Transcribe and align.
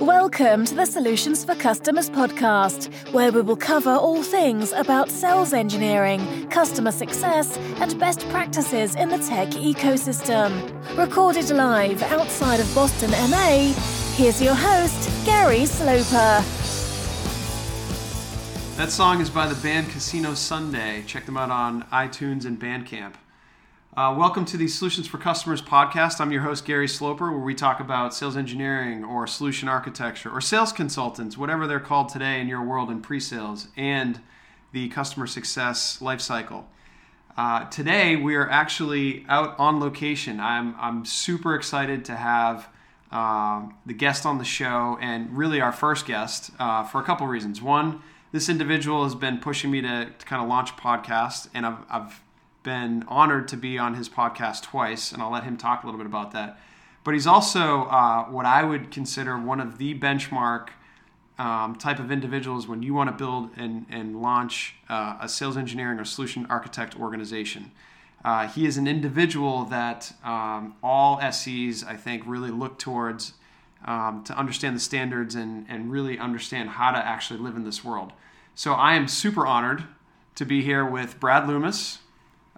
Welcome 0.00 0.64
to 0.66 0.74
the 0.74 0.86
Solutions 0.86 1.44
for 1.44 1.54
Customers 1.54 2.10
podcast, 2.10 2.92
where 3.12 3.30
we 3.32 3.40
will 3.40 3.56
cover 3.56 3.92
all 3.92 4.22
things 4.22 4.72
about 4.72 5.08
sales 5.10 5.52
engineering, 5.52 6.48
customer 6.50 6.90
success, 6.90 7.56
and 7.80 7.98
best 7.98 8.28
practices 8.30 8.96
in 8.96 9.08
the 9.08 9.18
tech 9.18 9.48
ecosystem. 9.50 10.50
Recorded 10.96 11.48
live 11.50 12.02
outside 12.02 12.60
of 12.60 12.74
Boston, 12.74 13.10
MA, 13.30 13.72
here's 14.14 14.42
your 14.42 14.54
host, 14.54 15.24
Gary 15.24 15.64
Sloper. 15.64 16.44
That 18.76 18.90
song 18.90 19.20
is 19.20 19.30
by 19.30 19.46
the 19.46 19.54
band 19.62 19.90
Casino 19.90 20.34
Sunday. 20.34 21.04
Check 21.06 21.26
them 21.26 21.36
out 21.36 21.50
on 21.50 21.84
iTunes 21.84 22.44
and 22.44 22.60
Bandcamp. 22.60 23.14
Uh, 23.96 24.12
welcome 24.18 24.44
to 24.44 24.56
the 24.56 24.66
Solutions 24.66 25.06
for 25.06 25.18
Customers 25.18 25.62
podcast. 25.62 26.20
I'm 26.20 26.32
your 26.32 26.42
host, 26.42 26.64
Gary 26.64 26.88
Sloper, 26.88 27.30
where 27.30 27.44
we 27.44 27.54
talk 27.54 27.78
about 27.78 28.12
sales 28.12 28.36
engineering 28.36 29.04
or 29.04 29.24
solution 29.28 29.68
architecture 29.68 30.28
or 30.28 30.40
sales 30.40 30.72
consultants, 30.72 31.38
whatever 31.38 31.68
they're 31.68 31.78
called 31.78 32.08
today 32.08 32.40
in 32.40 32.48
your 32.48 32.60
world 32.60 32.90
in 32.90 33.00
pre 33.00 33.20
sales, 33.20 33.68
and 33.76 34.18
the 34.72 34.88
customer 34.88 35.28
success 35.28 35.98
lifecycle. 36.00 36.64
Uh, 37.36 37.66
today, 37.66 38.16
we 38.16 38.34
are 38.34 38.50
actually 38.50 39.24
out 39.28 39.54
on 39.60 39.78
location. 39.78 40.40
I'm, 40.40 40.74
I'm 40.76 41.04
super 41.04 41.54
excited 41.54 42.04
to 42.06 42.16
have 42.16 42.68
uh, 43.12 43.62
the 43.86 43.94
guest 43.94 44.26
on 44.26 44.38
the 44.38 44.44
show 44.44 44.98
and 45.00 45.38
really 45.38 45.60
our 45.60 45.70
first 45.70 46.04
guest 46.04 46.50
uh, 46.58 46.82
for 46.82 47.00
a 47.00 47.04
couple 47.04 47.28
reasons. 47.28 47.62
One, 47.62 48.02
this 48.32 48.48
individual 48.48 49.04
has 49.04 49.14
been 49.14 49.38
pushing 49.38 49.70
me 49.70 49.82
to, 49.82 50.06
to 50.06 50.26
kind 50.26 50.42
of 50.42 50.48
launch 50.48 50.70
a 50.70 50.74
podcast, 50.74 51.46
and 51.54 51.64
I've, 51.64 51.78
I've 51.88 52.23
been 52.64 53.04
honored 53.06 53.46
to 53.48 53.56
be 53.56 53.78
on 53.78 53.94
his 53.94 54.08
podcast 54.08 54.62
twice, 54.62 55.12
and 55.12 55.22
I'll 55.22 55.30
let 55.30 55.44
him 55.44 55.56
talk 55.56 55.84
a 55.84 55.86
little 55.86 55.98
bit 55.98 56.06
about 56.06 56.32
that. 56.32 56.58
But 57.04 57.14
he's 57.14 57.26
also 57.26 57.84
uh, 57.84 58.24
what 58.24 58.46
I 58.46 58.64
would 58.64 58.90
consider 58.90 59.38
one 59.38 59.60
of 59.60 59.78
the 59.78 59.96
benchmark 59.96 60.70
um, 61.38 61.76
type 61.76 61.98
of 61.98 62.10
individuals 62.10 62.66
when 62.66 62.82
you 62.82 62.94
want 62.94 63.10
to 63.10 63.16
build 63.16 63.50
and, 63.56 63.86
and 63.90 64.20
launch 64.20 64.74
uh, 64.88 65.18
a 65.20 65.28
sales 65.28 65.56
engineering 65.56 66.00
or 66.00 66.04
solution 66.04 66.46
architect 66.46 66.98
organization. 66.98 67.70
Uh, 68.24 68.48
he 68.48 68.66
is 68.66 68.78
an 68.78 68.86
individual 68.86 69.64
that 69.64 70.12
um, 70.24 70.74
all 70.82 71.20
SEs, 71.30 71.84
I 71.84 71.96
think, 71.96 72.22
really 72.26 72.50
look 72.50 72.78
towards 72.78 73.34
um, 73.84 74.24
to 74.24 74.38
understand 74.38 74.74
the 74.74 74.80
standards 74.80 75.34
and, 75.34 75.66
and 75.68 75.92
really 75.92 76.18
understand 76.18 76.70
how 76.70 76.90
to 76.92 76.98
actually 76.98 77.40
live 77.40 77.54
in 77.54 77.64
this 77.64 77.84
world. 77.84 78.12
So 78.54 78.72
I 78.72 78.94
am 78.94 79.08
super 79.08 79.46
honored 79.46 79.84
to 80.36 80.46
be 80.46 80.62
here 80.62 80.86
with 80.86 81.20
Brad 81.20 81.46
Loomis, 81.46 81.98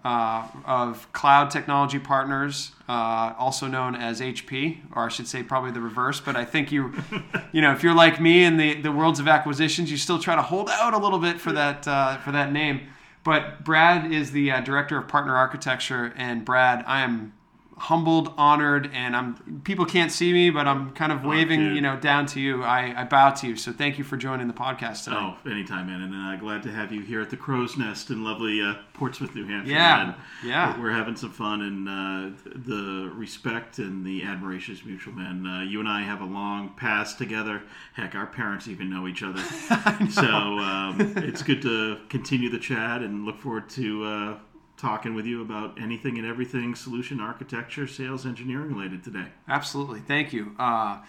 uh, 0.03 0.47
of 0.65 1.11
Cloud 1.11 1.49
Technology 1.49 1.99
Partners, 1.99 2.71
uh, 2.87 3.33
also 3.37 3.67
known 3.67 3.95
as 3.95 4.21
HP, 4.21 4.79
or 4.95 5.05
I 5.05 5.09
should 5.09 5.27
say 5.27 5.43
probably 5.43 5.71
the 5.71 5.81
reverse. 5.81 6.19
But 6.19 6.35
I 6.35 6.45
think 6.45 6.71
you, 6.71 6.93
you 7.51 7.61
know, 7.61 7.71
if 7.71 7.83
you're 7.83 7.95
like 7.95 8.21
me 8.21 8.43
in 8.43 8.57
the, 8.57 8.81
the 8.81 8.91
worlds 8.91 9.19
of 9.19 9.27
acquisitions, 9.27 9.91
you 9.91 9.97
still 9.97 10.19
try 10.19 10.35
to 10.35 10.41
hold 10.41 10.69
out 10.69 10.93
a 10.93 10.97
little 10.97 11.19
bit 11.19 11.39
for 11.39 11.51
that 11.51 11.87
uh, 11.87 12.17
for 12.17 12.31
that 12.31 12.51
name. 12.51 12.81
But 13.23 13.63
Brad 13.65 14.11
is 14.11 14.31
the 14.31 14.51
uh, 14.51 14.61
director 14.61 14.97
of 14.97 15.07
partner 15.07 15.35
architecture, 15.35 16.13
and 16.15 16.45
Brad, 16.45 16.83
I 16.87 17.01
am 17.01 17.33
humbled, 17.77 18.33
honored, 18.37 18.89
and 18.93 19.15
I'm 19.15 19.61
people 19.63 19.85
can't 19.85 20.11
see 20.11 20.33
me, 20.33 20.49
but 20.49 20.67
I'm 20.67 20.91
kind 20.91 21.11
of 21.11 21.23
waving, 21.23 21.75
you 21.75 21.81
know, 21.81 21.97
down 21.97 22.25
to 22.27 22.39
you. 22.39 22.63
I, 22.63 23.01
I, 23.01 23.03
bow 23.03 23.31
to 23.31 23.47
you. 23.47 23.55
So 23.55 23.71
thank 23.71 23.97
you 23.97 24.03
for 24.03 24.17
joining 24.17 24.47
the 24.47 24.53
podcast 24.53 25.03
today. 25.03 25.17
Oh, 25.19 25.37
anytime, 25.49 25.87
man. 25.87 26.01
And 26.01 26.15
uh, 26.15 26.35
glad 26.37 26.63
to 26.63 26.71
have 26.71 26.91
you 26.91 27.01
here 27.01 27.21
at 27.21 27.29
the 27.29 27.37
Crow's 27.37 27.77
Nest 27.77 28.09
in 28.09 28.23
lovely 28.23 28.61
uh, 28.61 28.75
Portsmouth, 28.93 29.35
New 29.35 29.45
Hampshire. 29.45 29.71
Yeah, 29.71 30.15
yeah. 30.43 30.79
We're, 30.79 30.97
having 30.97 31.15
some 31.15 31.31
fun, 31.31 31.61
and 31.61 31.87
uh, 31.87 32.51
the 32.55 33.11
respect 33.13 33.77
and 33.77 34.03
the 34.03 34.23
admiration 34.23 34.73
is 34.73 34.83
mutual, 34.83 35.13
man. 35.13 35.45
Uh, 35.45 35.61
you 35.61 35.79
and 35.79 35.87
I 35.87 36.01
have 36.01 36.21
a 36.21 36.25
long 36.25 36.73
past 36.75 37.19
together. 37.19 37.61
Heck, 37.93 38.15
our 38.15 38.25
parents 38.25 38.67
even 38.67 38.89
know 38.89 39.07
each 39.07 39.21
other. 39.21 39.41
so 40.09 40.23
um, 40.23 41.13
it's 41.17 41.43
good 41.43 41.61
to 41.61 41.99
continue 42.09 42.49
the 42.49 42.59
chat 42.59 43.03
and 43.03 43.25
look 43.25 43.39
forward 43.39 43.69
to 43.71 44.03
uh, 44.03 44.37
talking 44.77 45.15
with 45.15 45.25
you 45.25 45.41
about 45.41 45.79
anything 45.81 46.17
and 46.17 46.27
everything 46.27 46.75
solution 46.75 47.19
architecture, 47.19 47.87
sales 47.87 48.25
engineering 48.25 48.73
related 48.73 49.03
today. 49.03 49.25
Absolutely. 49.47 49.99
Thank 49.99 50.31
you. 50.31 50.55
Uh, 50.57 50.99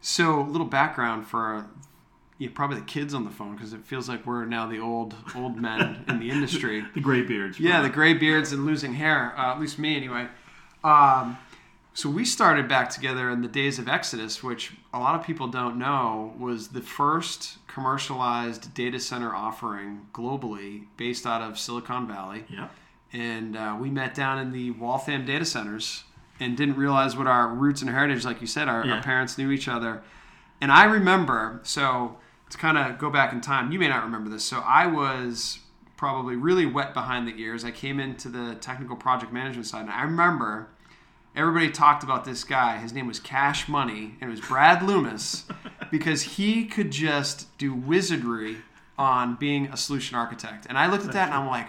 so, 0.00 0.40
a 0.40 0.42
little 0.42 0.66
background 0.66 1.26
for 1.26 1.66
you 2.38 2.48
know, 2.48 2.52
probably 2.54 2.78
the 2.78 2.84
kids 2.84 3.14
on 3.14 3.24
the 3.24 3.30
phone 3.30 3.54
because 3.54 3.72
it 3.72 3.84
feels 3.86 4.08
like 4.08 4.26
we're 4.26 4.44
now 4.44 4.66
the 4.66 4.78
old 4.78 5.14
old 5.34 5.56
men 5.56 6.04
in 6.08 6.18
the 6.18 6.30
industry. 6.30 6.84
the 6.94 7.00
gray 7.00 7.22
beards. 7.22 7.58
Yeah, 7.58 7.80
the 7.80 7.88
gray 7.88 8.12
beards 8.12 8.52
and 8.52 8.66
losing 8.66 8.94
hair. 8.94 9.34
Uh, 9.38 9.52
at 9.52 9.60
least 9.60 9.78
me, 9.78 9.96
anyway. 9.96 10.26
Um, 10.84 11.38
so 11.94 12.10
we 12.10 12.26
started 12.26 12.68
back 12.68 12.90
together 12.90 13.30
in 13.30 13.40
the 13.40 13.48
days 13.48 13.78
of 13.78 13.88
Exodus, 13.88 14.42
which 14.42 14.74
a 14.92 14.98
lot 14.98 15.18
of 15.18 15.26
people 15.26 15.48
don't 15.48 15.78
know 15.78 16.34
was 16.38 16.68
the 16.68 16.82
first 16.82 17.56
commercialized 17.66 18.74
data 18.74 19.00
center 19.00 19.34
offering 19.34 20.06
globally 20.12 20.84
based 20.98 21.24
out 21.24 21.40
of 21.40 21.58
Silicon 21.58 22.06
Valley. 22.06 22.44
Yeah 22.50 22.68
and 23.16 23.56
uh, 23.56 23.76
we 23.80 23.88
met 23.88 24.14
down 24.14 24.38
in 24.38 24.52
the 24.52 24.72
Waltham 24.72 25.24
data 25.24 25.46
centers 25.46 26.04
and 26.38 26.54
didn't 26.54 26.76
realize 26.76 27.16
what 27.16 27.26
our 27.26 27.48
roots 27.48 27.80
and 27.80 27.90
heritage, 27.90 28.26
like 28.26 28.42
you 28.42 28.46
said, 28.46 28.68
our, 28.68 28.84
yeah. 28.84 28.96
our 28.96 29.02
parents 29.02 29.38
knew 29.38 29.50
each 29.50 29.68
other. 29.68 30.02
And 30.60 30.70
I 30.70 30.84
remember, 30.84 31.60
so 31.62 32.18
to 32.50 32.58
kind 32.58 32.76
of 32.76 32.98
go 32.98 33.08
back 33.08 33.32
in 33.32 33.40
time, 33.40 33.72
you 33.72 33.78
may 33.78 33.88
not 33.88 34.04
remember 34.04 34.28
this. 34.28 34.44
So 34.44 34.58
I 34.58 34.86
was 34.86 35.60
probably 35.96 36.36
really 36.36 36.66
wet 36.66 36.92
behind 36.92 37.26
the 37.26 37.40
ears. 37.40 37.64
I 37.64 37.70
came 37.70 37.98
into 38.00 38.28
the 38.28 38.54
technical 38.56 38.96
project 38.96 39.32
management 39.32 39.66
side, 39.66 39.82
and 39.82 39.90
I 39.90 40.02
remember 40.02 40.68
everybody 41.34 41.70
talked 41.70 42.02
about 42.02 42.26
this 42.26 42.44
guy. 42.44 42.76
His 42.76 42.92
name 42.92 43.06
was 43.06 43.18
Cash 43.18 43.66
Money, 43.66 44.16
and 44.20 44.28
it 44.28 44.30
was 44.30 44.40
Brad 44.42 44.82
Loomis 44.82 45.46
because 45.90 46.20
he 46.22 46.66
could 46.66 46.90
just 46.90 47.56
do 47.56 47.72
wizardry 47.72 48.58
on 48.98 49.36
being 49.36 49.68
a 49.68 49.76
solution 49.78 50.18
architect. 50.18 50.66
And 50.68 50.76
I 50.76 50.90
looked 50.90 51.06
at 51.06 51.12
that 51.12 51.28
and 51.28 51.34
I'm 51.34 51.46
like, 51.46 51.68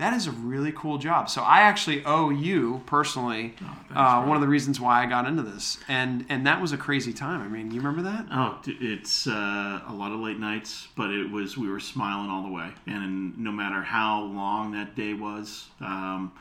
that 0.00 0.14
is 0.14 0.26
a 0.26 0.30
really 0.30 0.72
cool 0.72 0.98
job. 0.98 1.28
So 1.28 1.42
I 1.42 1.60
actually 1.60 2.04
owe 2.04 2.30
you 2.30 2.82
personally 2.86 3.54
oh, 3.94 4.00
uh, 4.00 4.24
one 4.24 4.36
of 4.36 4.40
the 4.40 4.48
reasons 4.48 4.80
why 4.80 5.02
I 5.02 5.06
got 5.06 5.26
into 5.26 5.42
this, 5.42 5.78
and 5.88 6.24
and 6.28 6.46
that 6.46 6.60
was 6.60 6.72
a 6.72 6.78
crazy 6.78 7.12
time. 7.12 7.42
I 7.42 7.48
mean, 7.48 7.70
you 7.70 7.80
remember 7.80 8.02
that? 8.02 8.26
Oh, 8.32 8.58
it's 8.66 9.26
uh, 9.26 9.82
a 9.86 9.92
lot 9.92 10.12
of 10.12 10.20
late 10.20 10.38
nights, 10.38 10.88
but 10.96 11.10
it 11.10 11.30
was 11.30 11.56
we 11.56 11.68
were 11.68 11.80
smiling 11.80 12.30
all 12.30 12.42
the 12.42 12.50
way, 12.50 12.70
and 12.86 13.38
no 13.38 13.52
matter 13.52 13.82
how 13.82 14.22
long 14.22 14.72
that 14.72 14.96
day 14.96 15.14
was. 15.14 15.68
Um, 15.80 16.32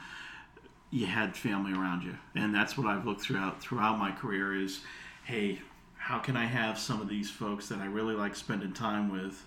you 0.92 1.06
had 1.06 1.38
family 1.38 1.72
around 1.72 2.02
you, 2.02 2.16
and 2.34 2.56
that's 2.56 2.76
what 2.76 2.88
I've 2.88 3.06
looked 3.06 3.22
throughout 3.22 3.62
throughout 3.62 4.00
my 4.00 4.12
career. 4.12 4.56
Is 4.56 4.80
hey, 5.24 5.62
how 5.98 6.18
can 6.18 6.36
I 6.36 6.46
have 6.46 6.80
some 6.80 7.00
of 7.00 7.08
these 7.08 7.30
folks 7.30 7.68
that 7.70 7.78
I 7.80 7.86
really 7.86 8.16
like 8.16 8.36
spending 8.36 8.74
time 8.74 9.12
with 9.12 9.46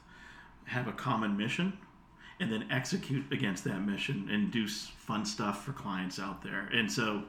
have 0.67 0.87
a 0.87 0.93
common 0.93 1.37
mission 1.37 1.77
and 2.43 2.53
then 2.53 2.67
execute 2.73 3.25
against 3.33 3.63
that 3.63 3.79
mission 3.79 4.29
and 4.29 4.51
do 4.51 4.67
fun 4.67 5.25
stuff 5.25 5.65
for 5.65 5.73
clients 5.73 6.19
out 6.19 6.43
there. 6.43 6.69
And 6.73 6.91
so 6.91 7.23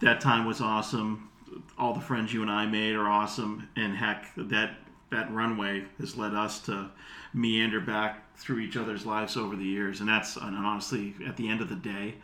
that 0.00 0.20
time 0.20 0.44
was 0.44 0.60
awesome. 0.60 1.30
All 1.78 1.94
the 1.94 2.00
friends 2.00 2.30
you 2.32 2.42
and 2.42 2.50
I 2.50 2.66
made 2.66 2.94
are 2.94 3.08
awesome, 3.08 3.68
and 3.74 3.96
heck, 3.96 4.30
that 4.36 4.76
that 5.10 5.32
runway 5.32 5.84
has 5.98 6.16
led 6.16 6.34
us 6.34 6.60
to 6.60 6.90
meander 7.32 7.80
back 7.80 8.36
through 8.36 8.58
each 8.58 8.76
other's 8.76 9.06
lives 9.06 9.36
over 9.36 9.56
the 9.56 9.64
years. 9.64 10.00
And 10.00 10.08
that's 10.08 10.36
and 10.36 10.54
honestly, 10.54 11.14
at 11.26 11.36
the 11.36 11.48
end 11.48 11.62
of 11.62 11.70
the 11.70 11.76
day, 11.76 12.16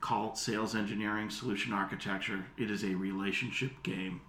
call 0.00 0.34
sales 0.34 0.74
engineering, 0.74 1.30
solution 1.30 1.72
architecture. 1.72 2.44
It 2.58 2.70
is 2.70 2.84
a 2.84 2.94
relationship 2.94 3.82
game, 3.82 4.20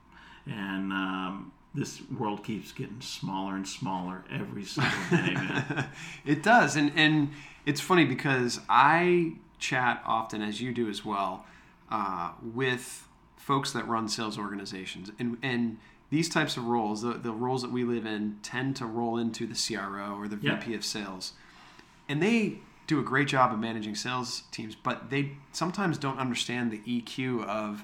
and 0.46 0.94
um, 0.94 1.52
this 1.76 2.02
world 2.10 2.44
keeps 2.44 2.72
getting 2.72 3.02
smaller 3.02 3.56
and 3.56 3.68
smaller 3.68 4.24
every 4.32 4.64
single 4.64 4.92
day, 5.10 5.34
man. 5.34 5.88
it 6.26 6.44
does, 6.44 6.76
and 6.76 6.92
and 6.96 7.32
it's 7.66 7.82
funny 7.82 8.06
because 8.06 8.60
I 8.70 9.34
chat 9.60 10.04
often, 10.06 10.42
as 10.42 10.62
you 10.62 10.74
do 10.74 10.90
as 10.90 11.04
well, 11.04 11.46
uh, 11.90 12.32
with 12.42 13.08
folks 13.38 13.72
that 13.72 13.88
run 13.88 14.08
sales 14.08 14.38
organizations, 14.38 15.12
and 15.18 15.38
and 15.42 15.78
these 16.10 16.30
types 16.30 16.58
of 16.58 16.66
roles, 16.66 17.02
the, 17.02 17.14
the 17.14 17.32
roles 17.32 17.64
that 17.64 17.72
we 17.72 17.84
live 17.84 18.06
in, 18.06 18.38
tend 18.44 18.76
to 18.76 18.86
roll 18.86 19.18
into 19.18 19.48
the 19.48 19.56
CRO 19.56 20.16
or 20.16 20.28
the 20.28 20.36
VP 20.36 20.76
of 20.76 20.86
sales, 20.86 21.34
and 22.08 22.22
they 22.22 22.60
do 22.86 23.00
a 23.00 23.04
great 23.04 23.28
job 23.28 23.52
of 23.52 23.60
managing 23.60 23.96
sales 23.96 24.44
teams, 24.52 24.76
but 24.76 25.10
they 25.10 25.32
sometimes 25.54 25.98
don't 25.98 26.20
understand 26.20 26.70
the 26.70 26.80
EQ 26.80 27.46
of 27.46 27.84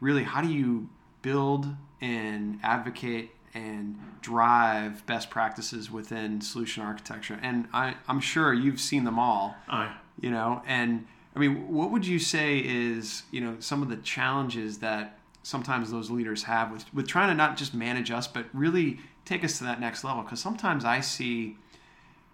really 0.00 0.22
how 0.22 0.40
do 0.40 0.48
you 0.48 0.88
build 1.20 1.66
and 2.00 2.58
advocate 2.62 3.30
and 3.56 3.98
drive 4.20 5.04
best 5.06 5.30
practices 5.30 5.90
within 5.90 6.40
solution 6.40 6.82
architecture. 6.82 7.38
And 7.42 7.68
I, 7.72 7.94
I'm 8.06 8.20
sure 8.20 8.52
you've 8.52 8.80
seen 8.80 9.04
them 9.04 9.18
all. 9.18 9.56
Oh, 9.72 9.90
you 10.20 10.30
know, 10.30 10.62
and 10.66 11.06
I 11.34 11.38
mean, 11.38 11.72
what 11.72 11.90
would 11.90 12.06
you 12.06 12.18
say 12.18 12.58
is 12.58 13.22
you 13.30 13.40
know 13.40 13.56
some 13.60 13.82
of 13.82 13.88
the 13.88 13.96
challenges 13.96 14.78
that 14.78 15.18
sometimes 15.42 15.90
those 15.90 16.10
leaders 16.10 16.44
have 16.44 16.70
with 16.70 16.92
with 16.94 17.08
trying 17.08 17.28
to 17.28 17.34
not 17.34 17.56
just 17.56 17.74
manage 17.74 18.10
us, 18.10 18.26
but 18.26 18.46
really 18.52 18.98
take 19.24 19.42
us 19.42 19.58
to 19.58 19.64
that 19.64 19.80
next 19.80 20.04
level? 20.04 20.22
Because 20.22 20.40
sometimes 20.40 20.84
I 20.84 21.00
see, 21.00 21.56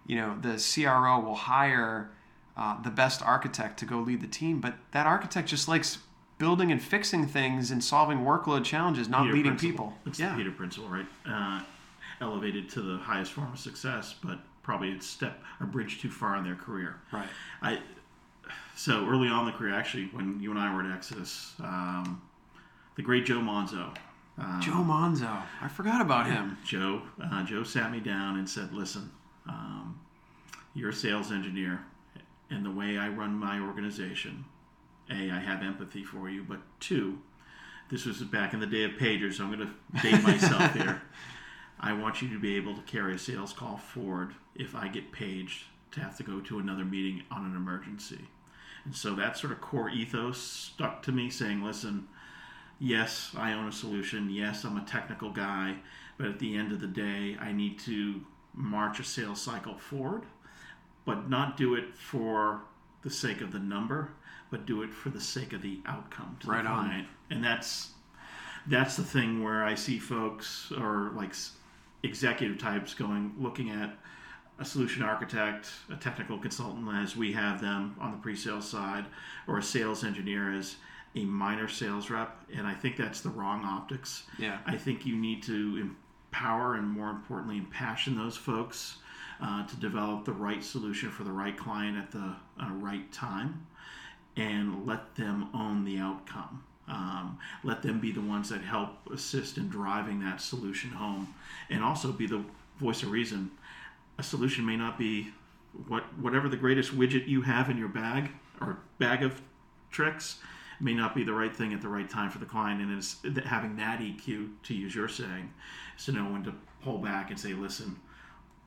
you 0.05 0.17
know, 0.17 0.37
the 0.41 0.55
CRO 0.55 1.19
will 1.19 1.35
hire 1.35 2.11
uh, 2.57 2.81
the 2.81 2.91
best 2.91 3.21
architect 3.21 3.79
to 3.79 3.85
go 3.85 3.99
lead 3.99 4.21
the 4.21 4.27
team, 4.27 4.59
but 4.59 4.75
that 4.91 5.07
architect 5.07 5.47
just 5.47 5.67
likes 5.67 5.99
building 6.37 6.71
and 6.71 6.81
fixing 6.81 7.27
things 7.27 7.71
and 7.71 7.83
solving 7.83 8.19
workload 8.19 8.63
challenges, 8.63 9.07
not 9.07 9.23
Peter 9.23 9.33
leading 9.33 9.51
principle. 9.51 9.85
people. 9.87 9.93
It's 10.05 10.19
yeah. 10.19 10.31
the 10.31 10.37
Peter 10.37 10.51
principle, 10.51 10.89
right? 10.89 11.05
Uh, 11.25 11.61
elevated 12.21 12.69
to 12.69 12.81
the 12.81 12.97
highest 12.97 13.33
form 13.33 13.51
of 13.51 13.59
success, 13.59 14.15
but 14.23 14.39
probably 14.61 14.95
a 14.95 15.01
step, 15.01 15.41
a 15.59 15.65
bridge 15.65 16.01
too 16.01 16.09
far 16.09 16.37
in 16.37 16.43
their 16.43 16.55
career. 16.55 16.95
Right. 17.11 17.27
I 17.61 17.79
so 18.75 19.07
early 19.07 19.27
on 19.27 19.41
in 19.41 19.45
the 19.45 19.51
career, 19.57 19.73
actually, 19.73 20.05
when 20.05 20.39
you 20.39 20.51
and 20.51 20.59
I 20.59 20.73
were 20.73 20.83
at 20.83 20.91
Exodus, 20.91 21.53
um, 21.59 22.21
the 22.95 23.01
great 23.01 23.25
Joe 23.25 23.39
Monzo. 23.39 23.95
Uh, 24.39 24.59
Joe 24.59 24.71
Monzo. 24.71 25.43
I 25.61 25.67
forgot 25.67 26.01
about 26.01 26.25
him. 26.25 26.57
Joe, 26.65 27.03
uh, 27.23 27.43
Joe 27.43 27.63
sat 27.63 27.91
me 27.91 27.99
down 27.99 28.39
and 28.39 28.49
said, 28.49 28.73
"Listen, 28.73 29.11
um, 29.47 29.99
you're 30.73 30.89
a 30.89 30.93
sales 30.93 31.31
engineer, 31.31 31.81
and 32.49 32.65
the 32.65 32.71
way 32.71 32.97
I 32.97 33.09
run 33.09 33.35
my 33.35 33.59
organization, 33.59 34.43
a, 35.09 35.31
I 35.31 35.39
have 35.39 35.61
empathy 35.61 36.03
for 36.03 36.29
you, 36.29 36.43
but 36.43 36.59
two, 36.79 37.19
this 37.89 38.05
was 38.05 38.21
back 38.21 38.53
in 38.53 38.59
the 38.59 38.67
day 38.67 38.83
of 38.83 38.91
pagers. 38.91 39.35
So 39.35 39.43
I'm 39.43 39.53
going 39.53 39.67
to 39.67 40.01
date 40.01 40.23
myself 40.23 40.73
here. 40.75 41.01
I 41.79 41.93
want 41.93 42.21
you 42.21 42.29
to 42.29 42.39
be 42.39 42.55
able 42.55 42.75
to 42.75 42.81
carry 42.83 43.15
a 43.15 43.19
sales 43.19 43.53
call 43.53 43.77
forward 43.77 44.33
if 44.55 44.75
I 44.75 44.87
get 44.87 45.11
paged 45.11 45.63
to 45.91 45.99
have 45.99 46.17
to 46.17 46.23
go 46.23 46.39
to 46.39 46.59
another 46.59 46.85
meeting 46.85 47.23
on 47.29 47.45
an 47.45 47.55
emergency." 47.55 48.29
And 48.85 48.95
so 48.95 49.15
that 49.15 49.37
sort 49.37 49.53
of 49.53 49.61
core 49.61 49.89
ethos 49.89 50.37
stuck 50.37 51.03
to 51.03 51.11
me, 51.11 51.29
saying, 51.29 51.63
"Listen." 51.63 52.07
yes, 52.83 53.31
I 53.37 53.53
own 53.53 53.67
a 53.67 53.71
solution. 53.71 54.29
Yes, 54.29 54.63
I'm 54.63 54.77
a 54.77 54.85
technical 54.85 55.31
guy. 55.31 55.77
But 56.17 56.27
at 56.27 56.39
the 56.39 56.55
end 56.55 56.71
of 56.71 56.81
the 56.81 56.87
day, 56.87 57.37
I 57.39 57.51
need 57.51 57.79
to 57.79 58.21
march 58.53 58.99
a 58.99 59.03
sales 59.03 59.41
cycle 59.41 59.77
forward, 59.77 60.23
but 61.05 61.29
not 61.29 61.57
do 61.57 61.73
it 61.73 61.95
for 61.95 62.61
the 63.01 63.09
sake 63.09 63.41
of 63.41 63.51
the 63.51 63.59
number, 63.59 64.11
but 64.53 64.67
do 64.67 64.83
it 64.83 64.93
for 64.93 65.09
the 65.09 65.19
sake 65.19 65.51
of 65.51 65.63
the 65.63 65.79
outcome 65.87 66.37
to 66.39 66.47
Right 66.47 66.63
the 66.63 66.69
on. 66.69 66.85
client. 66.85 67.07
And 67.31 67.43
that's 67.43 67.89
that's 68.67 68.95
the 68.95 69.03
thing 69.03 69.43
where 69.43 69.63
I 69.65 69.73
see 69.73 69.97
folks 69.97 70.71
or 70.77 71.11
like 71.15 71.33
executive 72.03 72.59
types 72.59 72.93
going 72.93 73.33
looking 73.39 73.71
at 73.71 73.97
a 74.59 74.63
solution 74.63 75.01
architect, 75.01 75.69
a 75.91 75.95
technical 75.95 76.37
consultant 76.37 76.87
as 76.95 77.17
we 77.17 77.33
have 77.33 77.59
them 77.61 77.95
on 77.99 78.11
the 78.11 78.17
pre-sales 78.17 78.69
side, 78.69 79.05
or 79.47 79.57
a 79.57 79.63
sales 79.63 80.03
engineer 80.03 80.53
as 80.53 80.75
a 81.15 81.25
minor 81.25 81.67
sales 81.67 82.11
rep, 82.11 82.37
and 82.55 82.67
I 82.67 82.75
think 82.75 82.95
that's 82.95 83.21
the 83.21 83.29
wrong 83.29 83.65
optics. 83.65 84.23
Yeah. 84.37 84.59
I 84.67 84.77
think 84.77 85.03
you 85.05 85.15
need 85.15 85.41
to 85.43 85.91
empower 86.31 86.75
and 86.75 86.87
more 86.87 87.09
importantly 87.09 87.57
impassion 87.57 88.15
those 88.15 88.37
folks 88.37 88.97
uh, 89.41 89.65
to 89.65 89.75
develop 89.77 90.25
the 90.25 90.31
right 90.31 90.63
solution 90.63 91.09
for 91.09 91.23
the 91.23 91.31
right 91.31 91.57
client 91.57 91.97
at 91.97 92.11
the 92.11 92.35
uh, 92.61 92.69
right 92.73 93.11
time 93.11 93.65
and 94.35 94.85
let 94.85 95.15
them 95.15 95.49
own 95.53 95.85
the 95.85 95.97
outcome. 95.97 96.63
Um, 96.87 97.39
let 97.63 97.81
them 97.81 97.99
be 97.99 98.11
the 98.11 98.21
ones 98.21 98.49
that 98.49 98.61
help 98.61 99.09
assist 99.11 99.57
in 99.57 99.69
driving 99.69 100.19
that 100.21 100.41
solution 100.41 100.91
home 100.91 101.33
and 101.69 101.83
also 101.83 102.11
be 102.11 102.27
the 102.27 102.43
voice 102.77 103.03
of 103.03 103.11
reason. 103.11 103.51
A 104.17 104.23
solution 104.23 104.65
may 104.65 104.75
not 104.75 104.97
be 104.97 105.31
what 105.87 106.03
whatever 106.19 106.49
the 106.49 106.57
greatest 106.57 106.95
widget 106.95 107.27
you 107.27 107.41
have 107.41 107.69
in 107.69 107.77
your 107.77 107.87
bag 107.87 108.29
or 108.61 108.77
bag 108.99 109.23
of 109.23 109.41
tricks 109.91 110.39
may 110.79 110.93
not 110.93 111.15
be 111.15 111.23
the 111.23 111.33
right 111.33 111.55
thing 111.55 111.73
at 111.73 111.81
the 111.81 111.87
right 111.87 112.09
time 112.09 112.29
for 112.29 112.39
the 112.39 112.45
client 112.45 112.81
and 112.81 112.91
it's 112.91 113.17
having 113.45 113.75
that 113.77 113.99
EQ 113.99 114.49
to 114.63 114.73
use 114.73 114.93
your 114.93 115.07
saying 115.07 115.51
to 115.97 116.11
know 116.11 116.25
when 116.25 116.43
to 116.43 116.53
pull 116.83 116.97
back 116.97 117.31
and 117.31 117.39
say 117.39 117.53
listen 117.53 117.99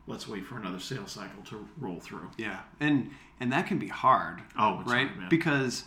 let's 0.07 0.29
wait 0.29 0.45
for 0.47 0.57
another 0.57 0.79
sales 0.81 1.13
cycle 1.13 1.43
to 1.45 1.67
roll 1.79 2.01
through 2.01 2.31
Yeah, 2.37 2.61
and 2.81 3.11
and 3.41 3.53
that 3.53 3.67
can 3.67 3.79
be 3.79 3.89
hard. 3.89 4.41
Oh, 4.59 4.81
it's 4.81 4.91
right, 4.91 5.07
hard, 5.09 5.19
man. 5.21 5.29
because 5.29 5.85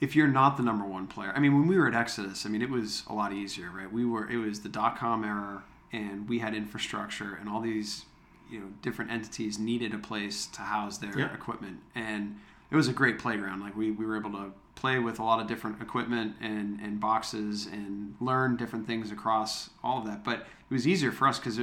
if 0.00 0.16
you're 0.16 0.28
not 0.28 0.56
the 0.56 0.62
number 0.62 0.84
one 0.86 1.06
player, 1.06 1.32
I 1.36 1.40
mean, 1.40 1.54
when 1.58 1.66
we 1.68 1.76
were 1.78 1.86
at 1.86 1.94
Exodus, 1.94 2.46
I 2.46 2.48
mean, 2.48 2.62
it 2.62 2.70
was 2.70 3.02
a 3.08 3.12
lot 3.14 3.32
easier, 3.32 3.70
right? 3.70 3.90
We 3.92 4.04
were 4.04 4.28
it 4.30 4.36
was 4.38 4.60
the 4.60 4.68
dot 4.68 4.96
com 4.98 5.24
era, 5.24 5.62
and 5.92 6.28
we 6.28 6.38
had 6.38 6.54
infrastructure, 6.54 7.34
and 7.38 7.48
all 7.48 7.60
these 7.60 8.04
you 8.50 8.58
know 8.60 8.66
different 8.82 9.10
entities 9.10 9.58
needed 9.58 9.94
a 9.94 9.98
place 9.98 10.46
to 10.46 10.62
house 10.62 10.98
their 10.98 11.16
Yep. 11.18 11.34
equipment, 11.34 11.78
and 11.94 12.38
it 12.70 12.76
was 12.76 12.88
a 12.88 12.92
great 12.92 13.18
playground. 13.18 13.60
Like 13.60 13.76
we, 13.76 13.90
we 13.90 14.06
were 14.06 14.16
able 14.16 14.30
to 14.32 14.52
play 14.76 14.98
with 14.98 15.18
a 15.18 15.22
lot 15.22 15.40
of 15.40 15.46
different 15.46 15.82
equipment 15.82 16.34
and, 16.40 16.80
and 16.80 16.98
boxes 17.00 17.66
and 17.66 18.14
learn 18.20 18.56
different 18.56 18.86
things 18.86 19.10
across 19.12 19.68
all 19.84 19.98
of 19.98 20.06
that. 20.06 20.24
But 20.24 20.38
it 20.40 20.72
was 20.72 20.86
easier 20.88 21.12
for 21.12 21.28
us 21.28 21.38
because 21.38 21.58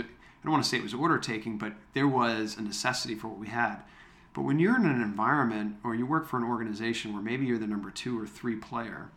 don't 0.47 0.53
want 0.53 0.63
to 0.63 0.69
say 0.69 0.77
it 0.77 0.83
was 0.83 0.93
order 0.93 1.17
taking, 1.17 1.57
but 1.57 1.73
there 1.93 2.07
was 2.07 2.55
a 2.57 2.61
necessity 2.61 3.15
for 3.15 3.27
what 3.27 3.37
we 3.37 3.47
had. 3.47 3.79
But 4.33 4.43
when 4.43 4.59
you're 4.59 4.77
in 4.77 4.85
an 4.85 5.01
environment 5.01 5.75
or 5.83 5.93
you 5.93 6.05
work 6.05 6.25
for 6.25 6.37
an 6.37 6.45
organization 6.45 7.11
where 7.11 7.21
maybe 7.21 7.45
you're 7.45 7.57
the 7.57 7.67
number 7.67 7.91
two 7.91 8.17
or 8.17 8.25
three 8.25 8.55
player, 8.55 9.11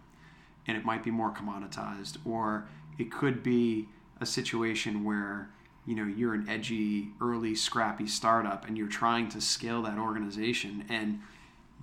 and 0.66 0.76
it 0.76 0.84
might 0.84 1.04
be 1.04 1.12
more 1.12 1.30
commoditized, 1.30 2.16
or 2.24 2.66
it 2.98 3.12
could 3.12 3.44
be 3.44 3.88
a 4.20 4.26
situation 4.26 5.04
where 5.04 5.50
you 5.86 5.94
know 5.94 6.04
you're 6.04 6.34
an 6.34 6.48
edgy, 6.48 7.10
early, 7.20 7.54
scrappy 7.54 8.08
startup, 8.08 8.66
and 8.66 8.76
you're 8.76 8.88
trying 8.88 9.28
to 9.28 9.40
scale 9.40 9.82
that 9.82 9.98
organization, 9.98 10.84
and 10.88 11.20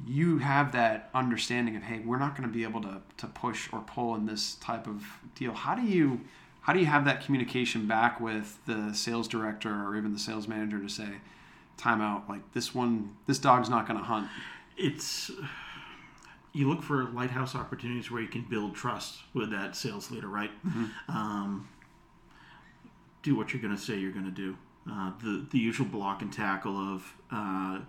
you 0.05 0.39
have 0.39 0.73
that 0.73 1.09
understanding 1.13 1.77
of 1.77 1.83
hey, 1.83 1.99
we're 1.99 2.19
not 2.19 2.35
going 2.35 2.47
to 2.47 2.53
be 2.53 2.63
able 2.63 2.81
to 2.81 3.01
to 3.15 3.27
push 3.27 3.71
or 3.71 3.79
pull 3.79 4.13
in 4.15 4.25
this 4.25 4.55
type 4.55 4.87
of 4.87 5.05
deal. 5.35 5.53
How 5.53 5.73
do 5.73 5.83
you 5.83 6.19
how 6.67 6.73
do 6.73 6.79
you 6.79 6.85
have 6.85 7.05
that 7.05 7.23
communication 7.23 7.87
back 7.87 8.19
with 8.19 8.59
the 8.65 8.93
sales 8.93 9.25
director 9.29 9.69
or 9.85 9.95
even 9.95 10.11
the 10.11 10.19
sales 10.19 10.49
manager 10.49 10.77
to 10.77 10.89
say, 10.89 11.07
time 11.77 12.01
out, 12.01 12.27
like 12.27 12.41
this 12.51 12.75
one, 12.75 13.15
this 13.25 13.39
dog's 13.39 13.69
not 13.69 13.87
going 13.87 13.97
to 13.97 14.03
hunt. 14.03 14.27
it's 14.75 15.31
you 16.51 16.67
look 16.67 16.83
for 16.83 17.05
lighthouse 17.11 17.55
opportunities 17.55 18.11
where 18.11 18.21
you 18.21 18.27
can 18.27 18.41
build 18.41 18.75
trust 18.75 19.19
with 19.33 19.49
that 19.51 19.77
sales 19.77 20.11
leader, 20.11 20.27
right? 20.27 20.51
Um, 21.07 21.69
do 23.23 23.33
what 23.37 23.53
you're 23.53 23.61
going 23.61 23.75
to 23.75 23.81
say 23.81 23.97
you're 23.97 24.11
going 24.11 24.25
to 24.25 24.31
do. 24.31 24.57
Uh, 24.91 25.11
the 25.23 25.47
the 25.51 25.59
usual 25.59 25.85
block 25.87 26.21
and 26.21 26.33
tackle 26.33 26.75
of 26.77 27.13
uh, 27.31 27.79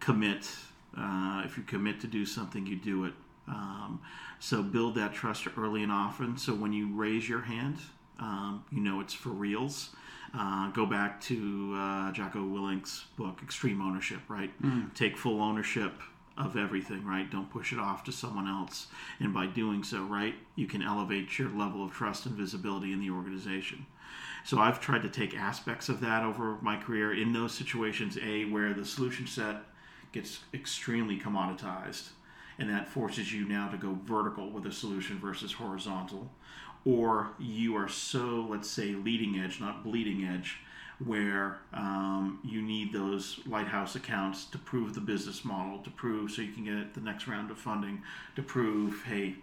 commit. 0.00 0.50
Uh, 0.98 1.42
if 1.44 1.56
you 1.56 1.62
commit 1.62 2.00
to 2.00 2.08
do 2.08 2.26
something, 2.26 2.66
you 2.66 2.76
do 2.76 3.04
it. 3.04 3.12
Um, 3.46 4.00
so 4.40 4.60
build 4.62 4.96
that 4.96 5.12
trust 5.14 5.46
early 5.56 5.84
and 5.84 5.92
often. 5.92 6.36
So 6.36 6.52
when 6.52 6.72
you 6.72 6.92
raise 6.94 7.28
your 7.28 7.42
hand, 7.42 7.78
um, 8.20 8.64
you 8.70 8.80
know 8.80 9.00
it's 9.00 9.14
for 9.14 9.30
reals. 9.30 9.90
Uh, 10.36 10.68
go 10.70 10.84
back 10.84 11.20
to 11.20 11.74
uh, 11.76 12.10
Jocko 12.12 12.44
Willink's 12.44 13.04
book, 13.16 13.38
Extreme 13.42 13.80
Ownership, 13.80 14.20
right? 14.28 14.50
Take 14.94 15.16
full 15.16 15.40
ownership 15.40 15.92
of 16.36 16.56
everything, 16.56 17.04
right? 17.04 17.30
Don't 17.30 17.48
push 17.50 17.72
it 17.72 17.78
off 17.78 18.02
to 18.04 18.12
someone 18.12 18.48
else. 18.48 18.88
And 19.20 19.32
by 19.32 19.46
doing 19.46 19.84
so, 19.84 20.02
right, 20.02 20.34
you 20.56 20.66
can 20.66 20.82
elevate 20.82 21.38
your 21.38 21.50
level 21.50 21.84
of 21.84 21.92
trust 21.92 22.26
and 22.26 22.34
visibility 22.34 22.92
in 22.92 23.00
the 23.00 23.10
organization. 23.10 23.86
So 24.44 24.58
I've 24.58 24.80
tried 24.80 25.02
to 25.02 25.08
take 25.08 25.36
aspects 25.36 25.88
of 25.88 26.00
that 26.00 26.24
over 26.24 26.58
my 26.60 26.76
career 26.76 27.14
in 27.14 27.32
those 27.32 27.54
situations, 27.54 28.18
A, 28.20 28.44
where 28.46 28.74
the 28.74 28.84
solution 28.84 29.26
set 29.26 29.56
gets 30.12 30.40
extremely 30.52 31.18
commoditized, 31.18 32.08
and 32.58 32.68
that 32.70 32.88
forces 32.88 33.32
you 33.32 33.46
now 33.46 33.68
to 33.68 33.76
go 33.76 33.96
vertical 34.04 34.50
with 34.50 34.66
a 34.66 34.72
solution 34.72 35.18
versus 35.18 35.52
horizontal. 35.52 36.30
Or 36.84 37.30
you 37.38 37.76
are 37.76 37.88
so, 37.88 38.46
let's 38.48 38.68
say, 38.68 38.92
leading 38.92 39.38
edge, 39.38 39.60
not 39.60 39.82
bleeding 39.84 40.24
edge, 40.24 40.60
where 41.04 41.58
um, 41.72 42.38
you 42.44 42.62
need 42.62 42.92
those 42.92 43.40
lighthouse 43.46 43.96
accounts 43.96 44.44
to 44.46 44.58
prove 44.58 44.94
the 44.94 45.00
business 45.00 45.44
model, 45.44 45.78
to 45.78 45.90
prove 45.90 46.30
so 46.30 46.42
you 46.42 46.52
can 46.52 46.64
get 46.64 46.94
the 46.94 47.00
next 47.00 47.26
round 47.26 47.50
of 47.50 47.58
funding, 47.58 48.02
to 48.36 48.42
prove, 48.42 49.02
hey, 49.04 49.34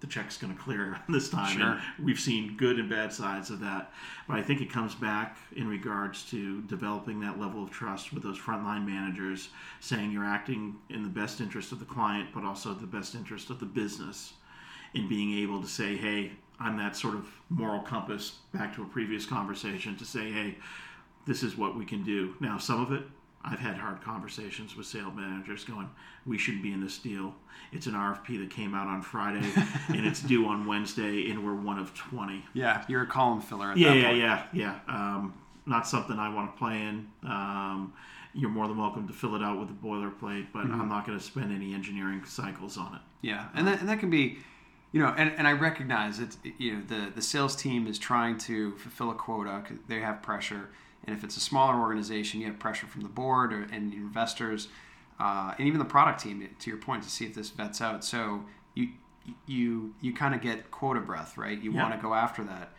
the 0.00 0.06
check's 0.06 0.36
going 0.36 0.54
to 0.54 0.60
clear 0.60 1.00
this 1.08 1.28
time. 1.28 1.56
Sure. 1.56 1.66
And 1.66 1.80
we've 2.04 2.20
seen 2.20 2.56
good 2.56 2.78
and 2.78 2.88
bad 2.88 3.12
sides 3.12 3.50
of 3.50 3.60
that. 3.60 3.92
But 4.28 4.38
I 4.38 4.42
think 4.42 4.60
it 4.60 4.70
comes 4.70 4.94
back 4.94 5.38
in 5.54 5.68
regards 5.68 6.24
to 6.30 6.62
developing 6.62 7.20
that 7.20 7.38
level 7.38 7.62
of 7.62 7.70
trust 7.70 8.12
with 8.12 8.22
those 8.22 8.38
frontline 8.38 8.86
managers, 8.86 9.48
saying 9.80 10.12
you're 10.12 10.24
acting 10.24 10.76
in 10.90 11.02
the 11.02 11.08
best 11.08 11.40
interest 11.40 11.72
of 11.72 11.78
the 11.78 11.84
client, 11.84 12.30
but 12.34 12.44
also 12.44 12.74
the 12.74 12.86
best 12.86 13.14
interest 13.14 13.50
of 13.50 13.60
the 13.60 13.66
business, 13.66 14.34
and 14.94 15.08
being 15.08 15.38
able 15.38 15.60
to 15.60 15.68
say, 15.68 15.96
hey, 15.96 16.32
I'm 16.60 16.76
that 16.78 16.96
sort 16.96 17.14
of 17.14 17.26
moral 17.50 17.80
compass, 17.80 18.38
back 18.52 18.74
to 18.76 18.82
a 18.82 18.86
previous 18.86 19.26
conversation, 19.26 19.96
to 19.96 20.04
say, 20.04 20.30
hey, 20.32 20.56
this 21.26 21.42
is 21.42 21.56
what 21.56 21.76
we 21.76 21.84
can 21.84 22.02
do. 22.02 22.34
Now, 22.40 22.58
some 22.58 22.80
of 22.80 22.92
it, 22.92 23.02
I've 23.44 23.58
had 23.58 23.76
hard 23.76 24.00
conversations 24.02 24.76
with 24.76 24.86
sales 24.86 25.14
managers 25.14 25.64
going, 25.64 25.88
we 26.24 26.36
shouldn't 26.38 26.62
be 26.62 26.72
in 26.72 26.80
this 26.82 26.98
deal. 26.98 27.34
It's 27.72 27.86
an 27.86 27.92
RFP 27.94 28.38
that 28.40 28.50
came 28.50 28.74
out 28.74 28.88
on 28.88 29.02
Friday 29.02 29.46
and 29.88 30.04
it's 30.06 30.20
due 30.22 30.46
on 30.46 30.66
Wednesday, 30.66 31.30
and 31.30 31.44
we're 31.44 31.54
one 31.54 31.78
of 31.78 31.94
20. 31.94 32.44
Yeah, 32.54 32.84
you're 32.88 33.02
a 33.02 33.06
column 33.06 33.40
filler 33.40 33.70
at 33.72 33.76
Yeah, 33.76 33.90
that 33.90 33.96
yeah, 33.96 34.06
point. 34.08 34.18
yeah, 34.18 34.42
yeah. 34.52 34.78
Um, 34.88 35.34
not 35.66 35.86
something 35.86 36.18
I 36.18 36.32
want 36.32 36.52
to 36.54 36.58
play 36.58 36.80
in. 36.80 37.06
Um, 37.24 37.92
you're 38.34 38.50
more 38.50 38.68
than 38.68 38.76
welcome 38.78 39.06
to 39.08 39.14
fill 39.14 39.34
it 39.34 39.42
out 39.42 39.58
with 39.58 39.70
a 39.70 39.72
boilerplate, 39.72 40.46
but 40.52 40.60
I'm 40.62 40.88
not 40.88 41.06
going 41.06 41.18
to 41.18 41.24
spend 41.24 41.52
any 41.54 41.72
engineering 41.74 42.22
cycles 42.24 42.76
on 42.76 42.94
it. 42.94 43.00
Yeah, 43.22 43.48
and 43.54 43.66
that, 43.66 43.80
and 43.80 43.88
that 43.88 43.98
can 43.98 44.10
be, 44.10 44.38
you 44.92 45.00
know, 45.00 45.14
and, 45.16 45.32
and 45.36 45.46
I 45.46 45.52
recognize 45.52 46.20
it's 46.20 46.38
you 46.58 46.74
know 46.74 46.82
the 46.86 47.10
the 47.14 47.22
sales 47.22 47.54
team 47.56 47.86
is 47.86 47.98
trying 47.98 48.38
to 48.38 48.72
fulfill 48.76 49.10
a 49.10 49.14
quota 49.14 49.62
'cause 49.66 49.78
they 49.88 50.00
have 50.00 50.22
pressure, 50.22 50.70
and 51.04 51.16
if 51.16 51.22
it's 51.24 51.36
a 51.36 51.40
smaller 51.40 51.78
organization, 51.80 52.40
you 52.40 52.46
have 52.46 52.58
pressure 52.58 52.86
from 52.86 53.02
the 53.02 53.08
board 53.08 53.52
or, 53.52 53.62
and 53.72 53.92
investors, 53.92 54.68
uh, 55.20 55.54
and 55.58 55.66
even 55.66 55.78
the 55.78 55.84
product 55.84 56.20
team. 56.22 56.48
To 56.58 56.70
your 56.70 56.78
point, 56.78 57.02
to 57.02 57.10
see 57.10 57.26
if 57.26 57.34
this 57.34 57.50
vets 57.50 57.80
out. 57.80 58.04
So 58.04 58.44
you 58.74 58.90
you 59.46 59.94
you 60.00 60.14
kind 60.14 60.34
of 60.34 60.40
get 60.40 60.70
quota 60.70 61.00
breath, 61.00 61.36
right? 61.36 61.60
You 61.60 61.72
Yeah. 61.72 61.82
want 61.82 61.94
to 61.94 62.00
go 62.00 62.14
after 62.14 62.44
that. 62.44 62.72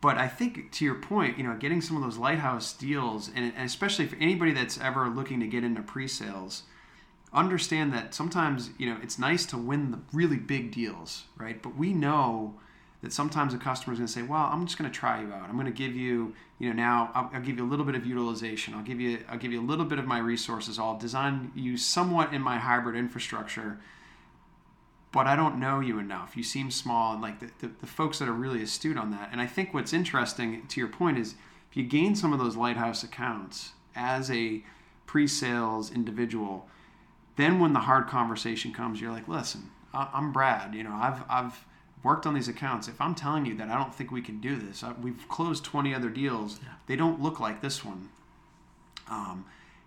But 0.00 0.18
I 0.18 0.26
think 0.28 0.72
to 0.72 0.84
your 0.84 0.96
point, 0.96 1.38
you 1.38 1.44
know, 1.44 1.54
getting 1.56 1.80
some 1.80 1.96
of 1.96 2.02
those 2.02 2.18
lighthouse 2.18 2.72
deals, 2.72 3.28
and, 3.28 3.52
and 3.56 3.64
especially 3.64 4.06
for 4.08 4.16
anybody 4.16 4.52
that's 4.52 4.76
ever 4.80 5.08
looking 5.08 5.38
to 5.40 5.46
get 5.46 5.62
into 5.62 5.80
pre-sales, 5.82 6.64
understand 7.34 7.92
that 7.92 8.14
sometimes 8.14 8.70
you 8.78 8.86
know 8.86 8.98
it's 9.02 9.18
nice 9.18 9.46
to 9.46 9.58
win 9.58 9.90
the 9.90 10.00
really 10.12 10.36
big 10.36 10.72
deals, 10.72 11.24
right? 11.36 11.62
But 11.62 11.76
we 11.76 11.92
know 11.92 12.54
that 13.02 13.12
sometimes 13.12 13.52
a 13.52 13.58
customer 13.58 13.92
is 13.92 13.98
going 13.98 14.06
to 14.06 14.12
say, 14.12 14.22
"Well, 14.22 14.48
I'm 14.52 14.66
just 14.66 14.78
going 14.78 14.90
to 14.90 14.96
try 14.96 15.20
you 15.20 15.32
out. 15.32 15.48
I'm 15.48 15.54
going 15.54 15.66
to 15.66 15.72
give 15.72 15.96
you, 15.96 16.34
you 16.58 16.68
know, 16.68 16.76
now 16.76 17.10
I'll, 17.14 17.30
I'll 17.34 17.40
give 17.40 17.58
you 17.58 17.64
a 17.64 17.68
little 17.68 17.84
bit 17.84 17.94
of 17.94 18.06
utilization. 18.06 18.74
I'll 18.74 18.84
give 18.84 19.00
you, 19.00 19.18
I'll 19.28 19.38
give 19.38 19.52
you 19.52 19.60
a 19.60 19.66
little 19.66 19.84
bit 19.84 19.98
of 19.98 20.06
my 20.06 20.18
resources. 20.18 20.78
I'll 20.78 20.98
design 20.98 21.52
you 21.54 21.76
somewhat 21.76 22.32
in 22.32 22.42
my 22.42 22.58
hybrid 22.58 22.96
infrastructure." 22.96 23.78
But 25.10 25.26
I 25.26 25.36
don't 25.36 25.60
know 25.60 25.80
you 25.80 25.98
enough. 25.98 26.38
You 26.38 26.42
seem 26.42 26.70
small, 26.70 27.12
and 27.12 27.20
like 27.20 27.38
the, 27.38 27.50
the, 27.58 27.72
the 27.82 27.86
folks 27.86 28.18
that 28.18 28.28
are 28.28 28.32
really 28.32 28.62
astute 28.62 28.96
on 28.96 29.10
that. 29.10 29.28
And 29.30 29.42
I 29.42 29.46
think 29.46 29.74
what's 29.74 29.92
interesting 29.92 30.66
to 30.68 30.80
your 30.80 30.88
point 30.88 31.18
is 31.18 31.34
if 31.70 31.76
you 31.76 31.84
gain 31.84 32.14
some 32.14 32.32
of 32.32 32.38
those 32.38 32.56
lighthouse 32.56 33.02
accounts 33.02 33.72
as 33.94 34.30
a 34.30 34.64
pre-sales 35.04 35.92
individual, 35.92 36.66
then 37.36 37.58
when 37.58 37.72
the 37.72 37.80
hard 37.80 38.06
conversation 38.08 38.72
comes, 38.72 39.00
you're 39.00 39.12
like, 39.12 39.28
listen, 39.28 39.70
I'm 39.94 40.32
Brad. 40.32 40.74
You 40.74 40.84
know, 40.84 40.94
I've 40.94 41.22
I've 41.28 41.64
worked 42.02 42.26
on 42.26 42.34
these 42.34 42.48
accounts. 42.48 42.88
If 42.88 43.00
I'm 43.00 43.14
telling 43.14 43.46
you 43.46 43.54
that 43.56 43.68
I 43.68 43.76
don't 43.76 43.94
think 43.94 44.10
we 44.10 44.22
can 44.22 44.40
do 44.40 44.56
this, 44.56 44.82
I, 44.82 44.92
we've 44.92 45.28
closed 45.28 45.64
20 45.64 45.94
other 45.94 46.10
deals. 46.10 46.60
They 46.86 46.96
don't 46.96 47.22
look 47.22 47.38
like 47.38 47.60
this 47.60 47.84
one. 47.84 48.08
Um, 49.08 49.44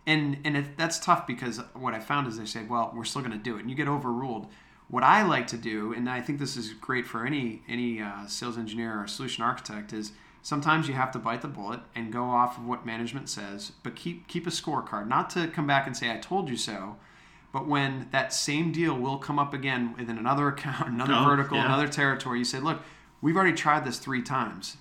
and 0.08 0.38
and 0.46 0.58
it, 0.58 0.78
that's 0.78 1.00
tough 1.00 1.26
because 1.26 1.60
what 1.74 1.94
I 1.94 2.00
found 2.00 2.28
is 2.28 2.38
they 2.38 2.46
say, 2.46 2.64
well, 2.64 2.92
we're 2.96 3.06
still 3.06 3.22
going 3.22 3.32
to 3.32 3.38
do 3.38 3.58
it, 3.58 3.62
and 3.62 3.70
you 3.70 3.76
get 3.76 3.88
overruled. 3.88 4.48
What 4.88 5.04
I 5.04 5.24
like 5.24 5.48
to 5.48 5.58
do, 5.58 5.94
and 5.94 6.08
I 6.08 6.22
think 6.22 6.38
this 6.38 6.56
is 6.56 6.74
great 6.74 7.08
for 7.08 7.26
any 7.26 7.64
any 7.68 8.02
uh, 8.02 8.28
sales 8.28 8.58
engineer 8.58 9.02
or 9.02 9.08
solution 9.08 9.44
architect, 9.44 9.94
is 9.94 10.12
sometimes 10.44 10.88
you 10.88 10.94
have 10.94 11.12
to 11.12 11.20
bite 11.20 11.42
the 11.42 11.48
bullet 11.48 11.80
and 11.96 12.14
go 12.14 12.26
off 12.26 12.58
of 12.58 12.68
what 12.68 12.86
management 12.86 13.30
says, 13.30 13.72
but 13.82 13.96
keep 13.96 14.28
keep 14.28 14.46
a 14.46 14.52
scorecard. 14.52 15.08
Not 15.08 15.32
to 15.32 15.48
come 15.48 15.66
back 15.66 15.88
and 15.88 15.98
say 15.98 16.12
I 16.12 16.18
told 16.18 16.50
you 16.50 16.58
so, 16.58 16.98
but 17.56 17.66
when 17.70 18.06
that 18.12 18.34
same 18.34 18.74
deal 18.74 18.94
will 18.98 19.18
come 19.18 19.40
up 19.40 19.54
again 19.54 19.96
within 19.98 20.18
another 20.18 20.50
account, 20.50 20.90
another 20.94 21.14
Oh, 21.14 21.24
vertical, 21.24 21.56
yeah. 21.56 21.64
another 21.68 21.88
territory, 21.88 22.40
you 22.40 22.44
say, 22.44 22.60
look, 22.60 22.82
we've 23.22 23.38
already 23.38 23.56
tried 23.56 23.86
this 23.86 23.98
three 23.98 24.22
times. 24.22 24.76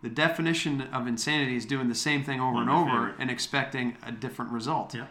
The 0.00 0.08
definition 0.10 0.82
of 0.92 1.08
insanity 1.08 1.56
is 1.56 1.66
doing 1.66 1.88
the 1.88 1.94
same 1.96 2.22
thing 2.22 2.40
over 2.40 2.52
One 2.52 2.68
and 2.68 2.70
over 2.70 2.90
favorite. 2.90 3.14
and 3.18 3.32
expecting 3.32 3.96
a 4.06 4.12
different 4.12 4.52
result. 4.52 4.94
Yeah. 4.94 5.06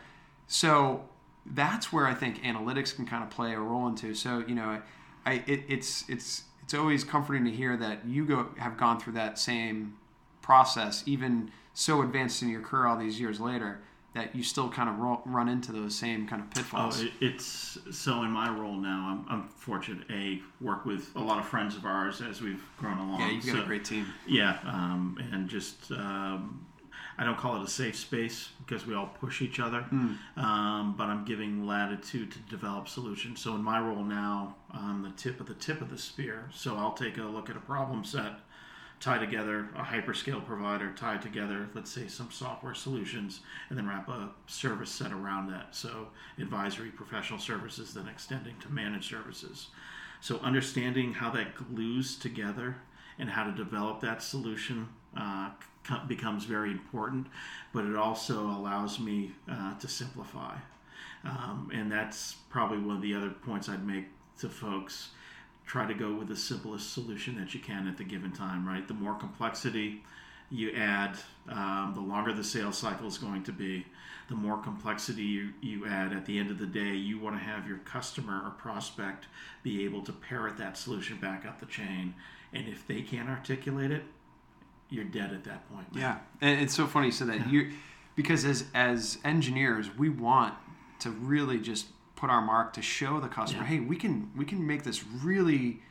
So 0.47 1.03
that's 1.45 1.91
where 1.91 2.07
I 2.07 2.13
think 2.13 2.41
analytics 2.41 2.95
can 2.95 3.05
kind 3.05 3.21
of 3.21 3.29
play 3.29 3.51
a 3.53 3.59
role 3.59 3.85
into. 3.89 4.13
So 4.15 4.39
you 4.47 4.55
know, 4.55 4.81
I 5.25 5.43
it, 5.45 5.63
it's 5.67 6.07
it's 6.07 6.43
it's 6.63 6.73
always 6.73 7.03
comforting 7.03 7.43
to 7.43 7.51
hear 7.51 7.75
that 7.75 8.05
you 8.05 8.23
go 8.25 8.47
have 8.57 8.77
gone 8.77 8.97
through 8.97 9.13
that 9.13 9.37
same 9.37 9.97
process, 10.41 11.03
even 11.05 11.51
so 11.73 12.01
advanced 12.01 12.41
in 12.41 12.47
your 12.47 12.61
career 12.61 12.85
all 12.87 12.97
these 12.97 13.19
years 13.19 13.41
later, 13.41 13.81
that 14.13 14.35
you 14.35 14.43
still 14.43 14.69
kind 14.69 14.89
of 14.89 14.97
run 15.25 15.49
into 15.49 15.71
those 15.71 15.95
same 15.95 16.27
kind 16.27 16.41
of 16.41 16.47
Oh, 16.49 16.51
pitfalls. 16.55 17.01
it, 17.01 17.11
it's 17.19 17.77
so 17.91 18.21
in 18.23 18.29
my 18.31 18.49
role 18.49 18.75
now. 18.75 19.25
I'm, 19.27 19.33
I'm 19.41 19.47
fortunate. 19.49 20.05
A 20.11 20.39
work 20.61 20.85
with 20.85 21.09
a 21.15 21.19
lot 21.19 21.39
of 21.39 21.45
friends 21.47 21.75
of 21.75 21.85
ours 21.85 22.21
as 22.21 22.41
we've 22.41 22.63
grown 22.77 22.97
along. 22.99 23.21
yeah, 23.21 23.31
you've 23.31 23.45
got 23.45 23.55
So- 23.55 23.61
a 23.63 23.65
great 23.65 23.85
team. 23.85 24.05
Yeah, 24.27 24.57
um, 24.65 25.17
and 25.31 25.49
just 25.49 25.91
um, 25.91 26.65
I 27.17 27.23
don't 27.23 27.37
call 27.37 27.55
it 27.59 27.63
a 27.63 27.67
safe 27.67 27.95
space 27.95 28.49
because 28.65 28.85
we 28.85 28.93
all 28.93 29.07
push 29.19 29.41
each 29.41 29.59
other, 29.59 29.83
um, 30.37 30.95
but 30.97 31.05
I'm 31.05 31.25
giving 31.25 31.65
latitude 31.65 32.31
to 32.31 32.39
develop 32.49 32.87
solutions. 32.87 33.39
So 33.41 33.55
in 33.55 33.63
my 33.63 33.79
role 33.79 34.03
now, 34.03 34.55
I'm 34.71 35.01
the 35.03 35.11
tip 35.11 35.39
of 35.39 35.47
the 35.47 35.53
tip 35.55 35.81
of 35.81 35.89
the 35.89 35.97
spear. 35.97 36.49
So 36.53 36.75
I'll 36.75 36.93
take 36.93 37.17
a 37.17 37.23
look 37.23 37.49
at 37.49 37.55
a 37.55 37.59
problem 37.61 38.03
set, 38.03 38.33
tie 39.03 39.17
together 39.17 39.67
a 39.75 39.81
hyperscale 39.81 40.45
provider, 40.45 40.93
tie 40.95 41.17
together, 41.17 41.67
let's 41.73 41.91
say, 41.91 42.07
some 42.07 42.31
software 42.31 42.73
solutions, 42.73 43.41
and 43.67 43.77
then 43.77 43.85
wrap 43.85 44.07
a 44.07 44.29
service 44.47 44.89
set 44.89 45.11
around 45.11 45.51
that. 45.51 45.75
So 45.75 46.07
advisory, 46.39 46.89
professional 46.89 47.37
services, 47.37 47.93
then 47.93 48.07
extending 48.07 48.55
to 48.61 48.71
managed 48.71 49.09
services. 49.09 49.67
So 50.21 50.37
understanding 50.37 51.13
how 51.13 51.31
that 51.31 51.53
glues 51.55 52.15
together 52.15 52.77
and 53.19 53.29
how 53.29 53.43
to 53.43 53.51
develop 53.51 53.99
that 53.99 54.23
solution 54.23 54.87
uh, 55.17 55.49
becomes 56.07 56.45
very 56.45 56.71
important, 56.71 57.27
but 57.73 57.83
it 57.83 57.97
also 57.97 58.39
allows 58.39 59.01
me 59.01 59.33
uh, 59.51 59.77
to 59.79 59.87
simplify. 59.89 60.55
Um, 61.25 61.69
and 61.73 61.91
that's 61.91 62.37
probably 62.49 62.77
one 62.77 62.95
of 62.95 63.01
the 63.01 63.13
other 63.15 63.31
points 63.31 63.67
I'd 63.67 63.85
make 63.85 64.05
to 64.39 64.47
folks. 64.47 65.09
Try 65.65 65.87
to 65.87 65.93
go 65.93 66.13
with 66.13 66.27
the 66.27 66.35
simplest 66.35 66.93
solution 66.93 67.39
that 67.39 67.53
you 67.53 67.59
can 67.59 67.87
at 67.87 67.97
the 67.97 68.03
given 68.03 68.31
time, 68.31 68.67
right? 68.67 68.87
The 68.87 68.93
more 68.93 69.15
complexity 69.15 70.03
you 70.49 70.71
add, 70.75 71.17
um, 71.49 71.93
the 71.95 72.01
longer 72.01 72.33
the 72.33 72.43
sales 72.43 72.77
cycle 72.77 73.07
is 73.07 73.17
going 73.17 73.43
to 73.43 73.51
be, 73.51 73.85
the 74.29 74.35
more 74.35 74.57
complexity 74.57 75.23
you, 75.23 75.49
you 75.61 75.87
add. 75.87 76.13
At 76.13 76.25
the 76.25 76.37
end 76.37 76.51
of 76.51 76.59
the 76.59 76.65
day, 76.65 76.93
you 76.93 77.19
want 77.19 77.35
to 77.35 77.43
have 77.43 77.67
your 77.67 77.79
customer 77.79 78.41
or 78.45 78.51
prospect 78.51 79.25
be 79.63 79.83
able 79.83 80.01
to 80.03 80.11
parrot 80.11 80.57
that 80.57 80.77
solution 80.77 81.17
back 81.17 81.45
up 81.45 81.59
the 81.59 81.65
chain. 81.65 82.13
And 82.53 82.67
if 82.67 82.85
they 82.85 83.01
can't 83.01 83.29
articulate 83.29 83.91
it, 83.91 84.03
you're 84.89 85.05
dead 85.05 85.33
at 85.33 85.43
that 85.45 85.67
point. 85.73 85.87
Yeah, 85.93 86.19
and 86.39 86.61
it's 86.61 86.75
so 86.75 86.85
funny 86.85 87.07
you 87.07 87.11
said 87.11 87.27
that. 87.29 87.49
You 87.49 87.71
because 88.15 88.45
as 88.45 88.65
as 88.75 89.17
engineers, 89.25 89.89
we 89.97 90.09
want 90.09 90.53
to 90.99 91.09
really 91.09 91.59
just 91.59 91.87
put 92.15 92.29
our 92.29 92.41
mark 92.41 92.73
to 92.73 92.81
show 92.81 93.19
the 93.19 93.27
customer, 93.27 93.63
Yeah. 93.63 93.67
hey, 93.69 93.79
we 93.79 93.95
can 93.95 94.31
we 94.35 94.45
can 94.45 94.65
make 94.65 94.83
this 94.83 95.03
really 95.05 95.81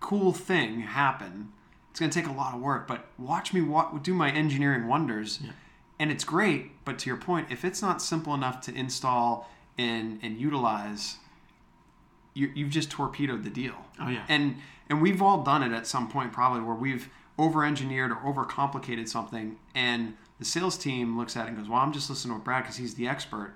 cool 0.00 0.32
thing 0.32 0.80
happen. 0.80 1.52
It's 1.90 2.00
going 2.00 2.10
to 2.10 2.20
take 2.20 2.28
a 2.28 2.32
lot 2.32 2.54
of 2.54 2.60
work, 2.60 2.86
but 2.86 3.06
watch 3.18 3.52
me 3.52 3.60
wa- 3.62 3.90
do 3.98 4.14
my 4.14 4.30
engineering 4.30 4.86
wonders. 4.86 5.40
And 5.98 6.12
it's 6.12 6.22
great, 6.22 6.84
but 6.84 6.98
to 7.00 7.10
your 7.10 7.16
point, 7.16 7.48
if 7.50 7.64
it's 7.64 7.82
not 7.82 8.00
simple 8.00 8.32
enough 8.34 8.60
to 8.62 8.74
install 8.74 9.50
and 9.76 10.18
and 10.22 10.38
utilize, 10.38 11.16
you, 12.34 12.52
you've 12.54 12.70
just 12.70 12.90
torpedoed 12.90 13.42
the 13.44 13.50
deal. 13.50 13.74
Oh, 14.00 14.08
yeah. 14.08 14.24
And 14.28 14.56
and 14.88 15.02
we've 15.02 15.20
all 15.20 15.42
done 15.42 15.62
it 15.62 15.72
at 15.72 15.86
some 15.86 16.08
point 16.08 16.32
probably 16.32 16.60
where 16.62 16.74
we've 16.74 17.08
over 17.38 17.64
engineered 17.64 18.10
or 18.10 18.26
over 18.26 18.44
complicated 18.44 19.08
something 19.08 19.56
and 19.74 20.14
the 20.40 20.44
sales 20.44 20.76
team 20.78 21.16
looks 21.18 21.36
at 21.36 21.44
it 21.46 21.48
and 21.48 21.56
goes, 21.58 21.68
Well, 21.68 21.80
I'm 21.80 21.92
just 21.92 22.08
listening 22.10 22.36
to 22.38 22.44
Brad 22.44 22.62
because 22.62 22.76
he's 22.76 22.94
the 22.94 23.08
expert. 23.08 23.54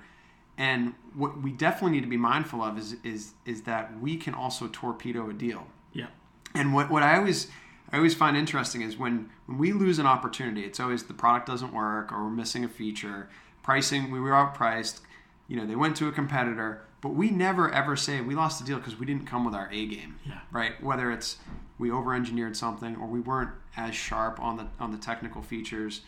And 0.58 0.94
what 1.14 1.40
we 1.42 1.50
definitely 1.52 1.92
need 1.92 2.02
to 2.02 2.10
be 2.10 2.16
mindful 2.16 2.62
of 2.62 2.78
is 2.78 2.96
is 3.02 3.32
is 3.46 3.62
that 3.62 3.98
we 4.00 4.16
can 4.16 4.34
also 4.34 4.68
torpedo 4.72 5.30
a 5.30 5.32
deal. 5.32 5.66
Yeah. 5.92 6.08
And 6.54 6.74
what, 6.74 6.90
what 6.90 7.02
I 7.02 7.16
always 7.16 7.48
I 7.92 7.96
always 7.96 8.14
find 8.14 8.36
interesting 8.36 8.82
is 8.82 8.96
when, 8.96 9.30
when 9.46 9.58
we 9.58 9.72
lose 9.72 9.98
an 9.98 10.06
opportunity, 10.06 10.62
it's 10.62 10.80
always 10.80 11.04
the 11.04 11.14
product 11.14 11.46
doesn't 11.46 11.72
work 11.74 12.10
or 12.10 12.24
we're 12.24 12.30
missing 12.30 12.64
a 12.64 12.68
feature, 12.68 13.28
pricing 13.62 14.10
we 14.10 14.18
were 14.18 14.30
outpriced, 14.30 15.00
you 15.46 15.56
know, 15.56 15.66
they 15.66 15.76
went 15.76 15.96
to 15.98 16.08
a 16.08 16.12
competitor, 16.12 16.82
but 17.02 17.10
we 17.10 17.30
never 17.30 17.70
ever 17.70 17.96
say 17.96 18.20
we 18.20 18.34
lost 18.34 18.58
the 18.58 18.64
deal 18.64 18.78
because 18.78 18.98
we 18.98 19.04
didn't 19.04 19.26
come 19.26 19.44
with 19.44 19.54
our 19.54 19.68
A 19.70 19.86
game. 19.86 20.16
Yeah. 20.26 20.40
Right? 20.50 20.82
Whether 20.82 21.10
it's 21.10 21.36
we 21.78 21.90
over 21.90 22.14
engineered 22.14 22.56
something 22.56 22.96
or 22.96 23.06
we 23.06 23.20
weren't 23.20 23.50
as 23.76 23.94
sharp 23.94 24.40
on 24.40 24.56
the 24.56 24.66
on 24.80 24.92
the 24.92 24.98
technical 24.98 25.42
features. 25.42 26.02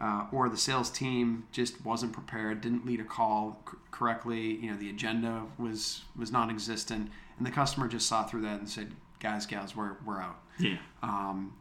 Uh, 0.00 0.26
or 0.30 0.48
the 0.48 0.56
sales 0.56 0.90
team 0.90 1.44
just 1.50 1.84
wasn't 1.84 2.12
prepared, 2.12 2.60
didn't 2.60 2.86
lead 2.86 3.00
a 3.00 3.04
call 3.04 3.60
c- 3.68 3.76
correctly. 3.90 4.54
You 4.56 4.70
know, 4.70 4.76
the 4.76 4.90
agenda 4.90 5.42
was 5.58 6.04
was 6.16 6.30
non-existent, 6.30 7.10
and 7.36 7.46
the 7.46 7.50
customer 7.50 7.88
just 7.88 8.06
saw 8.06 8.22
through 8.22 8.42
that 8.42 8.60
and 8.60 8.68
said, 8.68 8.92
"Guys, 9.18 9.44
gals, 9.44 9.74
we're 9.74 9.96
we're 10.04 10.20
out." 10.20 10.40
Yeah. 10.58 10.76
Um, 11.02 11.54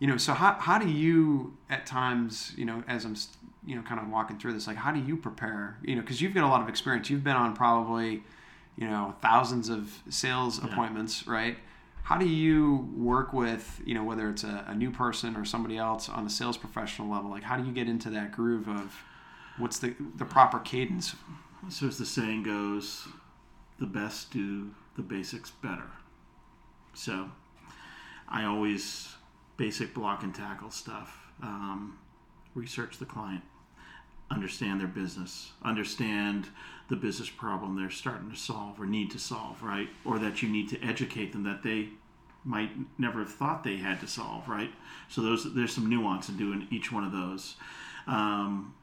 you 0.00 0.06
know, 0.06 0.16
so 0.16 0.32
how, 0.32 0.52
how 0.54 0.78
do 0.78 0.88
you 0.88 1.56
at 1.70 1.86
times, 1.86 2.52
you 2.56 2.64
know, 2.64 2.84
as 2.86 3.04
I'm, 3.04 3.16
you 3.66 3.74
know, 3.74 3.82
kind 3.82 4.00
of 4.00 4.08
walking 4.08 4.38
through 4.38 4.52
this, 4.52 4.66
like 4.66 4.76
how 4.76 4.92
do 4.92 5.00
you 5.00 5.16
prepare? 5.16 5.78
You 5.82 5.96
know, 5.96 6.02
because 6.02 6.20
you've 6.20 6.34
got 6.34 6.44
a 6.44 6.48
lot 6.48 6.60
of 6.62 6.68
experience. 6.68 7.10
You've 7.10 7.24
been 7.24 7.36
on 7.36 7.54
probably, 7.56 8.22
you 8.76 8.86
know, 8.86 9.14
thousands 9.20 9.68
of 9.68 10.02
sales 10.08 10.62
appointments, 10.62 11.26
right? 11.26 11.56
How 12.08 12.16
do 12.16 12.26
you 12.26 12.88
work 12.96 13.34
with, 13.34 13.82
you 13.84 13.92
know, 13.92 14.02
whether 14.02 14.30
it's 14.30 14.42
a, 14.42 14.64
a 14.66 14.74
new 14.74 14.90
person 14.90 15.36
or 15.36 15.44
somebody 15.44 15.76
else 15.76 16.08
on 16.08 16.24
a 16.24 16.30
sales 16.30 16.56
professional 16.56 17.06
level? 17.10 17.30
Like, 17.30 17.42
how 17.42 17.58
do 17.58 17.66
you 17.66 17.70
get 17.70 17.86
into 17.86 18.08
that 18.08 18.32
groove 18.32 18.66
of 18.66 19.04
what's 19.58 19.78
the 19.78 19.94
the 20.16 20.24
proper 20.24 20.58
cadence? 20.58 21.14
So 21.68 21.86
as 21.86 21.98
the 21.98 22.06
saying 22.06 22.44
goes, 22.44 23.08
the 23.78 23.84
best 23.84 24.30
do 24.30 24.70
the 24.96 25.02
basics 25.02 25.50
better. 25.50 25.90
So 26.94 27.30
I 28.26 28.44
always 28.44 29.14
basic 29.58 29.92
block 29.92 30.22
and 30.22 30.34
tackle 30.34 30.70
stuff. 30.70 31.14
Um, 31.42 31.98
research 32.54 32.96
the 32.96 33.04
client, 33.04 33.44
understand 34.30 34.80
their 34.80 34.88
business, 34.88 35.52
understand 35.62 36.48
the 36.88 36.96
business 36.96 37.28
problem 37.30 37.76
they're 37.76 37.90
starting 37.90 38.30
to 38.30 38.36
solve 38.36 38.80
or 38.80 38.86
need 38.86 39.10
to 39.10 39.18
solve, 39.18 39.62
right? 39.62 39.88
Or 40.04 40.18
that 40.18 40.42
you 40.42 40.48
need 40.48 40.68
to 40.70 40.82
educate 40.82 41.32
them 41.32 41.44
that 41.44 41.62
they 41.62 41.88
might 42.44 42.70
never 42.98 43.20
have 43.20 43.32
thought 43.32 43.64
they 43.64 43.76
had 43.76 44.00
to 44.00 44.06
solve, 44.06 44.48
right? 44.48 44.70
So 45.08 45.22
those 45.22 45.52
there's 45.54 45.72
some 45.74 45.88
nuance 45.88 46.28
in 46.28 46.36
doing 46.36 46.66
each 46.70 46.92
one 46.92 47.04
of 47.04 47.12
those. 47.12 47.56
Um, 48.06 48.74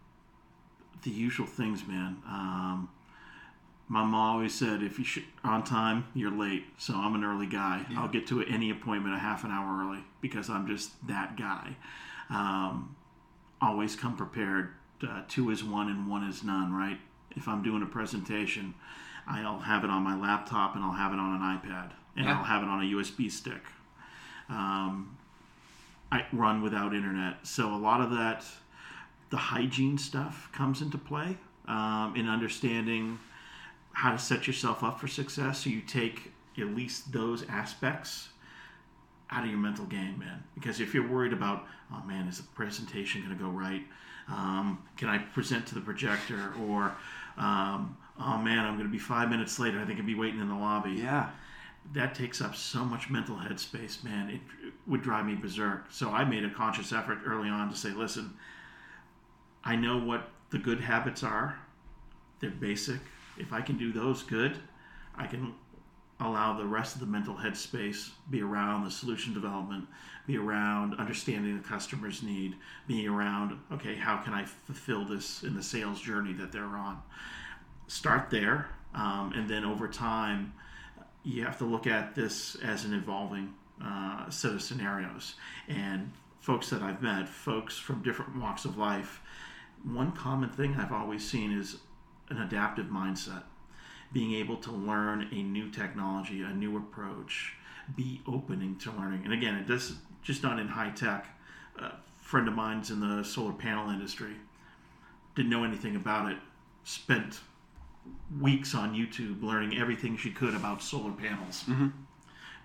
the 1.03 1.09
usual 1.11 1.45
things, 1.47 1.85
man. 1.87 2.17
Um, 2.27 2.89
My 3.87 4.01
mom 4.03 4.15
always 4.15 4.53
said, 4.53 4.81
if 4.81 4.97
you 4.97 5.05
sh- 5.05 5.19
on 5.43 5.63
time, 5.63 6.05
you're 6.15 6.31
late. 6.31 6.65
So 6.79 6.95
I'm 6.95 7.13
an 7.15 7.23
early 7.23 7.45
guy. 7.45 7.85
Yeah. 7.91 8.01
I'll 8.01 8.07
get 8.07 8.25
to 8.27 8.43
any 8.43 8.71
appointment 8.71 9.15
a 9.15 9.19
half 9.19 9.43
an 9.43 9.51
hour 9.51 9.79
early 9.85 10.03
because 10.21 10.49
I'm 10.49 10.65
just 10.67 10.89
that 11.07 11.37
guy. 11.37 11.75
Um, 12.31 12.95
always 13.61 13.95
come 13.95 14.15
prepared. 14.15 14.69
Uh, 15.07 15.21
two 15.27 15.49
is 15.49 15.63
one 15.63 15.89
and 15.89 16.07
one 16.09 16.23
is 16.27 16.43
none, 16.43 16.73
right? 16.73 16.97
If 17.35 17.47
I'm 17.47 17.61
doing 17.63 17.81
a 17.83 17.85
presentation, 17.85 18.73
I'll 19.27 19.59
have 19.59 19.83
it 19.83 19.89
on 19.89 20.03
my 20.03 20.15
laptop 20.15 20.75
and 20.75 20.83
I'll 20.83 20.93
have 20.93 21.11
it 21.13 21.19
on 21.19 21.35
an 21.35 21.41
iPad 21.41 21.91
and 22.15 22.25
Yeah. 22.25 22.37
I'll 22.37 22.43
have 22.43 22.63
it 22.63 22.69
on 22.69 22.81
a 22.81 22.85
USB 22.85 23.31
stick. 23.31 23.63
Um, 24.49 25.17
I 26.11 26.25
run 26.31 26.61
without 26.61 26.93
internet. 26.93 27.45
So 27.45 27.73
a 27.73 27.77
lot 27.77 28.01
of 28.01 28.11
that, 28.11 28.45
the 29.31 29.37
hygiene 29.37 29.97
stuff 29.97 30.49
comes 30.53 30.81
into 30.81 30.97
play 30.97 31.37
um, 31.67 32.13
in 32.15 32.29
understanding 32.29 33.19
how 33.93 34.11
to 34.11 34.19
set 34.19 34.47
yourself 34.47 34.83
up 34.83 34.99
for 34.99 35.07
success. 35.07 35.63
So 35.63 35.69
you 35.69 35.81
take 35.81 36.31
at 36.57 36.67
least 36.67 37.11
those 37.11 37.43
aspects 37.49 38.29
out 39.31 39.43
of 39.43 39.49
your 39.49 39.59
mental 39.59 39.85
game, 39.85 40.19
man. 40.19 40.43
Because 40.53 40.79
if 40.79 40.93
you're 40.93 41.07
worried 41.07 41.33
about, 41.33 41.65
oh 41.91 42.03
man, 42.05 42.27
is 42.27 42.37
the 42.37 42.43
presentation 42.49 43.21
going 43.23 43.35
to 43.35 43.43
go 43.43 43.49
right? 43.49 43.83
Um, 44.27 44.79
can 44.97 45.07
I 45.09 45.19
present 45.19 45.67
to 45.67 45.75
the 45.75 45.81
projector? 45.81 46.53
Or, 46.67 46.95
um, 47.37 47.97
oh 48.19 48.37
man, 48.37 48.59
I'm 48.65 48.73
going 48.75 48.87
to 48.87 48.91
be 48.91 48.97
five 48.99 49.29
minutes 49.29 49.59
later. 49.59 49.79
I 49.79 49.85
think 49.85 49.99
I'd 49.99 50.05
be 50.05 50.15
waiting 50.15 50.39
in 50.39 50.47
the 50.49 50.55
lobby 50.55 50.91
Yeah. 50.91 51.29
that 51.93 52.15
takes 52.15 52.41
up 52.41 52.55
so 52.55 52.83
much 52.83 53.09
mental 53.09 53.35
headspace, 53.35 54.03
man. 54.03 54.29
It, 54.29 54.41
it 54.67 54.73
would 54.87 55.03
drive 55.03 55.25
me 55.25 55.35
berserk. 55.35 55.85
So 55.91 56.09
I 56.09 56.23
made 56.23 56.43
a 56.43 56.49
conscious 56.49 56.91
effort 56.91 57.19
early 57.25 57.49
on 57.49 57.69
to 57.69 57.75
say, 57.75 57.89
listen, 57.89 58.33
I 59.63 59.75
know 59.75 59.97
what 59.97 60.29
the 60.49 60.57
good 60.57 60.79
habits 60.81 61.23
are. 61.23 61.57
They're 62.39 62.49
basic. 62.49 62.99
If 63.37 63.53
I 63.53 63.61
can 63.61 63.77
do 63.77 63.91
those 63.91 64.23
good, 64.23 64.57
I 65.15 65.27
can 65.27 65.53
allow 66.19 66.57
the 66.57 66.65
rest 66.65 66.95
of 66.95 67.01
the 67.01 67.07
mental 67.07 67.35
headspace 67.35 68.11
be 68.29 68.41
around 68.41 68.85
the 68.85 68.91
solution 68.91 69.33
development, 69.33 69.85
be 70.25 70.37
around 70.37 70.95
understanding 70.95 71.57
the 71.57 71.67
customer's 71.67 72.23
need, 72.23 72.55
be 72.87 73.07
around, 73.07 73.59
okay, 73.71 73.95
how 73.95 74.17
can 74.17 74.33
I 74.33 74.45
fulfill 74.45 75.05
this 75.05 75.43
in 75.43 75.55
the 75.55 75.63
sales 75.63 76.01
journey 76.01 76.33
that 76.33 76.51
they're 76.51 76.63
on? 76.63 77.01
Start 77.87 78.29
there, 78.29 78.69
um, 78.93 79.33
and 79.35 79.49
then 79.49 79.65
over 79.65 79.87
time, 79.87 80.53
you 81.23 81.43
have 81.43 81.57
to 81.57 81.65
look 81.65 81.85
at 81.85 82.15
this 82.15 82.55
as 82.63 82.85
an 82.85 82.93
evolving 82.93 83.53
uh, 83.83 84.29
set 84.29 84.51
of 84.51 84.61
scenarios. 84.61 85.35
And 85.67 86.11
folks 86.39 86.69
that 86.69 86.81
I've 86.81 87.01
met, 87.01 87.27
folks 87.27 87.77
from 87.77 88.01
different 88.03 88.37
walks 88.37 88.63
of 88.63 88.77
life, 88.77 89.21
one 89.83 90.13
common 90.13 90.49
thing 90.49 90.75
I've 90.75 90.93
always 90.93 91.27
seen 91.27 91.51
is 91.51 91.77
an 92.29 92.37
adaptive 92.37 92.87
mindset. 92.87 93.43
Being 94.15 94.33
able 94.33 94.55
to 94.57 94.71
learn 94.71 95.27
a 95.31 95.43
new 95.43 95.69
technology, 95.69 96.41
a 96.41 96.53
new 96.53 96.77
approach, 96.77 97.53
be 97.95 98.21
opening 98.25 98.77
to 98.77 98.91
learning. 98.91 99.21
And 99.25 99.33
again, 99.33 99.55
it 99.55 99.67
does 99.67 99.95
just 100.23 100.41
not 100.41 100.57
in 100.57 100.69
high 100.69 100.91
tech. 100.91 101.27
A 101.77 101.91
friend 102.21 102.47
of 102.47 102.53
mine's 102.53 102.91
in 102.91 103.01
the 103.01 103.23
solar 103.23 103.51
panel 103.51 103.89
industry, 103.89 104.35
didn't 105.35 105.51
know 105.51 105.65
anything 105.65 105.97
about 105.97 106.31
it, 106.31 106.37
spent 106.85 107.41
weeks 108.39 108.73
on 108.73 108.93
YouTube 108.93 109.43
learning 109.43 109.77
everything 109.77 110.15
she 110.15 110.31
could 110.31 110.55
about 110.55 110.81
solar 110.81 111.11
panels 111.11 111.63
mm-hmm. 111.67 111.87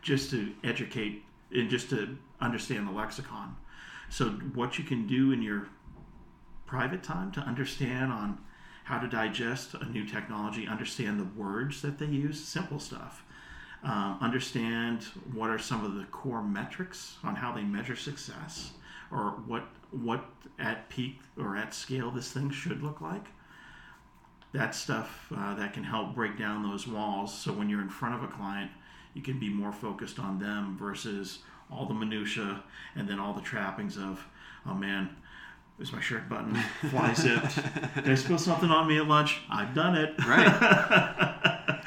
just 0.03 0.31
to 0.31 0.53
educate 0.63 1.25
and 1.53 1.69
just 1.69 1.91
to 1.91 2.17
understand 2.41 2.87
the 2.87 2.93
lexicon. 2.93 3.57
So, 4.09 4.31
what 4.55 4.79
you 4.79 4.85
can 4.85 5.07
do 5.07 5.33
in 5.33 5.43
your 5.43 5.69
private 6.67 7.03
time 7.03 7.33
to 7.33 7.41
understand 7.41 8.13
on 8.13 8.39
how 8.91 8.99
to 8.99 9.09
digest 9.09 9.75
a 9.75 9.85
new 9.87 10.05
technology, 10.05 10.67
understand 10.67 11.21
the 11.21 11.41
words 11.41 11.81
that 11.83 11.99
they 11.99 12.07
use, 12.07 12.43
simple 12.43 12.81
stuff. 12.81 13.25
Um, 13.83 14.19
understand 14.21 15.05
what 15.33 15.49
are 15.49 15.59
some 15.59 15.85
of 15.85 15.95
the 15.95 16.05
core 16.05 16.43
metrics 16.43 17.17
on 17.25 17.37
how 17.37 17.53
they 17.53 17.63
measure 17.63 17.97
success, 17.97 18.73
or 19.11 19.43
what 19.47 19.65
what 19.91 20.25
at 20.59 20.89
peak 20.91 21.19
or 21.39 21.57
at 21.57 21.73
scale 21.73 22.11
this 22.11 22.31
thing 22.31 22.51
should 22.51 22.83
look 22.83 23.01
like 23.01 23.27
that 24.53 24.75
stuff 24.75 25.33
uh, 25.37 25.55
that 25.55 25.73
can 25.73 25.85
help 25.85 26.15
break 26.15 26.37
down 26.37 26.63
those 26.63 26.87
walls. 26.87 27.33
So 27.33 27.53
when 27.53 27.69
you're 27.69 27.81
in 27.81 27.89
front 27.89 28.17
of 28.17 28.23
a 28.23 28.29
client, 28.29 28.71
you 29.15 29.23
can 29.23 29.39
be 29.39 29.49
more 29.49 29.73
focused 29.73 30.19
on 30.19 30.39
them 30.39 30.77
versus 30.77 31.41
all 31.71 31.87
the 31.87 31.95
minutia 31.95 32.63
and 32.97 33.09
then 33.09 33.21
all 33.21 33.33
the 33.33 33.41
trappings 33.41 33.97
of, 33.97 34.27
oh 34.67 34.75
man, 34.75 35.11
is 35.81 35.93
my 35.93 36.01
shirt 36.01 36.29
button 36.29 36.55
fly 36.91 37.13
zipped? 37.15 37.57
Did 37.95 38.09
I 38.11 38.15
spill 38.15 38.39
something 38.39 38.71
on 38.71 38.87
me 38.87 38.99
at 38.99 39.07
lunch? 39.07 39.41
I've 39.51 39.75
done 39.75 39.97
it. 39.97 40.15
Right. 40.27 41.37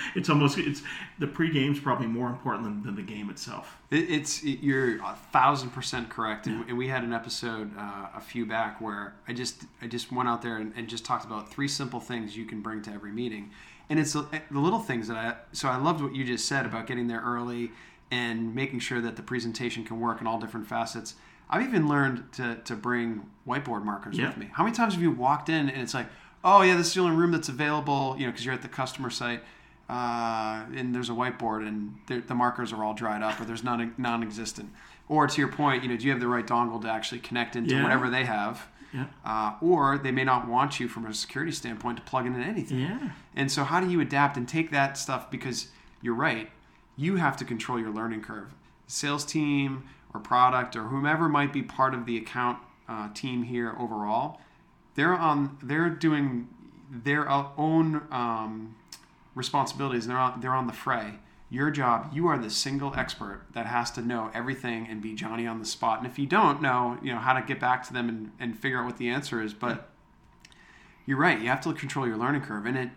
it's 0.15 0.29
almost 0.29 0.57
it's 0.57 0.81
the 1.19 1.27
pre-game's 1.27 1.79
probably 1.79 2.07
more 2.07 2.27
important 2.27 2.63
than, 2.65 2.83
than 2.83 2.95
the 2.95 3.01
game 3.01 3.29
itself. 3.29 3.77
It, 3.91 4.09
it's 4.09 4.43
it- 4.43 4.59
you're 4.61 4.97
a 5.03 5.15
thousand 5.31 5.69
percent 5.69 6.09
correct, 6.09 6.47
and, 6.47 6.67
and 6.67 6.77
we 6.77 6.87
had 6.87 7.03
an 7.03 7.13
episode 7.13 7.71
uh, 7.77 8.07
a 8.15 8.21
few 8.21 8.45
back 8.45 8.81
where 8.81 9.13
I 9.27 9.33
just 9.33 9.63
I 9.81 9.87
just 9.87 10.11
went 10.11 10.27
out 10.29 10.41
there 10.41 10.57
and, 10.57 10.73
and 10.75 10.87
just 10.87 11.05
talked 11.05 11.25
about 11.25 11.51
three 11.51 11.67
simple 11.67 11.99
things 11.99 12.35
you 12.35 12.45
can 12.45 12.61
bring 12.61 12.81
to 12.83 12.91
every 12.91 13.11
meeting, 13.11 13.51
and 13.89 13.99
it's 13.99 14.13
the 14.13 14.27
the 14.51 14.59
little 14.59 14.79
things 14.79 15.07
that 15.07 15.17
I 15.17 15.35
so 15.51 15.69
I 15.69 15.77
loved 15.77 16.01
what 16.01 16.15
you 16.15 16.23
just 16.23 16.45
said 16.47 16.65
about 16.65 16.87
getting 16.87 17.07
there 17.07 17.21
early 17.21 17.71
and 18.11 18.53
making 18.53 18.79
sure 18.79 19.01
that 19.01 19.15
the 19.15 19.23
presentation 19.23 19.83
can 19.83 19.99
work 19.99 20.21
in 20.21 20.27
all 20.27 20.39
different 20.39 20.67
facets. 20.67 21.15
I've 21.49 21.61
even 21.67 21.87
learned 21.87 22.31
to 22.33 22.55
to 22.65 22.75
bring 22.75 23.23
whiteboard 23.47 23.83
markers 23.83 24.17
Yeah. 24.17 24.27
with 24.27 24.37
me. 24.37 24.49
How 24.53 24.63
many 24.63 24.75
times 24.75 24.93
have 24.93 25.01
you 25.03 25.11
walked 25.11 25.49
in 25.49 25.69
and 25.69 25.81
it's 25.81 25.93
like, 25.93 26.07
oh 26.43 26.61
yeah, 26.61 26.75
this 26.75 26.87
is 26.87 26.93
the 26.93 27.01
only 27.01 27.15
room 27.15 27.31
that's 27.31 27.49
available, 27.49 28.15
you 28.17 28.25
know, 28.25 28.31
because 28.31 28.45
you're 28.45 28.53
at 28.53 28.61
the 28.61 28.67
customer 28.69 29.09
site 29.09 29.43
uh, 29.89 30.63
and 30.75 30.95
there's 30.95 31.09
a 31.09 31.13
whiteboard 31.13 31.67
and 31.67 31.95
the 32.07 32.19
the 32.21 32.35
markers 32.35 32.71
are 32.73 32.83
all 32.83 32.93
dried 32.93 33.21
up 33.21 33.39
or 33.39 33.45
there's 33.45 33.63
non 33.63 33.93
non-existent. 33.97 34.71
Or 35.09 35.27
to 35.27 35.41
your 35.41 35.49
point, 35.51 35.83
you 35.83 35.89
know, 35.89 35.97
do 35.97 36.05
you 36.05 36.11
have 36.11 36.21
the 36.21 36.27
right 36.27 36.47
dongle 36.47 36.81
to 36.81 36.89
actually 36.89 37.19
connect 37.19 37.55
into 37.55 37.75
Yeah. 37.75 37.83
whatever 37.83 38.09
they 38.09 38.23
have? 38.25 38.67
Yeah. 38.93 39.05
Uh, 39.25 39.53
or 39.59 39.97
they 39.97 40.11
may 40.11 40.23
not 40.23 40.47
want 40.47 40.79
you 40.79 40.87
from 40.87 41.05
a 41.05 41.13
security 41.13 41.51
standpoint 41.51 41.97
to 41.97 42.03
plug 42.03 42.25
into 42.27 42.39
anything. 42.39 42.79
Yeah. 42.79 43.09
And 43.35 43.51
so, 43.51 43.63
how 43.63 43.79
do 43.79 43.89
you 43.89 43.99
adapt 43.99 44.37
and 44.37 44.47
take 44.47 44.69
that 44.71 44.97
stuff? 44.97 45.29
Because 45.31 45.67
you're 46.01 46.13
right, 46.15 46.49
you 46.95 47.15
have 47.17 47.35
to 47.37 47.45
control 47.45 47.79
your 47.79 47.89
learning 47.89 48.21
curve. 48.21 48.53
Sales 48.87 49.25
team 49.25 49.83
or 50.13 50.19
product 50.19 50.75
or 50.75 50.83
whomever 50.83 51.27
might 51.27 51.51
be 51.51 51.63
part 51.63 51.93
of 51.93 52.05
the 52.05 52.17
account 52.17 52.59
uh, 52.87 53.09
team 53.13 53.43
here 53.43 53.75
overall, 53.79 54.39
they're 54.95 55.13
on. 55.13 55.57
They're 55.61 55.89
doing 55.89 56.47
their 56.89 57.29
own 57.29 58.03
um, 58.11 58.75
responsibilities. 59.35 60.07
They're 60.07 60.17
on. 60.17 60.41
They're 60.41 60.53
on 60.53 60.67
the 60.67 60.73
fray. 60.73 61.15
Your 61.49 61.69
job, 61.69 62.11
you 62.13 62.27
are 62.27 62.37
the 62.37 62.49
single 62.49 62.95
expert 62.95 63.45
that 63.53 63.67
has 63.67 63.91
to 63.91 64.01
know 64.01 64.31
everything 64.33 64.87
and 64.89 65.03
be 65.03 65.13
Johnny 65.13 65.45
on 65.45 65.59
the 65.59 65.65
spot. 65.65 65.99
And 65.99 66.07
if 66.07 66.17
you 66.17 66.25
don't 66.25 66.63
know, 66.63 66.97
you 67.03 67.13
know 67.13 67.19
how 67.19 67.33
to 67.33 67.43
get 67.43 67.59
back 67.59 67.85
to 67.87 67.93
them 67.93 68.09
and, 68.09 68.31
and 68.39 68.57
figure 68.57 68.79
out 68.79 68.85
what 68.85 68.97
the 68.97 69.09
answer 69.09 69.39
is. 69.39 69.53
But 69.53 69.89
you're 71.05 71.17
right. 71.17 71.39
You 71.39 71.49
have 71.49 71.61
to 71.61 71.73
control 71.73 72.07
your 72.07 72.17
learning 72.17 72.41
curve, 72.41 72.65
and 72.65 72.77
it 72.77 72.89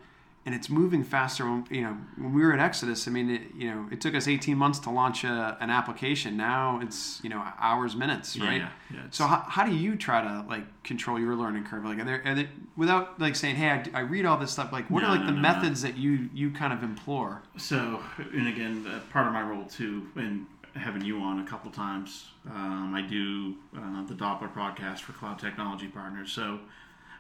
and 0.47 0.55
it's 0.55 0.71
moving 0.71 1.05
faster. 1.05 1.45
When, 1.45 1.67
you 1.71 1.83
know, 1.83 1.97
when 2.17 2.33
we 2.33 2.41
were 2.43 2.53
at 2.55 2.61
Exodus, 2.61 3.07
I 3.07 3.11
mean, 3.11 3.29
it, 3.29 3.43
you 3.55 3.69
know, 3.71 3.87
it 3.91 4.01
took 4.01 4.15
us 4.15 4.27
18 4.29 4.57
months 4.57 4.79
to 4.81 4.91
launch 4.91 5.25
a, 5.25 5.59
an 5.61 5.69
application. 5.71 6.37
Now 6.37 6.81
it's 6.83 7.21
you 7.23 7.29
know 7.29 7.43
hours, 7.59 7.95
minutes, 7.97 8.39
right? 8.39 8.63
yeah, 8.63 8.69
yeah, 8.91 8.99
it's- 9.01 9.17
so 9.17 9.27
how, 9.27 9.45
how 9.49 9.67
do 9.67 9.75
you 9.75 9.97
try 9.97 10.23
to 10.23 10.45
like 10.49 10.65
control 10.85 11.19
your 11.21 11.35
learning 11.35 11.65
curve? 11.65 11.85
Like, 11.85 11.99
are 11.99 12.05
there, 12.05 12.23
are 12.25 12.35
there 12.35 12.49
without 12.77 13.21
like 13.21 13.37
saying, 13.37 13.57
hey, 13.57 13.71
I, 13.71 13.85
I 13.93 14.01
read 14.01 14.25
all 14.25 14.39
this 14.39 14.53
stuff. 14.53 14.73
Like, 14.73 14.89
what 14.91 15.03
No, 15.03 15.09
are 15.09 15.11
like 15.11 15.21
no, 15.21 15.27
the 15.27 15.33
no, 15.33 15.41
methods 15.41 15.83
that 15.83 15.97
you 15.99 16.31
you 16.33 16.51
kind 16.53 16.73
of 16.73 16.83
implore? 16.83 17.43
So, 17.59 18.01
and 18.33 18.49
again, 18.49 18.87
uh, 18.87 19.01
part 19.13 19.27
of 19.27 19.33
my 19.35 19.43
role 19.43 19.65
too, 19.65 20.07
and 20.17 20.47
having 20.75 21.03
you 21.03 21.21
on 21.23 21.41
a 21.41 21.45
couple 21.47 21.71
times, 21.71 22.27
um, 22.51 22.95
I 22.95 23.01
do 23.01 23.55
uh, 23.77 24.05
the 24.07 24.13
Doppler 24.15 24.53
podcast 24.53 24.99
for 25.01 25.13
Cloud 25.13 25.39
Technology 25.39 25.89
Partners. 25.89 26.31
So, 26.31 26.61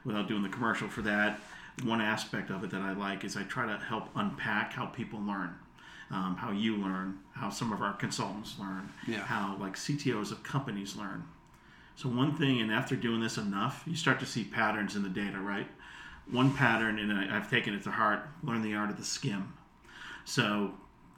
without 0.05 0.29
doing 0.29 0.43
the 0.43 0.49
commercial 0.51 0.89
for 0.89 1.01
that, 1.03 1.41
one 1.85 2.01
aspect 2.01 2.51
of 2.51 2.65
it 2.65 2.71
that 2.71 2.81
I 2.81 2.93
like 2.93 3.25
is 3.25 3.37
I 3.37 3.43
try 3.43 3.67
to 3.67 3.79
help 3.85 4.09
unpack 4.15 4.73
how 4.73 4.87
people 4.87 5.21
learn. 5.21 5.55
Um, 6.09 6.37
how 6.37 6.53
you 6.53 6.77
learn, 6.77 7.19
how 7.33 7.51
some 7.51 7.73
of 7.73 7.83
our 7.83 7.93
consultants 7.93 8.55
learn, 8.61 8.89
Yeah. 9.09 9.25
how 9.25 9.57
like 9.59 9.75
CTOs 9.75 10.31
of 10.31 10.45
companies 10.45 10.95
learn. 10.95 11.25
So 11.97 12.09
one 12.09 12.33
thing, 12.37 12.61
and 12.61 12.71
after 12.71 12.95
doing 12.95 13.21
this 13.21 13.39
enough, 13.39 13.83
you 13.87 13.97
start 13.97 14.21
to 14.21 14.27
see 14.27 14.45
patterns 14.45 14.95
in 14.95 15.03
the 15.03 15.09
data, 15.09 15.41
right? 15.41 15.67
One 16.31 16.53
pattern, 16.55 17.01
and 17.01 17.13
I, 17.13 17.37
I've 17.37 17.51
taken 17.51 17.75
it 17.75 17.83
to 17.85 17.91
heart: 17.91 18.21
learn 18.45 18.63
the 18.63 18.75
art 18.75 18.91
of 18.91 18.99
the 18.99 19.05
skim. 19.05 19.53
So 20.25 20.75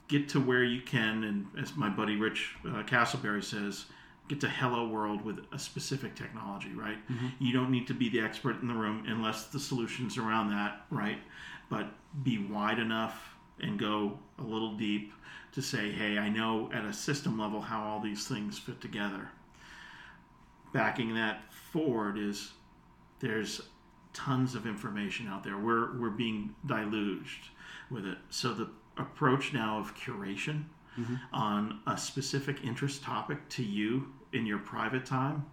get 0.07 0.27
to 0.29 0.39
where 0.39 0.63
you 0.63 0.81
can, 0.81 1.23
and 1.23 1.45
as 1.61 1.75
my 1.75 1.89
buddy 1.89 2.15
Rich 2.15 2.55
uh, 2.65 2.81
Castleberry 2.83 3.43
says, 3.43 3.85
get 4.29 4.39
to 4.39 4.47
hello 4.47 4.87
world 4.87 5.25
with 5.25 5.39
a 5.51 5.59
specific 5.59 6.15
technology, 6.15 6.71
right? 6.73 6.97
Mm-hmm. 7.11 7.27
You 7.39 7.51
don't 7.51 7.71
need 7.71 7.87
to 7.87 7.93
be 7.93 8.09
the 8.09 8.21
expert 8.21 8.61
in 8.61 8.67
the 8.67 8.75
room 8.75 9.03
unless 9.07 9.45
the 9.47 9.59
solutions 9.59 10.17
around 10.17 10.51
that, 10.51 10.85
right? 10.91 11.17
But 11.69 11.87
be 12.23 12.37
wide 12.37 12.79
enough 12.79 13.35
and 13.59 13.77
go 13.77 14.19
a 14.37 14.43
little 14.43 14.75
deep 14.75 15.11
to 15.53 15.61
say, 15.61 15.91
hey, 15.91 16.19
I 16.19 16.29
know 16.29 16.69
at 16.71 16.85
a 16.85 16.93
system 16.93 17.39
level 17.39 17.59
how 17.59 17.83
all 17.83 17.99
these 17.99 18.27
things 18.27 18.59
fit 18.59 18.79
together. 18.79 19.29
Backing 20.73 21.15
that 21.15 21.51
forward 21.51 22.19
is 22.19 22.51
there's 23.19 23.61
tons 24.13 24.53
of 24.53 24.67
information 24.67 25.27
out 25.27 25.43
there. 25.43 25.57
We're 25.57 25.99
we're 25.99 26.11
being 26.11 26.53
deluged 26.67 27.49
with 27.89 28.05
it. 28.05 28.19
So 28.29 28.53
the 28.53 28.69
approach 28.97 29.53
now 29.53 29.79
of 29.79 29.95
curation 29.95 30.65
mm-hmm. 30.99 31.15
on 31.33 31.79
a 31.87 31.97
specific 31.97 32.63
interest 32.63 33.01
topic 33.01 33.49
to 33.49 33.63
you 33.63 34.07
in 34.33 34.45
your 34.45 34.59
private 34.59 35.05
time, 35.05 35.45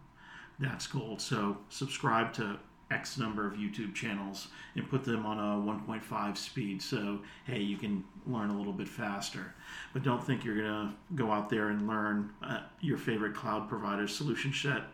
that's 0.59 0.87
gold. 0.87 1.21
So 1.21 1.59
subscribe 1.69 2.33
to 2.35 2.59
X 2.91 3.19
number 3.19 3.47
of 3.47 3.55
YouTube 3.55 3.95
channels 3.95 4.49
and 4.77 4.89
put 4.89 5.05
them 5.05 5.27
on 5.27 5.39
a 5.39 5.61
1.5 5.65 6.37
speed. 6.37 6.81
So 6.81 7.21
hey, 7.45 7.61
you 7.61 7.77
can 7.77 8.05
learn 8.27 8.51
a 8.51 8.57
little 8.57 8.73
bit 8.73 8.89
faster. 8.89 9.55
But 9.93 10.03
don't 10.03 10.25
think 10.25 10.45
you're 10.45 10.57
gonna 10.57 10.95
go 11.15 11.33
out 11.33 11.51
there 11.51 11.69
and 11.69 11.89
learn 11.89 12.31
uh, 12.43 12.61
your 12.81 12.99
favorite 12.99 13.35
cloud 13.35 13.69
provider 13.69 14.07
solution 14.07 14.53
set 14.53 14.85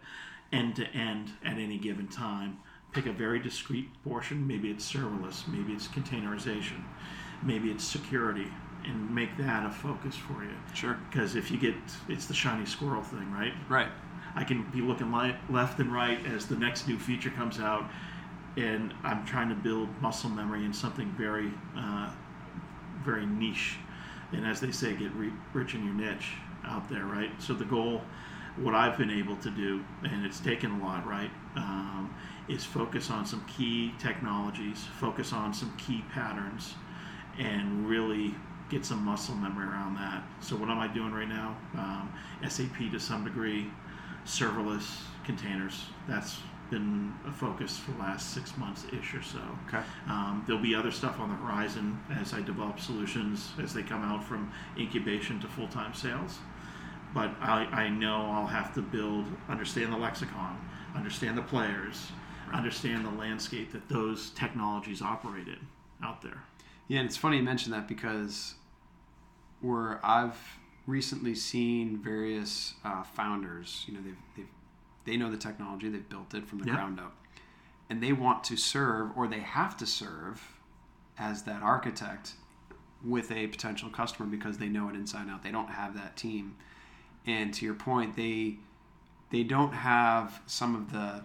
end 0.52 0.76
to 0.76 0.86
end 0.88 1.32
at 1.44 1.58
any 1.58 1.78
given 1.78 2.08
time. 2.08 2.58
Pick 2.92 3.06
a 3.06 3.12
very 3.12 3.38
discrete 3.38 3.88
portion. 4.04 4.46
Maybe 4.46 4.70
it's 4.70 4.90
serverless. 4.90 5.48
Maybe 5.48 5.72
it's 5.72 5.88
containerization. 5.88 6.84
Maybe 7.42 7.70
it's 7.70 7.84
security, 7.84 8.46
and 8.84 9.14
make 9.14 9.36
that 9.38 9.66
a 9.66 9.70
focus 9.70 10.16
for 10.16 10.42
you. 10.44 10.54
Sure. 10.74 10.98
Because 11.10 11.36
if 11.36 11.50
you 11.50 11.58
get, 11.58 11.74
it's 12.08 12.26
the 12.26 12.34
shiny 12.34 12.66
squirrel 12.66 13.02
thing, 13.02 13.30
right? 13.32 13.52
Right. 13.68 13.88
I 14.34 14.44
can 14.44 14.62
be 14.70 14.80
looking 14.80 15.12
li- 15.12 15.36
left 15.50 15.78
and 15.78 15.92
right 15.92 16.18
as 16.26 16.46
the 16.46 16.56
next 16.56 16.88
new 16.88 16.98
feature 16.98 17.30
comes 17.30 17.60
out, 17.60 17.84
and 18.56 18.94
I'm 19.02 19.24
trying 19.26 19.48
to 19.50 19.54
build 19.54 19.88
muscle 20.00 20.30
memory 20.30 20.64
in 20.64 20.72
something 20.72 21.10
very, 21.18 21.52
uh, 21.76 22.10
very 23.04 23.26
niche. 23.26 23.76
And 24.32 24.46
as 24.46 24.60
they 24.60 24.72
say, 24.72 24.94
get 24.94 25.12
re- 25.14 25.32
rich 25.52 25.74
in 25.74 25.84
your 25.84 25.94
niche 25.94 26.32
out 26.64 26.88
there, 26.88 27.04
right? 27.04 27.30
So 27.38 27.52
the 27.52 27.64
goal, 27.64 28.02
what 28.56 28.74
I've 28.74 28.96
been 28.96 29.10
able 29.10 29.36
to 29.36 29.50
do, 29.50 29.84
and 30.02 30.24
it's 30.24 30.40
taken 30.40 30.80
a 30.80 30.84
lot, 30.84 31.06
right, 31.06 31.30
um, 31.56 32.14
is 32.48 32.64
focus 32.64 33.10
on 33.10 33.26
some 33.26 33.44
key 33.46 33.92
technologies, 33.98 34.84
focus 34.98 35.32
on 35.32 35.52
some 35.52 35.74
key 35.76 36.04
patterns, 36.12 36.74
and 37.38 37.86
really 37.86 38.34
get 38.72 38.86
some 38.86 39.04
muscle 39.04 39.34
memory 39.34 39.66
around 39.66 39.94
that. 39.96 40.24
So 40.40 40.56
what 40.56 40.70
am 40.70 40.78
I 40.78 40.88
doing 40.88 41.12
right 41.12 41.28
now? 41.28 41.56
Um, 41.76 42.12
SAP 42.48 42.90
to 42.90 42.98
some 42.98 43.22
degree, 43.22 43.70
serverless 44.24 45.02
containers. 45.24 45.84
That's 46.08 46.38
been 46.70 47.12
a 47.28 47.32
focus 47.32 47.76
for 47.78 47.90
the 47.90 47.98
last 47.98 48.32
six 48.32 48.56
months 48.56 48.86
ish 48.98 49.14
or 49.14 49.22
so. 49.22 49.40
Okay. 49.68 49.82
Um, 50.08 50.42
there'll 50.46 50.62
be 50.62 50.74
other 50.74 50.90
stuff 50.90 51.20
on 51.20 51.28
the 51.28 51.36
horizon 51.36 52.00
as 52.18 52.32
I 52.32 52.40
develop 52.40 52.80
solutions 52.80 53.50
as 53.62 53.74
they 53.74 53.82
come 53.82 54.02
out 54.02 54.24
from 54.24 54.50
incubation 54.78 55.38
to 55.40 55.48
full 55.48 55.68
time 55.68 55.92
sales. 55.92 56.38
But 57.12 57.30
I, 57.42 57.66
I 57.66 57.88
know 57.90 58.30
I'll 58.32 58.46
have 58.46 58.74
to 58.74 58.80
build, 58.80 59.26
understand 59.50 59.92
the 59.92 59.98
lexicon, 59.98 60.58
understand 60.96 61.36
the 61.36 61.42
players, 61.42 62.10
understand 62.54 63.04
the 63.04 63.10
landscape 63.10 63.72
that 63.72 63.86
those 63.90 64.30
technologies 64.30 65.02
operate 65.02 65.48
in 65.48 65.58
out 66.02 66.22
there. 66.22 66.42
Yeah, 66.88 67.00
and 67.00 67.06
it's 67.06 67.18
funny 67.18 67.36
you 67.36 67.42
mention 67.42 67.70
that 67.72 67.86
because 67.86 68.54
where 69.62 70.04
I've 70.04 70.38
recently 70.86 71.34
seen 71.34 71.96
various 71.98 72.74
uh, 72.84 73.02
founders, 73.04 73.84
you 73.86 73.94
know, 73.94 74.00
they've, 74.02 74.16
they've 74.36 74.48
they 75.04 75.16
know 75.16 75.30
the 75.30 75.36
technology, 75.36 75.88
they've 75.88 76.08
built 76.08 76.32
it 76.34 76.46
from 76.46 76.58
the 76.60 76.66
Yeah. 76.66 76.74
ground 76.74 77.00
up, 77.00 77.16
and 77.90 78.02
they 78.02 78.12
want 78.12 78.44
to 78.44 78.56
serve 78.56 79.10
or 79.16 79.26
they 79.26 79.40
have 79.40 79.76
to 79.78 79.86
serve 79.86 80.40
as 81.18 81.42
that 81.44 81.62
architect 81.62 82.34
with 83.04 83.32
a 83.32 83.48
potential 83.48 83.88
customer 83.90 84.28
because 84.28 84.58
they 84.58 84.68
know 84.68 84.88
it 84.88 84.94
inside 84.94 85.28
out. 85.28 85.42
They 85.42 85.50
don't 85.50 85.70
have 85.70 85.94
that 85.94 86.16
team, 86.16 86.56
and 87.26 87.52
to 87.54 87.64
your 87.64 87.74
point, 87.74 88.16
they 88.16 88.58
they 89.30 89.42
don't 89.42 89.72
have 89.72 90.40
some 90.46 90.74
of 90.76 90.92
the 90.92 91.22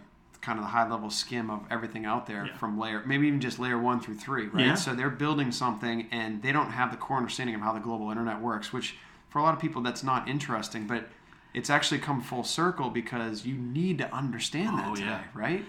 kind 0.47 0.57
of 0.59 0.63
the 0.63 0.69
high 0.71 0.87
level 0.89 1.09
skim 1.09 1.49
of 1.49 1.59
everything 1.69 2.05
out 2.05 2.25
there 2.25 2.45
Yeah. 2.45 2.55
from 2.57 2.79
layer 2.79 3.03
maybe 3.05 3.27
even 3.27 3.41
just 3.41 3.59
layer 3.59 3.77
one 3.77 3.99
through 3.99 4.15
three 4.15 4.47
right 4.47 4.65
Yeah. 4.67 4.75
so 4.75 4.95
they're 4.95 5.09
building 5.09 5.51
something 5.51 6.07
and 6.09 6.41
they 6.41 6.53
don't 6.53 6.71
have 6.71 6.89
the 6.91 6.97
core 6.97 7.17
understanding 7.17 7.53
of 7.53 7.61
how 7.61 7.73
the 7.73 7.81
global 7.81 8.09
internet 8.11 8.39
works 8.41 8.71
which 8.71 8.95
for 9.29 9.39
a 9.39 9.43
lot 9.43 9.53
of 9.53 9.59
people 9.59 9.81
that's 9.81 10.03
not 10.03 10.27
interesting 10.29 10.87
but 10.87 11.09
it's 11.53 11.69
actually 11.69 11.99
come 11.99 12.21
full 12.21 12.45
circle 12.45 12.89
because 12.89 13.45
you 13.45 13.55
need 13.55 13.97
to 13.97 14.07
understand 14.15 14.77
that 14.79 14.87
Oh, 14.87 14.95
today 14.95 15.07
yeah. 15.07 15.23
right 15.33 15.65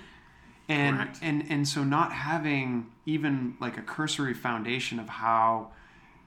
and 0.69 0.97
Correct. 0.97 1.19
and 1.23 1.45
and 1.51 1.67
so 1.67 1.83
not 1.83 2.12
having 2.12 2.87
even 3.05 3.57
like 3.61 3.77
a 3.79 3.83
cursory 3.83 4.35
foundation 4.35 5.01
of 5.01 5.09
how 5.09 5.73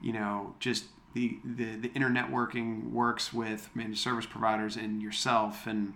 you 0.02 0.12
know 0.12 0.54
just 0.60 0.84
the 1.14 1.38
the, 1.44 1.76
the 1.76 1.90
inner 1.94 2.10
networking 2.10 2.90
works 2.90 3.32
with 3.32 3.70
managed 3.74 4.00
service 4.00 4.26
providers 4.26 4.76
and 4.76 5.00
yourself 5.00 5.66
and 5.66 5.94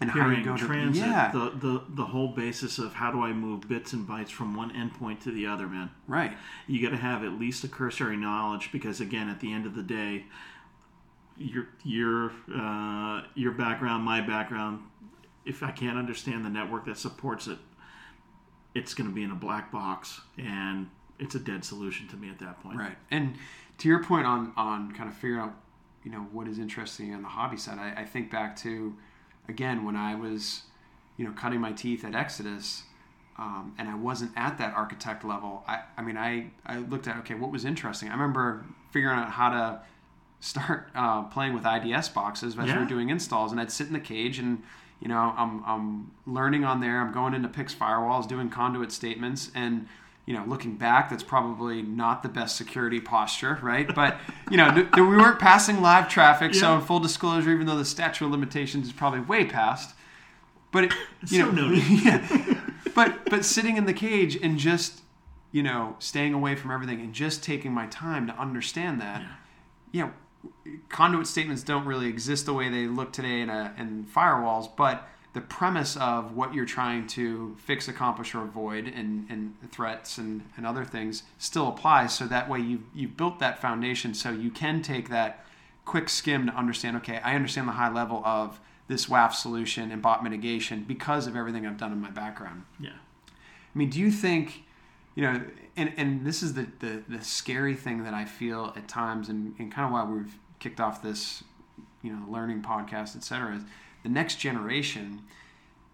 and 0.00 0.10
how 0.10 0.28
you 0.30 0.42
go 0.44 0.56
to 0.56 0.64
transit, 0.66 1.04
yeah 1.04 1.30
the, 1.32 1.50
the, 1.50 1.82
the 1.90 2.04
whole 2.06 2.28
basis 2.28 2.78
of 2.78 2.94
how 2.94 3.10
do 3.10 3.22
I 3.22 3.32
move 3.32 3.68
bits 3.68 3.92
and 3.92 4.08
bytes 4.08 4.30
from 4.30 4.54
one 4.56 4.70
endpoint 4.72 5.20
to 5.24 5.30
the 5.30 5.46
other, 5.46 5.66
man. 5.66 5.90
right 6.08 6.32
you 6.66 6.82
got 6.82 6.90
to 6.90 7.02
have 7.02 7.22
at 7.22 7.32
least 7.32 7.64
a 7.64 7.68
cursory 7.68 8.16
knowledge 8.16 8.70
because 8.72 9.00
again 9.00 9.28
at 9.28 9.40
the 9.40 9.52
end 9.52 9.66
of 9.66 9.74
the 9.74 9.82
day 9.82 10.24
your 11.36 11.68
your 11.84 12.32
uh, 12.54 13.22
your 13.34 13.52
background 13.52 14.04
my 14.04 14.20
background 14.20 14.80
if 15.46 15.62
i 15.62 15.70
can't 15.70 15.96
understand 15.98 16.44
the 16.44 16.50
network 16.50 16.84
that 16.86 16.98
supports 16.98 17.46
it 17.46 17.58
it's 18.74 18.94
going 18.94 19.08
to 19.08 19.14
be 19.14 19.22
in 19.22 19.30
a 19.30 19.34
black 19.34 19.72
box 19.72 20.20
and 20.38 20.88
it's 21.18 21.34
a 21.34 21.38
dead 21.38 21.64
solution 21.64 22.06
to 22.08 22.16
me 22.16 22.28
at 22.30 22.38
that 22.38 22.62
point 22.62 22.78
Right. 22.78 22.96
And 23.10 23.34
to 23.78 23.88
your 23.88 24.02
point 24.04 24.26
on 24.26 24.52
on 24.56 24.92
kind 24.92 25.08
of 25.08 25.14
figuring 25.14 25.40
out, 25.42 25.54
you 26.04 26.10
know, 26.10 26.20
what 26.32 26.46
is 26.48 26.58
interesting 26.58 27.14
on 27.14 27.22
the 27.22 27.28
hobby 27.28 27.56
side, 27.56 27.78
I, 27.78 28.02
I 28.02 28.04
think 28.04 28.30
back 28.30 28.56
to 28.58 28.94
again 29.50 29.84
when 29.84 29.96
I 29.96 30.14
was, 30.14 30.62
you 31.18 31.24
know, 31.26 31.32
cutting 31.32 31.60
my 31.60 31.72
teeth 31.72 32.04
at 32.04 32.14
Exodus, 32.14 32.84
um, 33.38 33.74
and 33.78 33.88
I 33.88 33.94
wasn't 33.96 34.32
at 34.36 34.56
that 34.58 34.72
architect 34.74 35.24
level. 35.24 35.62
I, 35.68 35.80
I 35.98 36.02
mean, 36.02 36.16
I 36.16 36.46
I 36.64 36.78
looked 36.78 37.06
at 37.08 37.16
okay, 37.18 37.34
what 37.34 37.50
was 37.50 37.64
interesting. 37.66 38.08
I 38.08 38.12
remember 38.12 38.64
figuring 38.92 39.18
out 39.18 39.30
how 39.30 39.50
to 39.50 39.80
start 40.40 40.88
uh, 40.94 41.22
playing 41.24 41.52
with 41.54 41.66
IDS 41.66 42.08
boxes 42.10 42.54
as 42.54 42.64
we 42.64 42.66
Yeah. 42.68 42.78
were 42.80 42.86
doing 42.86 43.10
installs, 43.10 43.52
and 43.52 43.60
I'd 43.60 43.70
sit 43.72 43.88
in 43.88 43.92
the 43.92 44.00
cage 44.00 44.38
and. 44.38 44.62
You 45.02 45.08
know, 45.08 45.32
I'm, 45.34 45.64
I'm 45.64 46.10
learning 46.26 46.62
on 46.64 46.80
there. 46.80 47.00
I'm 47.00 47.10
going 47.10 47.32
into 47.32 47.48
Pix 47.48 47.74
firewalls, 47.74 48.28
doing 48.28 48.50
conduit 48.50 48.92
statements, 48.92 49.50
and 49.54 49.88
you 50.30 50.36
know, 50.36 50.44
looking 50.46 50.76
back, 50.76 51.10
that's 51.10 51.24
probably 51.24 51.82
not 51.82 52.22
the 52.22 52.28
best 52.28 52.54
security 52.54 53.00
posture, 53.00 53.58
right? 53.62 53.92
But 53.92 54.16
you 54.48 54.56
know, 54.56 54.88
we 54.94 55.02
weren't 55.02 55.40
passing 55.40 55.82
live 55.82 56.08
traffic, 56.08 56.54
so 56.54 56.76
in 56.76 56.82
full 56.82 57.00
disclosure, 57.00 57.50
even 57.50 57.66
though 57.66 57.76
the 57.76 57.84
statute 57.84 58.26
of 58.26 58.30
limitations 58.30 58.86
is 58.86 58.92
probably 58.92 59.18
way 59.18 59.44
past, 59.44 59.92
but 60.70 60.84
it, 60.84 60.94
you 61.26 61.40
So 61.40 61.50
know, 61.50 61.70
yeah, 61.72 62.60
but 62.94 63.28
but 63.28 63.44
sitting 63.44 63.76
in 63.76 63.86
the 63.86 63.92
cage 63.92 64.36
and 64.36 64.56
just 64.56 65.00
you 65.50 65.64
know 65.64 65.96
staying 65.98 66.32
away 66.32 66.54
from 66.54 66.70
everything 66.70 67.00
and 67.00 67.12
just 67.12 67.42
taking 67.42 67.72
my 67.72 67.86
time 67.88 68.28
to 68.28 68.32
understand 68.34 69.00
that, 69.00 69.24
yeah, 69.90 70.10
conduit 70.90 71.26
statements 71.26 71.64
don't 71.64 71.86
really 71.86 72.06
exist 72.06 72.46
the 72.46 72.54
way 72.54 72.68
they 72.68 72.86
look 72.86 73.12
today 73.12 73.40
in, 73.40 73.50
a, 73.50 73.74
in 73.76 74.04
firewalls, 74.04 74.68
but 74.76 75.08
the 75.32 75.40
premise 75.40 75.96
of 75.96 76.34
what 76.34 76.54
you're 76.54 76.66
trying 76.66 77.06
to 77.06 77.56
fix, 77.58 77.86
accomplish, 77.86 78.34
or 78.34 78.42
avoid, 78.42 78.88
and, 78.88 79.26
and 79.30 79.54
threats 79.70 80.18
and, 80.18 80.42
and 80.56 80.66
other 80.66 80.84
things 80.84 81.22
still 81.38 81.68
applies. 81.68 82.12
So 82.12 82.26
that 82.26 82.48
way 82.48 82.58
you've, 82.60 82.82
you've 82.94 83.16
built 83.16 83.38
that 83.38 83.60
foundation 83.60 84.12
so 84.12 84.30
you 84.30 84.50
can 84.50 84.82
take 84.82 85.08
that 85.08 85.44
quick 85.84 86.08
skim 86.08 86.46
to 86.46 86.52
understand 86.52 86.96
okay, 86.98 87.20
I 87.24 87.34
understand 87.34 87.68
the 87.68 87.72
high 87.72 87.92
level 87.92 88.22
of 88.24 88.60
this 88.88 89.06
WAF 89.06 89.32
solution 89.32 89.92
and 89.92 90.02
bot 90.02 90.24
mitigation 90.24 90.84
because 90.86 91.28
of 91.28 91.36
everything 91.36 91.64
I've 91.64 91.78
done 91.78 91.92
in 91.92 92.00
my 92.00 92.10
background. 92.10 92.64
yeah 92.80 92.90
I 93.72 93.78
mean, 93.78 93.88
do 93.88 94.00
you 94.00 94.10
think, 94.10 94.64
you 95.14 95.22
know, 95.22 95.40
and, 95.76 95.92
and 95.96 96.26
this 96.26 96.42
is 96.42 96.54
the, 96.54 96.66
the, 96.80 97.02
the 97.08 97.22
scary 97.22 97.76
thing 97.76 98.02
that 98.02 98.14
I 98.14 98.24
feel 98.24 98.72
at 98.76 98.88
times, 98.88 99.28
and, 99.28 99.54
and 99.60 99.72
kind 99.72 99.86
of 99.86 99.92
why 99.92 100.04
we've 100.04 100.34
kicked 100.58 100.80
off 100.80 101.02
this, 101.02 101.44
you 102.02 102.12
know, 102.12 102.24
learning 102.28 102.62
podcast, 102.62 103.14
et 103.14 103.22
cetera, 103.22 103.56
is 103.56 103.62
the 104.02 104.08
next 104.08 104.36
generation, 104.36 105.22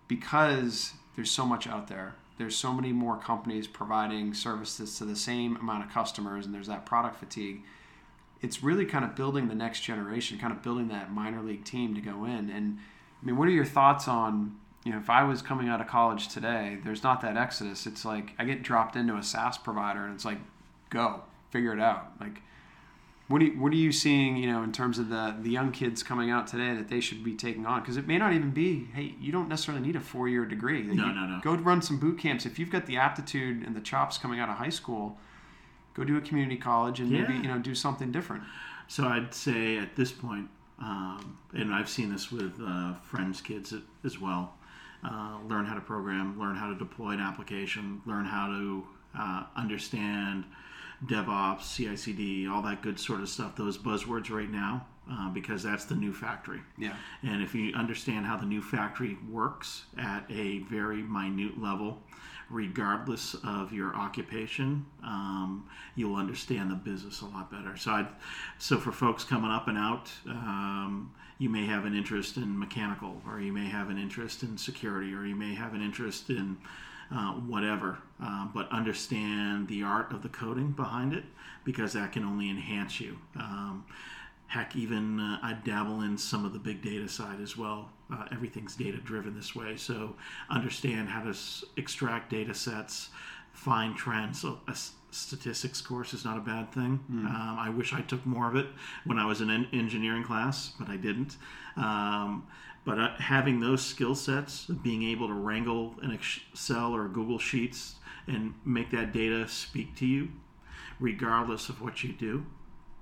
because 0.08 0.92
there's 1.14 1.30
so 1.30 1.46
much 1.46 1.66
out 1.66 1.88
there, 1.88 2.14
there's 2.38 2.56
so 2.56 2.72
many 2.72 2.92
more 2.92 3.16
companies 3.16 3.66
providing 3.66 4.34
services 4.34 4.98
to 4.98 5.04
the 5.04 5.16
same 5.16 5.56
amount 5.56 5.84
of 5.84 5.90
customers, 5.90 6.44
and 6.44 6.54
there's 6.54 6.66
that 6.66 6.84
product 6.84 7.16
fatigue. 7.18 7.62
It's 8.42 8.62
really 8.62 8.84
kind 8.84 9.04
of 9.04 9.16
building 9.16 9.48
the 9.48 9.54
next 9.54 9.80
generation, 9.80 10.38
kind 10.38 10.52
of 10.52 10.62
building 10.62 10.88
that 10.88 11.10
minor 11.10 11.42
league 11.42 11.64
team 11.64 11.94
to 11.94 12.00
go 12.00 12.24
in. 12.24 12.50
And 12.50 12.78
I 13.22 13.26
mean, 13.26 13.36
what 13.36 13.48
are 13.48 13.52
your 13.52 13.64
thoughts 13.64 14.06
on 14.06 14.56
you 14.86 14.92
know, 14.92 14.98
if 14.98 15.10
I 15.10 15.24
was 15.24 15.42
coming 15.42 15.68
out 15.68 15.80
of 15.80 15.88
college 15.88 16.28
today, 16.28 16.78
there's 16.84 17.02
not 17.02 17.20
that 17.22 17.36
exodus. 17.36 17.86
It's 17.86 18.04
like 18.04 18.34
I 18.38 18.44
get 18.44 18.62
dropped 18.62 18.94
into 18.94 19.16
a 19.16 19.22
SaaS 19.22 19.58
provider, 19.58 20.04
and 20.04 20.14
it's 20.14 20.24
like, 20.24 20.38
go 20.90 21.22
figure 21.50 21.72
it 21.72 21.80
out. 21.80 22.12
Like, 22.20 22.40
what 23.28 23.40
do 23.40 23.46
you, 23.46 23.60
what 23.60 23.72
are 23.72 23.76
you 23.76 23.90
seeing? 23.92 24.36
You 24.36 24.50
know, 24.52 24.62
in 24.62 24.72
terms 24.72 24.98
of 24.98 25.08
the 25.08 25.34
the 25.40 25.50
young 25.50 25.72
kids 25.72 26.02
coming 26.02 26.30
out 26.30 26.46
today 26.46 26.74
that 26.74 26.88
they 26.88 27.00
should 27.00 27.24
be 27.24 27.34
taking 27.34 27.66
on? 27.66 27.80
Because 27.80 27.96
it 27.96 28.06
may 28.06 28.18
not 28.18 28.32
even 28.32 28.50
be. 28.50 28.88
Hey, 28.94 29.14
you 29.20 29.32
don't 29.32 29.48
necessarily 29.48 29.84
need 29.84 29.96
a 29.96 30.00
four 30.00 30.28
year 30.28 30.44
degree. 30.44 30.82
No, 30.82 30.92
You- 31.06 31.12
no, 31.14 31.26
no. 31.26 31.40
Go 31.42 31.54
run 31.56 31.82
some 31.82 31.98
boot 31.98 32.18
camps. 32.18 32.46
If 32.46 32.58
you've 32.58 32.70
got 32.70 32.86
the 32.86 32.96
aptitude 32.98 33.66
and 33.66 33.74
the 33.74 33.80
chops 33.80 34.16
coming 34.18 34.38
out 34.40 34.48
of 34.48 34.56
high 34.56 34.68
school, 34.70 35.18
go 35.94 36.04
do 36.04 36.16
a 36.16 36.20
community 36.20 36.56
college 36.56 37.00
and 37.00 37.10
maybe 37.10 37.34
you 37.34 37.48
know 37.48 37.58
do 37.58 37.74
something 37.74 38.12
different. 38.12 38.42
So 38.88 39.04
I'd 39.08 39.34
say 39.34 39.78
at 39.78 39.96
this 39.96 40.12
point, 40.12 40.48
um, 40.78 41.36
and 41.52 41.74
I've 41.74 41.88
seen 41.88 42.12
this 42.12 42.30
with 42.30 42.52
uh, 42.64 42.94
friends' 43.02 43.40
kids 43.40 43.74
as 44.04 44.20
well. 44.20 44.54
uh, 45.04 45.38
learn 45.48 45.64
how 45.66 45.74
to 45.74 45.80
program, 45.80 46.38
learn 46.38 46.56
how 46.56 46.68
to 46.68 46.74
deploy 46.76 47.10
an 47.10 47.20
application, 47.20 48.00
learn 48.06 48.24
how 48.24 48.46
to 48.48 48.86
uh, 49.18 49.42
understand 49.56 50.44
DevOps, 51.04 51.74
CI/CD, 51.76 52.48
all 52.48 52.62
that 52.62 52.82
good 52.82 52.98
sort 52.98 53.20
of 53.20 53.28
stuff. 53.28 53.56
Those 53.56 53.76
buzzwords 53.76 54.30
right 54.30 54.50
now, 54.50 54.87
uh, 55.11 55.28
because 55.30 55.62
that's 55.62 55.85
the 55.85 55.94
new 55.94 56.12
factory. 56.12 56.61
Yeah. 56.78 56.94
And 57.22 57.42
if 57.42 57.54
you 57.54 57.74
understand 57.74 58.26
how 58.26 58.37
the 58.37 58.46
new 58.46 58.62
factory 58.62 59.18
works 59.30 59.85
at 59.98 60.24
a 60.30 60.61
very 60.61 61.02
minute 61.02 61.61
level, 61.61 62.02
regardless 62.48 63.35
of 63.44 63.72
your 63.72 63.94
occupation, 63.94 64.87
um, 65.02 65.68
you'll 65.96 66.16
understand 66.16 66.70
the 66.70 66.76
business 66.76 67.20
a 67.20 67.26
lot 67.26 67.50
better. 67.50 67.76
So, 67.76 67.90
I'd, 67.92 68.09
so 68.59 68.78
for 68.78 68.92
folks 68.92 69.24
coming 69.24 69.50
up 69.50 69.68
and 69.68 69.76
out, 69.76 70.11
um, 70.28 71.12
you 71.38 71.50
may 71.50 71.66
have 71.66 71.85
an 71.85 71.94
interest 71.94 72.37
in 72.37 72.59
mechanical, 72.59 73.20
or 73.26 73.40
you 73.40 73.52
may 73.52 73.66
have 73.68 73.90
an 73.90 73.98
interest 73.98 74.42
in 74.42 74.56
security, 74.56 75.12
or 75.12 75.26
you 75.26 75.37
may 75.37 75.54
have 75.54 75.74
an 75.74 75.82
interest 75.82 76.30
in 76.30 76.56
uh, 77.14 77.32
whatever, 77.32 77.98
uh, 78.22 78.46
but 78.54 78.70
understand 78.70 79.68
the 79.68 79.82
art 79.82 80.12
of 80.12 80.22
the 80.22 80.28
coding 80.28 80.70
behind 80.72 81.12
it 81.12 81.24
because 81.64 81.92
that 81.92 82.12
can 82.12 82.24
only 82.24 82.50
enhance 82.50 83.00
you. 83.00 83.18
Um, 83.36 83.84
heck, 84.48 84.74
even 84.76 85.18
uh, 85.20 85.38
I 85.42 85.54
dabble 85.54 86.02
in 86.02 86.16
some 86.18 86.44
of 86.44 86.52
the 86.52 86.58
big 86.58 86.82
data 86.82 87.08
side 87.08 87.40
as 87.40 87.56
well. 87.56 87.90
Uh, 88.12 88.24
everything's 88.30 88.76
data 88.76 88.98
driven 88.98 89.34
this 89.34 89.54
way, 89.56 89.76
so 89.76 90.14
understand 90.48 91.08
how 91.08 91.22
to 91.24 91.30
s- 91.30 91.64
extract 91.76 92.30
data 92.30 92.54
sets, 92.54 93.08
find 93.52 93.96
trends. 93.96 94.40
So 94.42 94.60
statistics 95.10 95.80
course 95.80 96.12
is 96.14 96.24
not 96.24 96.36
a 96.36 96.40
bad 96.40 96.70
thing. 96.72 97.00
Um, 97.10 97.56
I 97.58 97.70
wish 97.70 97.92
I 97.92 98.02
took 98.02 98.24
more 98.26 98.48
of 98.48 98.54
it 98.54 98.66
when 99.04 99.18
I 99.18 99.26
was 99.26 99.40
in 99.40 99.50
an 99.50 99.66
engineering 99.72 100.22
class, 100.22 100.72
but 100.78 100.88
I 100.88 100.96
didn't. 100.96 101.36
Um, 101.76 102.46
but 102.87 102.99
uh, 103.01 103.14
having 103.18 103.59
those 103.61 103.85
skill 103.85 104.14
sets, 104.14 104.68
of 104.68 104.83
being 104.83 105.03
able 105.03 105.27
to 105.27 105.35
wrangle 105.35 105.96
an 106.03 106.12
Excel 106.12 106.94
or 106.94 107.09
Google 107.09 107.40
Sheets 107.40 107.96
and 108.29 108.55
make 108.64 108.92
that 108.92 109.12
data 109.12 109.46
speak 109.49 109.96
to 109.96 110.07
you, 110.07 110.29
regardless 111.01 111.68
of 111.68 111.83
what 111.83 112.05
you 112.05 112.12
do, 112.12 112.46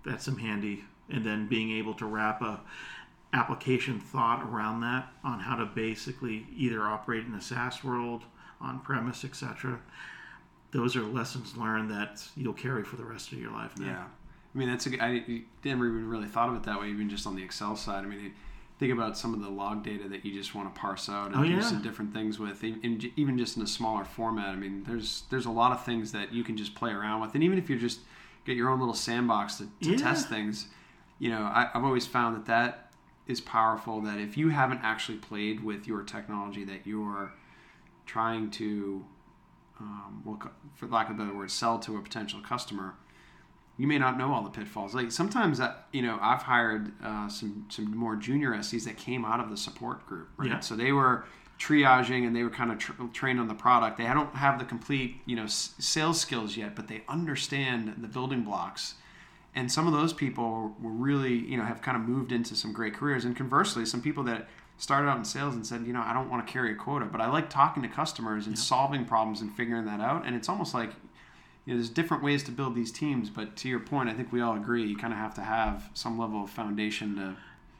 that's 0.04 0.24
some 0.24 0.38
handy. 0.38 0.84
And 1.10 1.24
then 1.24 1.48
being 1.48 1.70
able 1.70 1.92
to 1.94 2.06
wrap 2.06 2.40
a 2.40 2.60
application 3.34 4.00
thought 4.00 4.42
around 4.42 4.80
that 4.80 5.12
on 5.22 5.40
how 5.40 5.56
to 5.56 5.66
basically 5.66 6.46
either 6.56 6.82
operate 6.82 7.26
in 7.26 7.34
a 7.34 7.40
SaaS 7.40 7.84
world, 7.84 8.22
on 8.60 8.80
premise, 8.80 9.22
etc. 9.22 9.80
Those 10.70 10.96
are 10.96 11.02
lessons 11.02 11.56
learned 11.58 11.90
that 11.90 12.26
you'll 12.36 12.54
carry 12.54 12.84
for 12.84 12.96
the 12.96 13.04
rest 13.04 13.32
of 13.32 13.38
your 13.38 13.50
life. 13.50 13.76
Now. 13.76 13.86
Yeah, 13.86 14.04
I 14.54 14.58
mean 14.58 14.70
that's 14.70 14.86
a, 14.86 15.04
I 15.04 15.42
never 15.62 15.86
even 15.86 16.08
really 16.08 16.28
thought 16.28 16.48
of 16.48 16.56
it 16.56 16.62
that 16.62 16.80
way. 16.80 16.88
Even 16.88 17.10
just 17.10 17.26
on 17.26 17.36
the 17.36 17.42
Excel 17.42 17.76
side, 17.76 18.04
I 18.04 18.06
mean, 18.06 18.32
think 18.78 18.92
about 18.92 19.16
some 19.16 19.32
of 19.34 19.40
the 19.40 19.48
log 19.48 19.84
data 19.84 20.08
that 20.08 20.24
you 20.24 20.32
just 20.34 20.54
want 20.54 20.72
to 20.74 20.80
parse 20.80 21.08
out 21.08 21.28
and 21.28 21.36
Oh, 21.36 21.42
do 21.44 21.50
yeah. 21.50 21.60
some 21.60 21.80
different 21.82 22.12
things 22.12 22.38
with, 22.38 22.64
in, 22.64 23.00
even 23.16 23.38
just 23.38 23.56
in 23.56 23.62
a 23.62 23.66
smaller 23.66 24.04
format. 24.04 24.48
I 24.48 24.56
mean, 24.56 24.82
there's 24.84 25.22
there's 25.30 25.46
a 25.46 25.50
lot 25.50 25.72
of 25.72 25.84
things 25.84 26.12
that 26.12 26.32
you 26.32 26.42
can 26.42 26.56
just 26.56 26.74
play 26.74 26.90
around 26.90 27.20
with, 27.20 27.34
and 27.34 27.44
even 27.44 27.58
if 27.58 27.70
you 27.70 27.78
just 27.78 28.00
get 28.44 28.56
your 28.56 28.68
own 28.70 28.78
little 28.80 28.94
sandbox 28.94 29.56
to, 29.56 29.64
to 29.82 29.90
Yeah. 29.92 29.96
test 29.96 30.28
things, 30.28 30.66
you 31.18 31.30
know, 31.30 31.42
I, 31.42 31.70
I've 31.72 31.84
always 31.84 32.06
found 32.06 32.34
that 32.36 32.46
that 32.46 32.92
is 33.26 33.40
powerful. 33.40 34.00
That 34.00 34.18
if 34.18 34.36
you 34.36 34.48
haven't 34.50 34.80
actually 34.82 35.18
played 35.18 35.62
with 35.62 35.86
your 35.86 36.02
technology 36.02 36.64
that 36.64 36.86
you're 36.86 37.32
trying 38.06 38.50
to 38.50 39.04
um, 39.80 40.22
well, 40.24 40.40
for 40.74 40.86
lack 40.86 41.08
of 41.10 41.16
a 41.16 41.18
better 41.24 41.34
word, 41.36 41.50
sell 41.50 41.78
to 41.80 41.96
a 41.96 42.00
potential 42.02 42.40
customer, 42.40 42.94
you 43.76 43.86
may 43.86 43.98
not 43.98 44.16
know 44.16 44.32
all 44.32 44.42
the 44.42 44.50
pitfalls. 44.50 44.94
Like 44.94 45.10
sometimes, 45.10 45.58
that, 45.58 45.86
you 45.92 46.02
know, 46.02 46.18
I've 46.20 46.42
hired 46.42 46.92
uh, 47.02 47.28
some 47.28 47.66
some 47.68 47.96
more 47.96 48.16
junior 48.16 48.60
SEs 48.62 48.84
that 48.84 48.96
came 48.96 49.24
out 49.24 49.40
of 49.40 49.50
the 49.50 49.56
support 49.56 50.06
group, 50.06 50.28
right? 50.36 50.48
Yeah. 50.50 50.60
So 50.60 50.76
they 50.76 50.92
were 50.92 51.24
triaging 51.58 52.26
and 52.26 52.34
they 52.34 52.42
were 52.42 52.50
kind 52.50 52.70
of 52.72 52.78
tr- 52.78 52.92
trained 53.12 53.40
on 53.40 53.48
the 53.48 53.54
product. 53.54 53.98
They 53.98 54.04
don't 54.04 54.34
have 54.34 54.58
the 54.58 54.64
complete, 54.64 55.20
you 55.26 55.36
know, 55.36 55.44
s- 55.44 55.74
sales 55.78 56.20
skills 56.20 56.56
yet, 56.56 56.74
but 56.74 56.88
they 56.88 57.02
understand 57.08 57.94
the 57.98 58.08
building 58.08 58.42
blocks. 58.42 58.94
And 59.56 59.70
some 59.70 59.86
of 59.86 59.92
those 59.92 60.12
people 60.12 60.74
were 60.80 60.90
really, 60.90 61.34
you 61.34 61.56
know, 61.56 61.62
have 61.64 61.80
kind 61.80 61.96
of 61.96 62.02
moved 62.08 62.32
into 62.32 62.56
some 62.56 62.72
great 62.72 62.94
careers. 62.94 63.24
And 63.24 63.36
conversely, 63.36 63.86
some 63.86 64.02
people 64.02 64.24
that 64.24 64.48
started 64.78 65.08
out 65.08 65.16
in 65.16 65.24
sales 65.24 65.54
and 65.54 65.64
said, 65.64 65.86
you 65.86 65.92
know, 65.92 66.02
I 66.02 66.12
don't 66.12 66.28
want 66.28 66.44
to 66.44 66.52
carry 66.52 66.72
a 66.72 66.74
quota, 66.74 67.04
but 67.04 67.20
I 67.20 67.28
like 67.28 67.48
talking 67.50 67.82
to 67.84 67.88
customers 67.88 68.48
and 68.48 68.58
solving 68.58 69.04
problems 69.04 69.40
and 69.40 69.54
figuring 69.54 69.84
that 69.86 70.00
out. 70.00 70.26
And 70.26 70.34
it's 70.34 70.48
almost 70.48 70.74
like, 70.74 70.90
you 71.64 71.72
know, 71.72 71.78
there's 71.78 71.88
different 71.88 72.22
ways 72.22 72.42
to 72.44 72.50
build 72.50 72.74
these 72.74 72.92
teams. 72.92 73.30
But 73.30 73.56
to 73.56 73.68
your 73.68 73.80
point, 73.80 74.08
I 74.08 74.14
think 74.14 74.32
we 74.32 74.40
all 74.40 74.56
agree 74.56 74.84
you 74.84 74.96
kind 74.96 75.12
of 75.12 75.18
have 75.18 75.34
to 75.34 75.42
have 75.42 75.90
some 75.94 76.18
level 76.18 76.44
of 76.44 76.50
foundation 76.50 77.16
to. 77.16 77.36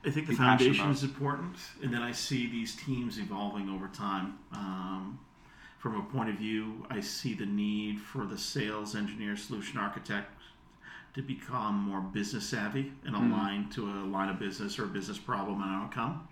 I 0.06 0.10
think 0.10 0.26
the 0.26 0.34
foundation 0.34 0.90
is 0.90 1.02
important, 1.02 1.56
and 1.82 1.92
then 1.92 2.02
I 2.02 2.12
see 2.12 2.46
these 2.46 2.76
teams 2.76 3.18
evolving 3.18 3.70
over 3.70 3.88
time. 3.88 4.38
Um, 4.52 5.18
from 5.78 5.96
a 5.96 6.02
point 6.02 6.28
of 6.28 6.36
view, 6.36 6.86
I 6.90 7.00
see 7.00 7.34
the 7.34 7.46
need 7.46 8.00
for 8.00 8.26
the 8.26 8.36
sales 8.36 8.94
engineer, 8.94 9.36
solution 9.36 9.78
architect 9.78 10.30
to 11.14 11.22
become 11.22 11.76
more 11.76 12.00
business 12.00 12.48
savvy 12.48 12.92
and 13.04 13.14
aligned 13.14 13.70
to 13.72 13.86
a 13.86 14.04
line 14.04 14.28
of 14.28 14.38
business 14.38 14.78
or 14.78 14.84
a 14.84 14.88
business 14.88 15.18
problem 15.18 15.62
and 15.62 15.70
outcome. 15.70 16.28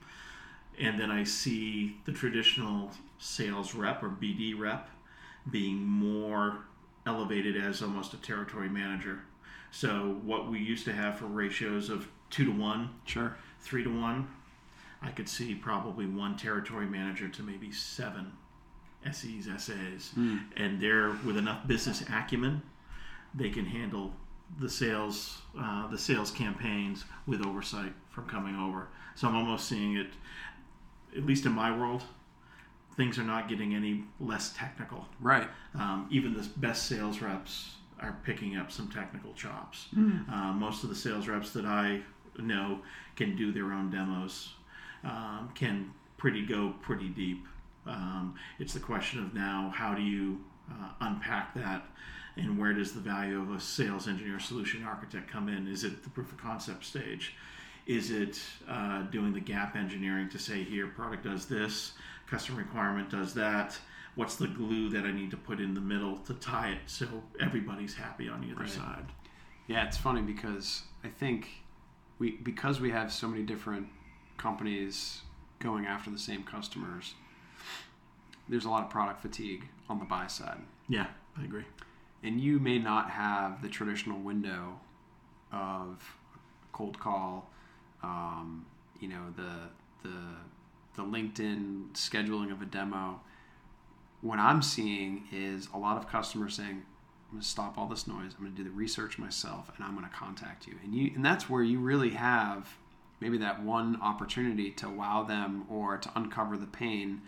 And 0.80 0.98
then 0.98 1.10
I 1.10 1.24
see 1.24 1.96
the 2.04 2.12
traditional 2.12 2.90
sales 3.18 3.74
rep 3.74 4.02
or 4.02 4.08
BD 4.08 4.58
rep 4.58 4.88
being 5.50 5.84
more 5.84 6.64
elevated 7.06 7.56
as 7.56 7.82
almost 7.82 8.14
a 8.14 8.16
territory 8.18 8.68
manager. 8.68 9.20
So 9.70 10.20
what 10.22 10.50
we 10.50 10.58
used 10.58 10.84
to 10.84 10.92
have 10.92 11.18
for 11.18 11.26
ratios 11.26 11.88
of 11.88 12.08
two 12.30 12.44
to 12.44 12.50
one, 12.52 12.90
Sure. 13.04 13.36
three 13.60 13.82
to 13.84 13.90
one, 13.90 14.28
I 15.00 15.10
could 15.10 15.28
see 15.28 15.54
probably 15.54 16.06
one 16.06 16.36
territory 16.36 16.86
manager 16.86 17.28
to 17.28 17.42
maybe 17.42 17.72
seven 17.72 18.32
SEs, 19.10 19.48
SAs, 19.56 20.12
and 20.56 20.80
they're 20.80 21.10
with 21.24 21.36
enough 21.36 21.66
business 21.66 22.02
acumen, 22.08 22.62
they 23.34 23.50
can 23.50 23.66
handle 23.66 24.14
the 24.60 24.68
sales, 24.68 25.42
uh, 25.58 25.88
the 25.88 25.98
sales 25.98 26.30
campaigns 26.30 27.04
with 27.26 27.44
oversight 27.44 27.94
from 28.10 28.28
coming 28.28 28.54
over. 28.54 28.88
So 29.16 29.26
I'm 29.26 29.34
almost 29.34 29.66
seeing 29.66 29.96
it, 29.96 30.08
at 31.16 31.24
least 31.24 31.46
in 31.46 31.52
my 31.52 31.76
world, 31.76 32.04
things 32.96 33.18
are 33.18 33.24
not 33.24 33.48
getting 33.48 33.74
any 33.74 34.04
less 34.20 34.52
technical. 34.56 35.06
Right. 35.20 35.48
Um, 35.74 36.08
even 36.10 36.34
the 36.34 36.46
best 36.56 36.86
sales 36.86 37.20
reps 37.20 37.76
are 38.00 38.18
picking 38.24 38.56
up 38.56 38.70
some 38.70 38.88
technical 38.88 39.32
chops. 39.32 39.86
Uh, 40.32 40.52
most 40.52 40.82
of 40.82 40.88
the 40.88 40.94
sales 40.94 41.28
reps 41.28 41.52
that 41.52 41.64
I 41.64 42.02
know 42.38 42.80
can 43.16 43.36
do 43.36 43.52
their 43.52 43.72
own 43.72 43.90
demos, 43.90 44.54
um, 45.04 45.50
can 45.54 45.92
pretty 46.16 46.44
go 46.44 46.74
pretty 46.82 47.08
deep. 47.08 47.46
Um, 47.86 48.34
it's 48.58 48.74
the 48.74 48.80
question 48.80 49.20
of 49.20 49.34
now 49.34 49.72
how 49.74 49.94
do 49.94 50.02
you 50.02 50.40
uh, 50.70 50.90
unpack 51.00 51.54
that 51.54 51.84
and 52.36 52.58
where 52.58 52.72
does 52.72 52.92
the 52.92 53.00
value 53.00 53.40
of 53.40 53.50
a 53.50 53.60
sales 53.60 54.08
engineer 54.08 54.40
solution 54.40 54.84
architect 54.84 55.30
come 55.30 55.48
in? 55.48 55.66
Is 55.68 55.84
it 55.84 56.02
the 56.02 56.10
proof 56.10 56.32
of 56.32 56.38
concept 56.38 56.84
stage? 56.84 57.34
Is 57.86 58.10
it 58.10 58.40
uh, 58.68 59.02
doing 59.02 59.32
the 59.32 59.40
gap 59.40 59.76
engineering 59.76 60.28
to 60.30 60.38
say 60.38 60.62
here 60.62 60.86
product 60.86 61.24
does 61.24 61.46
this, 61.46 61.92
customer 62.32 62.58
requirement 62.58 63.10
does 63.10 63.34
that? 63.34 63.78
What's 64.14 64.36
the 64.36 64.46
glue 64.48 64.88
that 64.90 65.04
I 65.04 65.12
need 65.12 65.30
to 65.32 65.36
put 65.36 65.60
in 65.60 65.74
the 65.74 65.80
middle 65.80 66.16
to 66.18 66.34
tie 66.34 66.70
it 66.70 66.80
so 66.86 67.06
everybody's 67.40 67.94
happy 67.94 68.28
on 68.28 68.42
either 68.44 68.60
Right. 68.60 68.68
side? 68.70 69.06
Yeah, 69.68 69.84
it's 69.86 69.96
funny 69.98 70.22
because 70.22 70.82
I 71.04 71.08
think 71.08 71.48
we 72.18 72.32
because 72.32 72.80
we 72.80 72.90
have 72.90 73.12
so 73.12 73.28
many 73.28 73.42
different 73.42 73.88
companies 74.38 75.22
going 75.60 75.86
after 75.86 76.10
the 76.10 76.18
same 76.18 76.42
customers. 76.42 77.14
There's 78.48 78.64
a 78.64 78.70
lot 78.70 78.82
of 78.82 78.90
product 78.90 79.20
fatigue 79.22 79.68
on 79.88 79.98
the 79.98 80.04
buy 80.04 80.26
side. 80.26 80.60
Yeah, 80.88 81.06
I 81.38 81.44
agree. 81.44 81.64
and 82.24 82.40
you 82.40 82.58
may 82.60 82.78
not 82.78 83.10
have 83.10 83.60
the 83.62 83.68
traditional 83.68 84.18
window 84.20 84.78
of 85.52 86.02
cold 86.72 86.98
call, 86.98 87.50
um, 88.02 88.64
you 89.00 89.08
know, 89.08 89.24
the 89.36 89.52
the 90.08 90.16
the 90.96 91.02
LinkedIn 91.02 91.92
scheduling 91.92 92.52
of 92.52 92.62
a 92.62 92.66
demo. 92.66 93.20
What 94.20 94.38
I'm 94.38 94.62
seeing 94.62 95.24
is 95.32 95.68
a 95.74 95.78
lot 95.78 95.96
of 95.96 96.08
customers 96.08 96.54
saying, 96.54 96.82
"I'm 97.28 97.30
going 97.30 97.42
to 97.42 97.48
stop 97.48 97.76
all 97.78 97.86
this 97.86 98.06
noise. 98.06 98.32
I'm 98.36 98.44
going 98.44 98.56
to 98.56 98.62
do 98.62 98.64
the 98.64 98.74
research 98.74 99.18
myself, 99.18 99.70
and 99.74 99.84
I'm 99.84 99.96
going 99.96 100.08
to 100.08 100.14
contact 100.14 100.66
you." 100.66 100.74
And 100.82 100.94
you, 100.94 101.12
and 101.14 101.24
that's 101.24 101.48
where 101.50 101.62
you 101.62 101.78
really 101.78 102.10
have 102.10 102.76
maybe 103.20 103.38
that 103.38 103.62
one 103.62 104.00
opportunity 104.02 104.70
to 104.72 104.88
wow 104.88 105.22
them 105.22 105.64
or 105.70 105.96
to 105.96 106.10
uncover 106.16 106.56
the 106.56 106.66
pain 106.66 107.22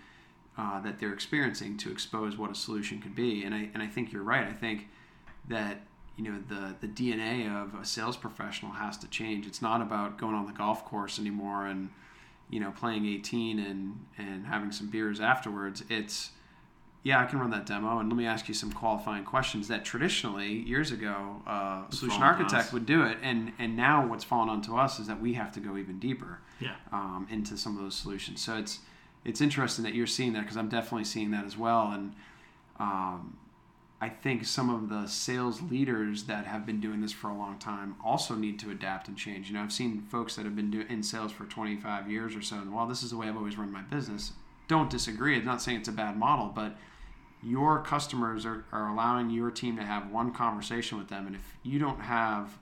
uh, 0.58 0.80
that 0.80 0.98
they're 0.98 1.12
experiencing 1.12 1.76
to 1.78 1.90
expose 1.90 2.36
what 2.36 2.50
a 2.50 2.54
solution 2.54 3.00
could 3.00 3.14
be. 3.14 3.44
And 3.44 3.54
I 3.54 3.70
and 3.74 3.82
I 3.82 3.86
think 3.86 4.12
you're 4.12 4.22
right. 4.22 4.46
I 4.46 4.52
think 4.52 4.88
that 5.48 5.82
you 6.16 6.24
know 6.24 6.38
the 6.48 6.74
the 6.80 6.88
DNA 6.88 7.50
of 7.50 7.74
a 7.74 7.84
sales 7.84 8.16
professional 8.16 8.72
has 8.72 8.96
to 8.98 9.08
change. 9.08 9.46
It's 9.46 9.62
not 9.62 9.80
about 9.80 10.18
going 10.18 10.34
on 10.34 10.46
the 10.46 10.52
golf 10.52 10.84
course 10.84 11.18
anymore 11.18 11.66
and 11.66 11.90
you 12.54 12.60
know 12.60 12.70
playing 12.70 13.04
18 13.04 13.58
and 13.58 14.06
and 14.16 14.46
having 14.46 14.70
some 14.70 14.88
beers 14.88 15.18
afterwards. 15.20 15.82
It's 15.90 16.30
yeah, 17.02 17.20
I 17.20 17.26
can 17.26 17.38
run 17.38 17.50
that 17.50 17.66
demo, 17.66 17.98
and 17.98 18.08
let 18.08 18.16
me 18.16 18.24
ask 18.26 18.48
you 18.48 18.54
some 18.54 18.72
qualifying 18.72 19.24
questions 19.24 19.68
that 19.68 19.84
traditionally 19.84 20.52
years 20.72 20.90
ago 20.90 21.42
uh, 21.46 21.82
solution 21.90 22.22
architect 22.22 22.72
would 22.72 22.86
do 22.86 23.02
it, 23.02 23.18
and 23.22 23.52
and 23.58 23.76
now 23.76 24.06
what's 24.06 24.24
fallen 24.24 24.48
onto 24.48 24.76
us 24.76 24.98
is 25.00 25.06
that 25.08 25.20
we 25.20 25.34
have 25.34 25.50
to 25.52 25.60
go 25.60 25.76
even 25.76 25.98
deeper 25.98 26.38
Yeah. 26.60 26.76
um, 26.92 27.26
into 27.30 27.56
some 27.58 27.76
of 27.76 27.82
those 27.82 27.96
solutions. 27.96 28.40
So 28.40 28.56
it's 28.56 28.78
it's 29.24 29.40
interesting 29.40 29.84
that 29.84 29.94
you're 29.94 30.06
seeing 30.06 30.32
that 30.34 30.42
because 30.42 30.56
I'm 30.56 30.68
definitely 30.68 31.04
seeing 31.04 31.30
that 31.32 31.44
as 31.44 31.56
well. 31.58 31.90
And 31.90 32.14
um, 32.78 33.36
I 34.04 34.10
think 34.10 34.44
some 34.44 34.68
of 34.68 34.90
the 34.90 35.06
sales 35.06 35.62
leaders 35.62 36.24
that 36.24 36.44
have 36.44 36.66
been 36.66 36.78
doing 36.78 37.00
this 37.00 37.10
for 37.10 37.30
a 37.30 37.34
long 37.34 37.58
time 37.58 37.96
also 38.04 38.34
need 38.34 38.58
to 38.58 38.70
adapt 38.70 39.08
and 39.08 39.16
change. 39.16 39.48
You 39.48 39.54
know, 39.54 39.62
I've 39.62 39.72
seen 39.72 40.02
folks 40.02 40.36
that 40.36 40.44
have 40.44 40.54
been 40.54 40.70
doing 40.70 40.86
in 40.90 41.02
sales 41.02 41.32
for 41.32 41.46
25 41.46 42.10
years 42.10 42.36
or 42.36 42.42
so, 42.42 42.56
and 42.56 42.74
well, 42.74 42.86
this 42.86 43.02
is 43.02 43.12
the 43.12 43.16
way 43.16 43.28
I've 43.28 43.36
always 43.38 43.56
run 43.56 43.72
my 43.72 43.80
business. 43.80 44.32
Don't 44.68 44.90
disagree. 44.90 45.38
I'm 45.38 45.46
not 45.46 45.62
saying 45.62 45.78
it's 45.78 45.88
a 45.88 45.92
bad 45.92 46.18
model, 46.18 46.52
but 46.54 46.76
your 47.42 47.80
customers 47.80 48.44
are, 48.44 48.66
are 48.72 48.92
allowing 48.92 49.30
your 49.30 49.50
team 49.50 49.74
to 49.78 49.82
have 49.82 50.10
one 50.10 50.32
conversation 50.32 50.98
with 50.98 51.08
them, 51.08 51.26
and 51.26 51.34
if 51.34 51.56
you 51.62 51.78
don't 51.78 52.00
have 52.00 52.58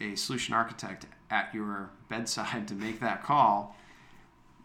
a 0.00 0.14
solution 0.14 0.54
architect 0.54 1.04
at 1.30 1.54
your 1.54 1.90
bedside 2.08 2.66
to 2.68 2.74
make 2.74 2.98
that 3.00 3.22
call, 3.22 3.76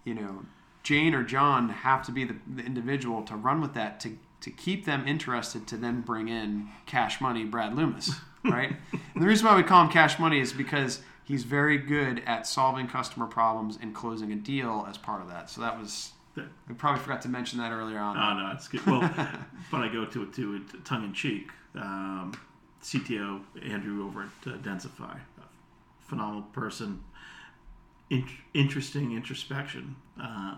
you 0.06 0.14
know, 0.14 0.46
Jane 0.84 1.14
or 1.14 1.24
John 1.24 1.68
have 1.68 2.06
to 2.06 2.14
be 2.14 2.24
the, 2.24 2.38
the 2.56 2.64
individual 2.64 3.24
to 3.24 3.36
run 3.36 3.60
with 3.60 3.74
that 3.74 4.00
to 4.00 4.18
to 4.42 4.52
keep 4.52 4.86
them 4.86 5.08
interested 5.08 5.68
to 5.68 5.78
then 5.78 6.02
bring 6.02 6.28
in 6.28 6.70
cash 6.86 7.20
money 7.20 7.44
Brad 7.44 7.76
Loomis, 7.76 8.12
right? 8.44 8.76
and 9.14 9.24
the 9.24 9.28
reason 9.28 9.48
why 9.48 9.56
we 9.56 9.64
call 9.64 9.84
him 9.84 9.90
cash 9.90 10.20
money 10.20 10.40
is 10.40 10.54
because 10.54 11.02
he's 11.24 11.44
very 11.44 11.78
good 11.78 12.22
at 12.26 12.48
solving 12.48 12.88
customer 12.88 13.26
problems 13.26 13.78
and 13.82 13.94
closing 13.94 14.32
a 14.32 14.36
deal 14.36 14.86
as 14.90 14.98
part 14.98 15.22
of 15.22 15.30
that. 15.30 15.50
So 15.50 15.62
that 15.62 15.78
was 15.78 16.12
I 16.38 16.74
probably 16.74 17.02
forgot 17.02 17.22
to 17.24 17.30
mention 17.30 17.60
that 17.60 17.72
earlier 17.72 18.00
on. 18.00 18.18
Oh 18.18 18.40
no, 18.40 18.52
it's 18.54 18.68
good. 18.68 18.86
Well, 18.86 19.02
but 19.72 19.82
I 19.82 19.88
go 19.88 20.06
to 20.06 20.24
it 20.24 20.34
to 20.36 20.62
tongue 20.84 21.04
in 21.04 21.14
cheek. 21.14 21.50
Um, 21.76 22.34
CTO 22.84 23.42
Andrew 23.64 24.06
over 24.06 24.24
at 24.24 24.54
uh, 24.54 24.58
Densify, 24.58 25.20
phenomenal 26.08 26.44
person, 26.54 27.04
in- 28.10 28.30
interesting 28.54 29.14
introspection. 29.14 29.96
Uh, 30.22 30.56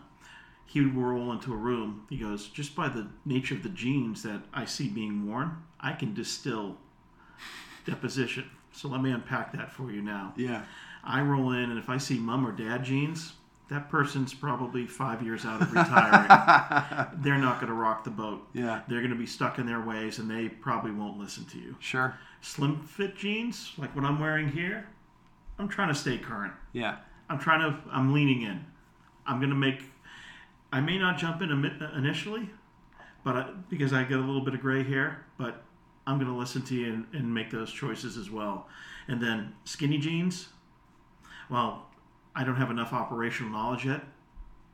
he 0.69 0.81
would 0.81 0.95
roll 0.95 1.31
into 1.31 1.51
a 1.51 1.57
room. 1.57 2.05
He 2.09 2.17
goes, 2.17 2.47
just 2.47 2.75
by 2.75 2.89
the 2.89 3.07
nature 3.25 3.55
of 3.55 3.63
the 3.63 3.69
jeans 3.69 4.21
that 4.21 4.43
I 4.53 4.65
see 4.65 4.87
being 4.87 5.27
worn, 5.27 5.63
I 5.79 5.93
can 5.93 6.13
distill 6.13 6.77
deposition. 7.85 8.47
So 8.71 8.87
let 8.87 9.01
me 9.01 9.09
unpack 9.09 9.51
that 9.53 9.71
for 9.71 9.91
you 9.91 10.03
now. 10.03 10.31
Yeah. 10.37 10.61
I 11.03 11.21
roll 11.21 11.53
in, 11.53 11.71
and 11.71 11.79
if 11.79 11.89
I 11.89 11.97
see 11.97 12.19
mom 12.19 12.45
or 12.45 12.51
dad 12.51 12.83
jeans, 12.83 13.33
that 13.69 13.89
person's 13.89 14.31
probably 14.31 14.85
five 14.85 15.23
years 15.23 15.43
out 15.43 15.59
of 15.59 15.73
retiring. 15.73 17.07
They're 17.23 17.39
not 17.39 17.55
going 17.59 17.69
to 17.69 17.73
rock 17.73 18.03
the 18.03 18.11
boat. 18.11 18.47
Yeah. 18.53 18.81
They're 18.87 18.99
going 18.99 19.09
to 19.09 19.17
be 19.17 19.25
stuck 19.25 19.57
in 19.57 19.65
their 19.65 19.81
ways, 19.81 20.19
and 20.19 20.29
they 20.29 20.49
probably 20.49 20.91
won't 20.91 21.17
listen 21.17 21.45
to 21.45 21.57
you. 21.57 21.77
Sure. 21.79 22.15
Slim 22.41 22.79
fit 22.83 23.15
jeans, 23.15 23.71
like 23.79 23.95
what 23.95 24.05
I'm 24.05 24.19
wearing 24.19 24.49
here, 24.49 24.87
I'm 25.57 25.67
trying 25.67 25.89
to 25.89 25.95
stay 25.95 26.19
current. 26.19 26.53
Yeah. 26.73 26.97
I'm 27.27 27.39
trying 27.39 27.61
to, 27.61 27.79
I'm 27.91 28.13
leaning 28.13 28.43
in. 28.43 28.63
I'm 29.25 29.39
going 29.39 29.49
to 29.49 29.55
make 29.55 29.81
I 30.71 30.79
may 30.81 30.97
not 30.97 31.17
jump 31.17 31.41
in 31.41 31.51
initially, 31.95 32.49
but 33.23 33.35
I, 33.35 33.49
because 33.69 33.93
I 33.93 34.03
get 34.03 34.17
a 34.17 34.21
little 34.21 34.41
bit 34.41 34.53
of 34.53 34.61
gray 34.61 34.83
hair, 34.83 35.25
but 35.37 35.63
I'm 36.05 36.17
going 36.17 36.31
to 36.31 36.37
listen 36.37 36.61
to 36.63 36.75
you 36.75 36.93
and, 36.93 37.05
and, 37.13 37.33
make 37.33 37.51
those 37.51 37.71
choices 37.71 38.17
as 38.17 38.29
well. 38.29 38.67
And 39.07 39.21
then 39.21 39.53
skinny 39.63 39.97
jeans, 39.97 40.49
well, 41.49 41.87
I 42.35 42.43
don't 42.43 42.55
have 42.55 42.71
enough 42.71 42.93
operational 42.93 43.51
knowledge 43.51 43.85
yet, 43.85 44.03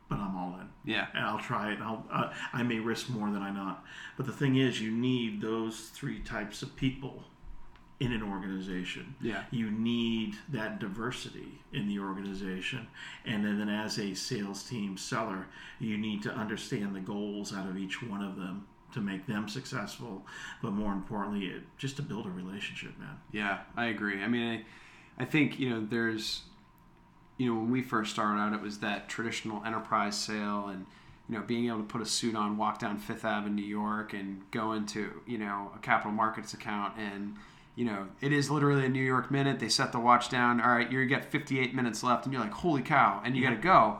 but 0.10 0.20
I'm 0.20 0.36
all 0.38 0.60
in. 0.60 0.70
Yeah, 0.84 1.08
and 1.14 1.26
I'll 1.26 1.40
try 1.40 1.72
it. 1.72 1.80
I'll, 1.82 2.06
uh, 2.12 2.32
I 2.54 2.64
may 2.64 2.80
risk 2.80 3.10
more 3.10 3.30
than 3.32 3.42
I 3.42 3.52
not, 3.52 3.84
but 4.18 4.26
the 4.26 4.32
thing 4.32 4.58
is, 4.58 4.82
you 4.82 4.92
need 4.92 5.42
those 5.42 5.90
three 5.94 6.20
types 6.20 6.62
of 6.62 6.76
people 6.76 7.24
in 8.00 8.12
an 8.12 8.22
organization. 8.22 9.16
Yeah. 9.22 9.44
You 9.52 9.72
need 9.72 10.36
that 10.50 10.80
diversity 10.80 11.62
in 11.72 11.88
the 11.88 12.00
organization. 12.00 12.88
And 13.26 13.46
then, 13.46 13.58
then 13.58 13.70
as 13.70 13.98
a 14.00 14.14
sales 14.14 14.64
team 14.64 14.98
seller, 14.98 15.48
you 15.80 15.98
need 15.98 16.22
to 16.24 16.34
understand 16.34 16.94
the 16.94 17.00
goals 17.00 17.54
out 17.54 17.70
of 17.70 17.78
each 17.78 18.04
one 18.04 18.22
of 18.22 18.36
them 18.36 18.68
to 18.94 19.02
make 19.02 19.26
them 19.28 19.48
successful, 19.48 20.26
but 20.62 20.72
more 20.72 20.94
importantly, 20.94 21.48
it, 21.48 21.64
just 21.78 21.98
to 21.98 22.02
build 22.02 22.26
a 22.26 22.30
relationship, 22.30 22.98
man. 22.98 23.18
Yeah, 23.32 23.60
I 23.76 23.86
agree. 23.86 24.22
I 24.22 24.28
mean, 24.28 24.66
I, 25.18 25.24
I 25.24 25.26
think, 25.26 25.60
you 25.60 25.70
know, 25.70 25.86
there's, 25.90 26.44
you 27.38 27.50
know, 27.50 27.60
when 27.60 27.72
we 27.72 27.82
first 27.82 28.12
started 28.12 28.40
out, 28.40 28.54
it 28.54 28.62
was 28.62 28.80
that 28.80 29.10
traditional 29.10 29.64
enterprise 29.66 30.18
sale 30.18 30.68
and, 30.68 30.86
you 31.28 31.38
know, 31.38 31.44
being 31.44 31.68
able 31.68 31.80
to 31.80 31.84
put 31.84 32.02
a 32.02 32.06
suit 32.06 32.36
on, 32.36 32.58
walk 32.58 32.80
down 32.80 32.98
Fifth 32.98 33.26
Ave 33.26 33.48
in 33.48 33.56
New 33.56 33.66
York 33.66 34.14
and 34.14 34.50
go 34.52 34.74
into, 34.74 35.22
you 35.26 35.38
know, 35.38 35.72
a 35.76 35.80
capital 35.80 36.12
markets 36.12 36.54
account 36.54 36.98
and, 36.98 37.36
you 37.76 37.86
know, 37.86 38.08
it 38.22 38.32
is 38.32 38.50
literally 38.50 38.86
a 38.86 38.90
New 38.90 39.04
York 39.04 39.30
minute. 39.30 39.60
They 39.60 39.70
set 39.70 39.92
the 39.92 40.00
watch 40.00 40.30
down. 40.30 40.62
All 40.62 40.70
right, 40.70 40.90
you 40.90 41.06
got 41.08 41.26
58 41.26 41.76
minutes 41.76 42.04
left, 42.04 42.26
and 42.26 42.34
you're 42.34 42.42
like, 42.42 42.54
holy 42.54 42.82
cow, 42.82 43.22
and 43.24 43.36
you 43.36 43.44
got 43.44 43.50
to 43.50 43.56
go. 43.58 44.00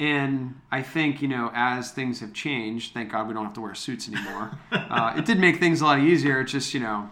And 0.00 0.60
I 0.70 0.82
think, 0.82 1.20
you 1.20 1.26
know, 1.26 1.50
as 1.52 1.90
things 1.90 2.20
have 2.20 2.32
changed, 2.32 2.94
thank 2.94 3.10
God 3.10 3.26
we 3.26 3.34
don't 3.34 3.44
have 3.44 3.54
to 3.54 3.60
wear 3.60 3.74
suits 3.74 4.08
anymore. 4.08 4.58
Uh, 4.88 5.12
it 5.18 5.26
did 5.26 5.38
make 5.38 5.58
things 5.58 5.82
a 5.82 5.84
lot 5.84 5.98
easier. 5.98 6.40
It's 6.40 6.52
just, 6.52 6.72
you 6.72 6.80
know, 6.80 7.10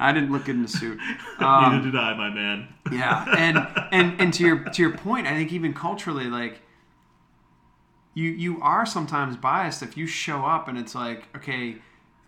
I 0.00 0.12
didn't 0.12 0.32
look 0.32 0.46
good 0.46 0.56
in 0.56 0.64
a 0.64 0.68
suit. 0.68 0.98
Um, 1.38 1.72
Neither 1.72 1.90
did 1.92 1.96
I, 1.96 2.14
my 2.14 2.28
man. 2.28 2.68
yeah, 2.92 3.24
and 3.34 3.66
and 3.92 4.20
and 4.20 4.34
to 4.34 4.44
your 4.44 4.64
to 4.64 4.82
your 4.82 4.94
point, 4.94 5.26
I 5.26 5.30
think 5.30 5.54
even 5.54 5.72
culturally, 5.72 6.26
like 6.26 6.60
you 8.12 8.28
you 8.28 8.60
are 8.60 8.84
sometimes 8.84 9.36
biased 9.36 9.82
if 9.82 9.96
you 9.96 10.06
show 10.06 10.44
up 10.44 10.68
and 10.68 10.76
it's 10.76 10.94
like, 10.94 11.28
okay, 11.34 11.76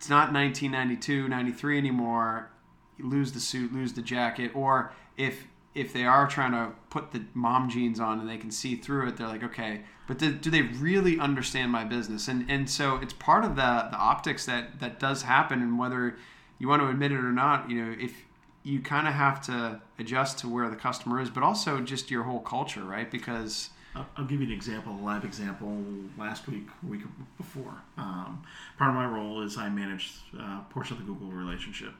it's 0.02 0.10
not 0.10 0.32
1992, 0.32 1.28
93 1.28 1.78
anymore. 1.78 2.50
You 2.98 3.08
lose 3.08 3.30
the 3.30 3.38
suit, 3.38 3.72
lose 3.72 3.92
the 3.92 4.02
jacket, 4.02 4.50
or 4.52 4.92
if 5.16 5.46
if 5.76 5.92
they 5.92 6.04
are 6.04 6.26
trying 6.26 6.50
to 6.50 6.72
put 6.90 7.12
the 7.12 7.22
mom 7.34 7.70
jeans 7.70 8.00
on 8.00 8.18
and 8.18 8.28
they 8.28 8.36
can 8.36 8.50
see 8.50 8.74
through 8.74 9.06
it, 9.06 9.16
they're 9.16 9.28
like, 9.28 9.44
okay, 9.44 9.82
but 10.08 10.18
do, 10.18 10.32
do, 10.32 10.50
they 10.50 10.62
really 10.62 11.20
understand 11.20 11.70
my 11.70 11.84
business? 11.84 12.26
And 12.26 12.50
and 12.50 12.68
so 12.68 12.96
it's 12.96 13.12
part 13.12 13.44
of 13.44 13.54
the 13.54 13.86
the 13.92 13.96
optics 13.96 14.44
that 14.46 14.80
that 14.80 14.98
does 14.98 15.22
happen, 15.22 15.62
and 15.62 15.78
whether 15.78 16.16
you 16.58 16.66
want 16.66 16.82
to 16.82 16.88
admit 16.88 17.12
it 17.12 17.18
or 17.18 17.30
not, 17.30 17.70
you 17.70 17.84
know, 17.84 17.94
if 17.96 18.24
you 18.64 18.80
kind 18.80 19.06
of 19.06 19.14
have 19.14 19.40
to 19.42 19.80
adjust 20.00 20.36
to 20.38 20.48
where 20.48 20.68
the 20.68 20.74
customer 20.74 21.20
is, 21.20 21.30
but 21.30 21.44
also 21.44 21.80
just 21.80 22.10
your 22.10 22.24
whole 22.24 22.40
culture, 22.40 22.82
right? 22.82 23.08
Because 23.08 23.70
I'll 23.94 24.24
give 24.24 24.40
you 24.40 24.46
an 24.46 24.52
example, 24.52 24.94
a 24.94 25.02
live 25.04 25.24
example. 25.24 25.76
Last 26.18 26.48
week, 26.48 26.68
week 26.82 27.02
before, 27.36 27.74
um, 27.98 28.42
part 28.78 28.90
of 28.90 28.96
my 28.96 29.06
role 29.06 29.42
is 29.42 29.58
I 29.58 29.68
manage 29.68 30.12
a 30.38 30.42
uh, 30.42 30.60
portion 30.70 30.96
of 30.96 31.06
the 31.06 31.12
Google 31.12 31.28
relationship, 31.28 31.92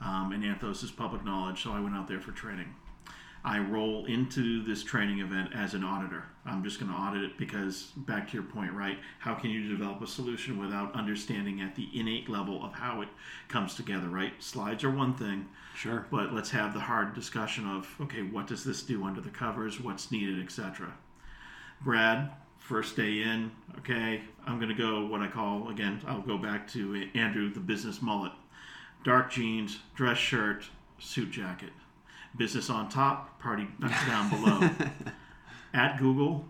um, 0.00 0.32
and 0.32 0.42
Anthos 0.42 0.82
is 0.82 0.90
public 0.90 1.24
knowledge, 1.24 1.62
so 1.62 1.72
I 1.72 1.80
went 1.80 1.94
out 1.94 2.08
there 2.08 2.20
for 2.20 2.32
training. 2.32 2.74
I 3.44 3.60
roll 3.60 4.06
into 4.06 4.64
this 4.64 4.82
training 4.82 5.20
event 5.20 5.50
as 5.54 5.74
an 5.74 5.84
auditor. 5.84 6.24
I'm 6.44 6.64
just 6.64 6.80
going 6.80 6.90
to 6.90 6.98
audit 6.98 7.22
it 7.22 7.38
because, 7.38 7.92
back 7.96 8.28
to 8.28 8.34
your 8.34 8.42
point, 8.42 8.72
right? 8.72 8.98
How 9.20 9.34
can 9.34 9.50
you 9.50 9.68
develop 9.68 10.02
a 10.02 10.06
solution 10.06 10.58
without 10.58 10.94
understanding 10.94 11.60
at 11.60 11.76
the 11.76 11.88
innate 11.94 12.28
level 12.28 12.64
of 12.64 12.72
how 12.72 13.02
it 13.02 13.08
comes 13.46 13.74
together, 13.74 14.08
right? 14.08 14.32
Slides 14.42 14.82
are 14.82 14.90
one 14.90 15.14
thing, 15.14 15.48
sure, 15.76 16.06
but 16.10 16.32
let's 16.32 16.50
have 16.50 16.74
the 16.74 16.80
hard 16.80 17.14
discussion 17.14 17.68
of 17.68 17.94
okay, 18.00 18.22
what 18.22 18.48
does 18.48 18.64
this 18.64 18.82
do 18.82 19.04
under 19.04 19.20
the 19.20 19.30
covers? 19.30 19.80
What's 19.80 20.10
needed, 20.10 20.42
etc. 20.42 20.94
Brad, 21.82 22.30
first 22.58 22.96
day 22.96 23.22
in, 23.22 23.50
okay, 23.78 24.22
I'm 24.46 24.58
going 24.58 24.68
to 24.68 24.74
go 24.74 25.06
what 25.06 25.20
I 25.20 25.28
call, 25.28 25.68
again, 25.68 26.00
I'll 26.06 26.20
go 26.20 26.38
back 26.38 26.70
to 26.72 27.08
Andrew, 27.14 27.52
the 27.52 27.60
business 27.60 28.02
mullet. 28.02 28.32
Dark 29.04 29.30
jeans, 29.30 29.78
dress 29.94 30.18
shirt, 30.18 30.64
suit 30.98 31.30
jacket. 31.30 31.70
Business 32.36 32.68
on 32.70 32.88
top, 32.88 33.40
party 33.40 33.68
down 33.80 34.30
below. 34.30 34.70
At 35.74 35.98
Google, 35.98 36.48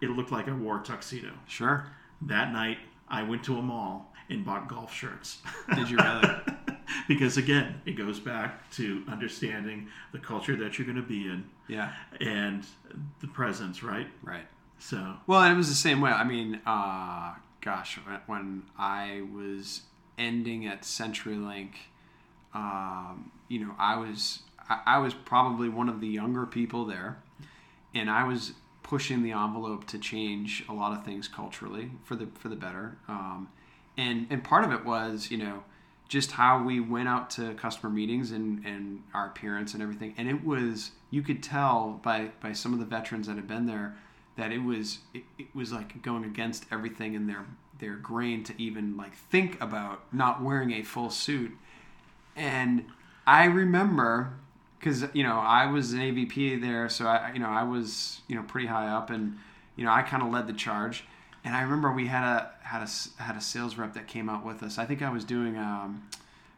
it 0.00 0.10
looked 0.10 0.32
like 0.32 0.48
I 0.48 0.52
wore 0.52 0.80
a 0.80 0.82
tuxedo. 0.82 1.32
Sure. 1.46 1.86
That 2.22 2.52
night, 2.52 2.78
I 3.08 3.22
went 3.22 3.44
to 3.44 3.58
a 3.58 3.62
mall 3.62 4.12
and 4.28 4.44
bought 4.44 4.68
golf 4.68 4.92
shirts. 4.92 5.38
Did 5.74 5.90
you 5.90 5.98
really? 5.98 6.28
because 7.08 7.36
again, 7.36 7.80
it 7.84 7.92
goes 7.92 8.20
back 8.20 8.70
to 8.72 9.02
understanding 9.08 9.88
the 10.12 10.18
culture 10.18 10.56
that 10.56 10.78
you're 10.78 10.86
going 10.86 10.96
to 10.96 11.02
be 11.02 11.26
in. 11.26 11.44
Yeah. 11.68 11.92
And 12.20 12.64
the 13.20 13.28
presence, 13.28 13.82
right? 13.82 14.06
Right. 14.22 14.46
So 14.78 15.14
well, 15.26 15.42
it 15.50 15.54
was 15.54 15.68
the 15.68 15.74
same 15.74 16.00
way. 16.00 16.10
I 16.10 16.24
mean, 16.24 16.60
uh, 16.66 17.34
gosh, 17.60 17.98
when 18.26 18.64
I 18.78 19.22
was 19.32 19.82
ending 20.18 20.66
at 20.66 20.82
CenturyLink, 20.82 21.70
um, 22.52 23.30
you 23.48 23.60
know, 23.60 23.74
I 23.78 23.96
was 23.96 24.40
I, 24.68 24.80
I 24.86 24.98
was 24.98 25.14
probably 25.14 25.68
one 25.68 25.88
of 25.88 26.00
the 26.00 26.08
younger 26.08 26.46
people 26.46 26.84
there, 26.84 27.18
and 27.94 28.10
I 28.10 28.24
was 28.24 28.52
pushing 28.82 29.22
the 29.22 29.32
envelope 29.32 29.86
to 29.86 29.98
change 29.98 30.64
a 30.68 30.72
lot 30.72 30.96
of 30.96 31.04
things 31.04 31.28
culturally 31.28 31.90
for 32.04 32.14
the 32.14 32.28
for 32.34 32.48
the 32.48 32.56
better. 32.56 32.98
Um, 33.08 33.48
and 33.96 34.26
and 34.30 34.44
part 34.44 34.64
of 34.64 34.72
it 34.72 34.84
was 34.84 35.30
you 35.30 35.38
know 35.38 35.64
just 36.08 36.32
how 36.32 36.62
we 36.62 36.80
went 36.80 37.08
out 37.08 37.30
to 37.30 37.54
customer 37.54 37.92
meetings 37.92 38.30
and, 38.30 38.64
and 38.64 39.02
our 39.14 39.26
appearance 39.26 39.74
and 39.74 39.82
everything. 39.82 40.14
And 40.16 40.28
it 40.28 40.44
was 40.44 40.92
you 41.10 41.22
could 41.22 41.42
tell 41.42 42.00
by 42.02 42.30
by 42.40 42.52
some 42.52 42.72
of 42.72 42.78
the 42.78 42.84
veterans 42.84 43.26
that 43.26 43.36
had 43.36 43.48
been 43.48 43.66
there 43.66 43.96
that 44.36 44.52
it 44.52 44.62
was 44.62 44.98
it, 45.12 45.22
it, 45.38 45.46
was 45.54 45.72
like 45.72 46.02
going 46.02 46.24
against 46.24 46.66
everything 46.70 47.14
in 47.14 47.26
their 47.26 47.46
their 47.78 47.96
grain 47.96 48.44
to 48.44 48.54
even 48.60 48.96
like 48.96 49.14
think 49.14 49.60
about 49.60 50.02
not 50.12 50.42
wearing 50.42 50.72
a 50.72 50.82
full 50.82 51.10
suit 51.10 51.52
and 52.36 52.84
i 53.26 53.44
remember 53.44 54.32
because 54.78 55.04
you 55.12 55.24
know 55.24 55.38
i 55.38 55.66
was 55.66 55.92
an 55.92 55.98
avp 55.98 56.60
there 56.60 56.88
so 56.88 57.06
i 57.06 57.32
you 57.32 57.40
know 57.40 57.48
i 57.48 57.64
was 57.64 58.20
you 58.28 58.36
know 58.36 58.42
pretty 58.42 58.68
high 58.68 58.86
up 58.86 59.10
and 59.10 59.36
you 59.76 59.84
know, 59.84 59.92
I 59.92 60.02
kind 60.02 60.22
of 60.22 60.30
led 60.30 60.46
the 60.46 60.52
charge. 60.52 61.04
And 61.44 61.54
I 61.54 61.62
remember 61.62 61.92
we 61.92 62.06
had 62.06 62.24
a 62.24 62.50
had 62.62 62.82
a 62.82 63.22
had 63.22 63.36
a 63.36 63.40
sales 63.40 63.76
rep 63.76 63.94
that 63.94 64.06
came 64.06 64.28
out 64.28 64.44
with 64.44 64.62
us. 64.62 64.78
I 64.78 64.86
think 64.86 65.02
I 65.02 65.10
was 65.10 65.24
doing. 65.24 65.56
Um, 65.58 66.08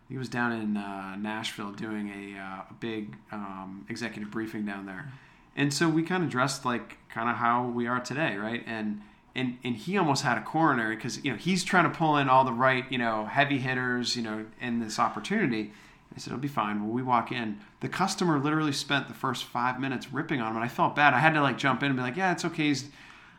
he 0.09 0.16
was 0.16 0.28
down 0.28 0.53
in 0.53 0.76
uh, 0.76 1.16
Nashville 1.16 1.72
doing 1.72 2.09
a, 2.09 2.39
uh, 2.39 2.62
a 2.70 2.74
big 2.78 3.16
um, 3.32 3.84
executive 3.89 4.30
briefing 4.30 4.64
down 4.64 4.87
there, 4.87 5.12
and 5.57 5.74
so 5.74 5.89
we 5.89 6.05
kind 6.05 6.22
of 6.22 6.30
dressed 6.30 6.64
like 6.64 6.99
kind 7.09 7.28
of 7.28 7.37
how 7.37 7.66
we 7.66 7.89
are 7.89 7.99
today, 7.99 8.37
right? 8.37 8.62
And 8.66 9.03
and 9.34 9.59
and 9.64 9.76
he 9.76 9.99
almost 9.99 10.22
had 10.22 10.39
a 10.39 10.43
coronary 10.43 10.95
because 10.95 11.24
you 11.24 11.32
know 11.32 11.37
he's 11.37 11.64
trying 11.64 11.91
to 11.91 11.99
pull 11.99 12.16
in 12.16 12.28
all 12.28 12.45
the 12.45 12.53
right 12.53 12.84
you 12.91 12.99
know 12.99 13.24
heavy 13.26 13.59
hitters, 13.59 14.14
you 14.14 14.22
know, 14.22 14.47
in 14.61 14.78
this 14.78 14.99
opportunity. 14.99 15.72
I 16.14 16.18
said, 16.18 16.32
it'll 16.32 16.41
be 16.41 16.49
fine. 16.49 16.80
When 16.80 16.93
we 16.93 17.03
walk 17.03 17.30
in, 17.30 17.61
the 17.80 17.91
customer 17.91 18.39
literally 18.39 18.72
spent 18.72 19.07
the 19.09 19.14
first 19.14 19.45
five 19.45 19.78
minutes 19.78 20.12
ripping 20.12 20.41
on 20.41 20.51
him, 20.51 20.57
and 20.57 20.64
I 20.64 20.68
felt 20.68 20.97
bad. 20.97 21.12
I 21.12 21.18
had 21.18 21.34
to 21.34 21.43
like 21.43 21.59
jump 21.59 21.82
in 21.82 21.91
and 21.91 21.97
be 21.97 22.03
like, 22.03 22.16
yeah, 22.16 22.32
it's 22.32 22.45
okay. 22.45 22.68
He's, 22.68 22.89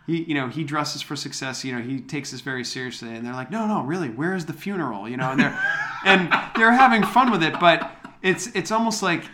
he, 0.08 0.24
you 0.24 0.34
know, 0.34 0.48
he 0.48 0.64
dresses 0.64 1.02
for 1.04 1.16
success. 1.16 1.64
You 1.64 1.76
know, 1.76 1.82
he 1.82 2.00
takes 2.00 2.32
this 2.32 2.42
very 2.42 2.64
seriously. 2.64 3.14
And 3.14 3.24
they're 3.26 3.34
like, 3.34 3.52
no, 3.52 3.68
no, 3.68 3.84
really, 3.84 4.10
where 4.10 4.34
is 4.34 4.46
the 4.48 4.54
funeral? 4.54 5.08
You 5.08 5.18
know, 5.18 5.32
and 5.32 5.40
they're, 5.40 5.60
and 6.06 6.32
they're 6.56 6.72
having 6.72 7.04
fun 7.04 7.30
with 7.30 7.44
it, 7.44 7.60
but 7.60 7.92
it's, 8.24 8.48
it's 8.56 8.72
almost 8.72 9.04
like 9.04 9.26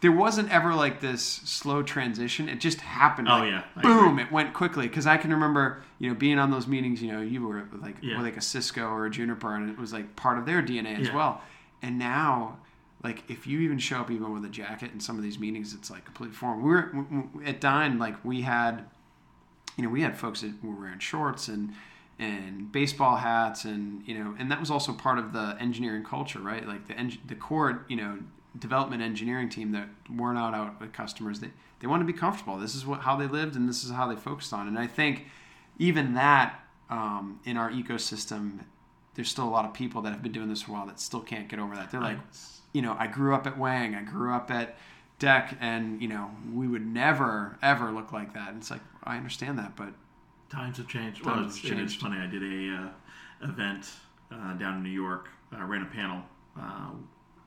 there 0.00 0.12
wasn't 0.12 0.50
ever 0.50 0.74
like 0.74 1.00
this 1.00 1.22
slow 1.22 1.82
transition. 1.82 2.48
It 2.48 2.60
just 2.60 2.80
happened. 2.80 3.28
Oh, 3.28 3.38
like, 3.38 3.50
yeah, 3.50 3.64
I 3.76 3.82
boom! 3.82 4.08
agree. 4.18 4.22
It 4.24 4.32
went 4.32 4.52
quickly 4.54 4.86
because 4.88 5.06
I 5.06 5.16
can 5.16 5.30
remember, 5.30 5.82
you 5.98 6.08
know, 6.08 6.14
being 6.14 6.38
on 6.38 6.50
those 6.50 6.66
meetings. 6.66 7.00
You 7.02 7.12
know, 7.12 7.20
you 7.22 7.46
were 7.46 7.64
like 7.80 7.96
Yeah. 8.02 8.16
with 8.16 8.24
like 8.26 8.36
a 8.36 8.42
Cisco 8.42 8.86
or 8.86 9.06
a 9.06 9.10
Juniper, 9.10 9.54
and 9.54 9.70
it 9.70 9.78
was 9.78 9.92
like 9.92 10.14
part 10.16 10.38
of 10.38 10.46
their 10.46 10.62
DNA 10.62 11.00
as 11.00 11.08
Yeah. 11.08 11.14
well. 11.16 11.42
And 11.82 11.98
now, 11.98 12.58
like, 13.02 13.22
if 13.30 13.46
you 13.46 13.60
even 13.60 13.78
show 13.78 14.00
up 14.00 14.10
even 14.10 14.32
with 14.32 14.44
a 14.44 14.48
jacket 14.48 14.90
in 14.92 15.00
some 15.00 15.16
of 15.16 15.22
these 15.22 15.38
meetings, 15.38 15.74
it's 15.74 15.90
like 15.90 16.04
completely 16.06 16.34
foreign. 16.34 16.62
We 16.62 16.70
were 16.70 16.92
at 17.46 17.60
Dyn, 17.60 17.98
like 17.98 18.22
we 18.24 18.40
had, 18.42 18.84
you 19.76 19.84
know, 19.84 19.90
we 19.90 20.02
had 20.02 20.16
folks 20.16 20.42
that 20.42 20.62
were 20.62 20.74
wearing 20.74 20.98
shorts 20.98 21.48
and 21.48 21.72
and 22.18 22.70
baseball 22.70 23.16
hats, 23.16 23.64
and 23.64 24.06
you 24.06 24.16
know, 24.16 24.34
and 24.38 24.50
that 24.50 24.60
was 24.60 24.70
also 24.70 24.92
part 24.92 25.18
of 25.18 25.32
the 25.32 25.56
engineering 25.60 26.04
culture, 26.04 26.38
right? 26.38 26.66
Like 26.66 26.86
the 26.86 26.96
eng- 26.96 27.18
the 27.26 27.34
core, 27.34 27.84
you 27.88 27.96
know, 27.96 28.18
development 28.58 29.02
engineering 29.02 29.48
team 29.48 29.72
that 29.72 29.88
weren't 30.08 30.38
out 30.38 30.54
out 30.54 30.80
with 30.80 30.92
customers. 30.92 31.40
They 31.40 31.50
they 31.80 31.88
want 31.88 32.00
to 32.00 32.06
be 32.06 32.12
comfortable. 32.12 32.56
This 32.56 32.74
is 32.74 32.86
what 32.86 33.00
how 33.00 33.16
they 33.16 33.26
lived, 33.26 33.56
and 33.56 33.68
this 33.68 33.82
is 33.84 33.90
how 33.90 34.06
they 34.06 34.16
focused 34.16 34.52
on. 34.52 34.68
And 34.68 34.78
I 34.78 34.86
think 34.86 35.26
even 35.78 36.14
that 36.14 36.60
um, 36.88 37.40
in 37.44 37.56
our 37.56 37.70
ecosystem, 37.70 38.60
there's 39.14 39.28
still 39.28 39.48
a 39.48 39.50
lot 39.50 39.64
of 39.64 39.74
people 39.74 40.02
that 40.02 40.10
have 40.12 40.22
been 40.22 40.32
doing 40.32 40.48
this 40.48 40.62
for 40.62 40.70
a 40.70 40.74
while 40.74 40.86
that 40.86 41.00
still 41.00 41.20
can't 41.20 41.48
get 41.48 41.58
over 41.58 41.74
that. 41.74 41.90
They're 41.90 42.00
like, 42.00 42.18
you 42.72 42.82
know, 42.82 42.96
I 42.98 43.08
grew 43.08 43.34
up 43.34 43.46
at 43.46 43.58
Wang, 43.58 43.94
I 43.94 44.02
grew 44.02 44.32
up 44.32 44.50
at 44.50 44.76
DEC, 45.24 45.56
and 45.60 46.00
you 46.00 46.08
know, 46.08 46.30
we 46.52 46.68
would 46.68 46.86
never 46.86 47.58
ever 47.62 47.90
look 47.90 48.12
like 48.12 48.34
that. 48.34 48.50
And 48.50 48.58
it's 48.58 48.70
like 48.70 48.82
I 49.04 49.16
understand 49.16 49.58
that, 49.58 49.76
but 49.76 49.94
Times 50.50 50.76
have 50.76 50.88
changed. 50.88 51.24
Times 51.24 51.36
well, 51.36 51.46
it's, 51.46 51.60
have 51.62 51.72
and 51.72 51.80
it's 51.80 51.94
funny. 51.94 52.18
I 52.18 52.26
did 52.26 52.42
a 52.42 52.76
uh, 52.76 53.48
event 53.48 53.90
uh, 54.30 54.54
down 54.54 54.76
in 54.76 54.82
New 54.82 54.90
York. 54.90 55.28
I 55.52 55.62
ran 55.62 55.82
a 55.82 55.86
panel 55.86 56.22
uh, 56.60 56.90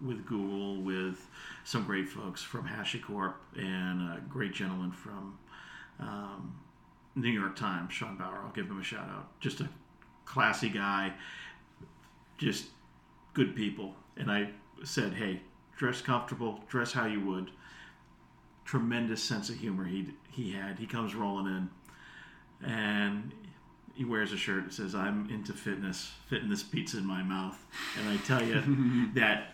with 0.01 0.25
Google 0.25 0.81
with 0.81 1.27
some 1.63 1.83
great 1.85 2.07
folks 2.07 2.41
from 2.41 2.67
HashiCorp 2.67 3.33
and 3.57 4.01
a 4.01 4.21
great 4.29 4.53
gentleman 4.53 4.91
from 4.91 5.37
um, 5.99 6.55
New 7.15 7.29
York 7.29 7.55
Times, 7.55 7.93
Sean 7.93 8.17
Bauer. 8.17 8.41
I'll 8.45 8.51
give 8.51 8.67
him 8.67 8.79
a 8.79 8.83
shout 8.83 9.09
out. 9.09 9.39
Just 9.39 9.61
a 9.61 9.69
classy 10.25 10.69
guy, 10.69 11.13
just 12.37 12.67
good 13.33 13.55
people. 13.55 13.95
And 14.17 14.31
I 14.31 14.49
said, 14.83 15.13
hey, 15.13 15.41
dress 15.77 16.01
comfortable, 16.01 16.59
dress 16.67 16.91
how 16.91 17.05
you 17.05 17.21
would. 17.21 17.51
Tremendous 18.67 19.23
sense 19.23 19.49
of 19.49 19.55
humor 19.57 19.85
he 19.85 20.09
he 20.29 20.51
had. 20.51 20.77
He 20.77 20.85
comes 20.85 21.15
rolling 21.15 21.47
in 21.47 21.69
and 22.69 23.31
he 23.93 24.03
wears 24.03 24.33
a 24.33 24.37
shirt 24.37 24.65
that 24.65 24.73
says 24.73 24.93
i'm 24.93 25.29
into 25.29 25.53
fitness. 25.53 26.11
Fitness 26.27 26.63
pizza 26.63 26.97
in 26.97 27.05
my 27.05 27.23
mouth. 27.23 27.57
And 27.97 28.09
i 28.09 28.17
tell 28.17 28.43
you 28.43 29.09
that 29.15 29.53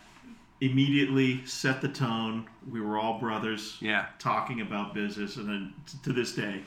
immediately 0.62 1.46
set 1.46 1.80
the 1.80 1.90
tone. 1.90 2.48
We 2.68 2.82
were 2.82 2.98
all 2.98 3.20
brothers 3.20 3.78
yeah, 3.82 4.08
talking 4.18 4.62
about 4.62 4.96
business. 4.96 5.36
And 5.36 5.48
then 5.48 5.74
t- 5.86 5.98
to 6.06 6.12
this 6.12 6.34
day 6.34 6.64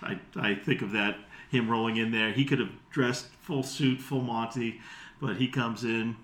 I, 0.00 0.20
I 0.36 0.54
think 0.54 0.82
of 0.82 0.92
that 0.92 1.16
him 1.50 1.68
rolling 1.68 1.96
in 1.96 2.12
there. 2.12 2.30
He 2.30 2.44
could 2.44 2.60
have 2.60 2.70
dressed 2.90 3.26
full 3.40 3.64
suit 3.64 4.00
full 4.00 4.22
monty 4.22 4.80
but 5.20 5.36
he 5.36 5.48
comes 5.48 5.82
in 5.82 6.16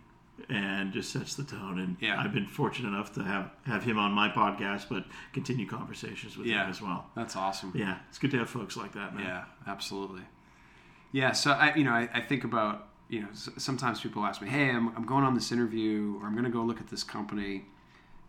and 0.48 0.92
just 0.92 1.10
sets 1.12 1.34
the 1.36 1.44
tone 1.44 1.78
and 1.78 1.96
Yeah. 2.00 2.20
i've 2.20 2.32
been 2.34 2.46
fortunate 2.46 2.88
enough 2.88 3.12
to 3.14 3.22
have 3.22 3.50
have 3.66 3.84
him 3.84 3.98
on 3.98 4.10
my 4.12 4.28
podcast 4.28 4.86
but 4.90 5.04
continue 5.32 5.66
conversations 5.66 6.36
with 6.36 6.46
Yeah. 6.48 6.64
him 6.64 6.70
as 6.70 6.82
well 6.82 7.06
that's 7.14 7.36
awesome. 7.36 7.72
yeah 7.74 7.98
it's 8.08 8.18
good 8.18 8.30
to 8.32 8.38
have 8.38 8.50
folks 8.50 8.76
like 8.76 8.92
that 8.94 9.14
man 9.14 9.24
Yeah, 9.24 9.44
absolutely. 9.66 10.22
Yeah, 11.12 11.30
so 11.30 11.52
I, 11.52 11.72
you 11.76 11.84
know, 11.84 11.92
I, 11.92 12.08
I 12.12 12.20
think 12.20 12.42
about, 12.42 12.88
you 13.08 13.20
know, 13.20 13.28
sometimes 13.32 14.00
people 14.00 14.24
ask 14.24 14.42
me, 14.42 14.48
hey, 14.48 14.68
I'm, 14.70 14.88
I'm 14.96 15.06
going 15.06 15.22
on 15.22 15.34
this 15.36 15.52
interview 15.52 16.18
or 16.20 16.26
I'm 16.26 16.32
going 16.32 16.44
to 16.44 16.50
go 16.50 16.60
look 16.62 16.80
at 16.80 16.88
this 16.88 17.04
company. 17.04 17.66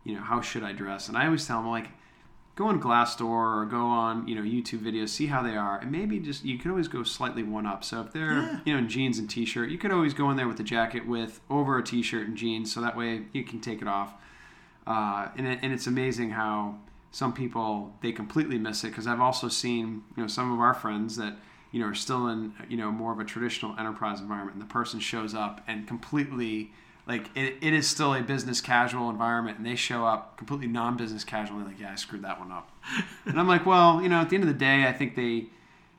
You 0.03 0.13
know, 0.13 0.21
how 0.21 0.39
should 0.41 0.61
I 0.61 0.71
dress? 0.71 1.07
And 1.09 1.17
I 1.17 1.25
always 1.25 1.47
tell 1.47 1.61
them, 1.63 1.71
like, 1.71 1.87
go 2.55 2.67
on 2.67 2.81
Glassdoor 2.81 3.21
or 3.61 3.65
go 3.69 3.85
on, 3.85 4.27
you 4.27 4.35
know, 4.35 4.41
YouTube 4.41 4.79
videos, 4.79 5.09
see 5.09 5.27
how 5.27 5.43
they 5.43 5.55
are, 5.57 5.77
and 5.79 5.91
maybe 5.91 6.19
just 6.19 6.45
you 6.45 6.57
could 6.57 6.71
always 6.71 6.87
go 6.87 7.03
slightly 7.03 7.43
one 7.43 7.65
up. 7.65 7.83
So 7.83 8.01
if 8.01 8.13
they're, 8.13 8.31
Yeah. 8.41 8.59
you 8.65 8.73
know, 8.73 8.79
in 8.79 8.87
jeans 8.89 9.19
and 9.19 9.29
t-shirt, 9.29 9.69
you 9.69 9.77
could 9.77 9.91
always 9.91 10.13
go 10.13 10.29
in 10.31 10.37
there 10.37 10.47
with 10.47 10.57
the 10.57 10.63
jacket 10.63 11.05
with 11.05 11.41
over 11.49 11.77
a 11.77 11.83
t-shirt 11.83 12.27
and 12.27 12.37
jeans, 12.37 12.71
so 12.73 12.79
that 12.81 12.95
way 12.95 13.23
you 13.33 13.43
can 13.43 13.59
take 13.59 13.81
it 13.81 13.87
off. 13.87 14.13
Uh, 14.87 15.29
and, 15.35 15.47
it, 15.47 15.59
and 15.63 15.73
it's 15.73 15.87
amazing 15.87 16.29
how 16.31 16.75
some 17.11 17.33
people 17.33 17.93
they 18.01 18.11
completely 18.11 18.57
miss 18.57 18.83
it 18.83 18.89
because 18.89 19.07
I've 19.07 19.21
also 19.21 19.47
seen 19.47 20.03
you 20.15 20.23
know 20.23 20.27
some 20.27 20.51
of 20.53 20.59
our 20.59 20.73
friends 20.73 21.15
that 21.15 21.37
you 21.71 21.79
know 21.79 21.87
are 21.87 21.95
still 21.95 22.27
in 22.27 22.53
you 22.69 22.75
know 22.77 22.91
more 22.91 23.11
of 23.13 23.19
a 23.19 23.23
traditional 23.25 23.73
enterprise 23.79 24.19
environment 24.19 24.55
and 24.55 24.61
the 24.61 24.71
person 24.71 24.99
shows 24.99 25.33
up 25.33 25.61
and 25.67 25.87
completely 25.87 26.71
like 27.07 27.29
it, 27.35 27.55
it 27.61 27.73
is 27.73 27.87
still 27.87 28.13
a 28.13 28.21
business 28.21 28.61
casual 28.61 29.09
environment 29.09 29.57
and 29.57 29.65
they 29.65 29.75
show 29.75 30.05
up 30.05 30.37
completely 30.37 30.67
non-business 30.67 31.23
casual 31.23 31.57
and 31.57 31.67
like 31.67 31.79
yeah 31.79 31.91
I 31.91 31.95
screwed 31.95 32.23
that 32.23 32.39
one 32.39 32.51
up 32.51 32.69
and 33.25 33.39
I'm 33.39 33.47
like 33.47 33.65
well 33.65 34.01
you 34.01 34.09
know 34.09 34.19
at 34.21 34.29
the 34.29 34.35
end 34.35 34.43
of 34.43 34.47
the 34.49 34.53
day 34.59 34.87
I 34.87 34.93
think 34.93 35.15
they 35.15 35.45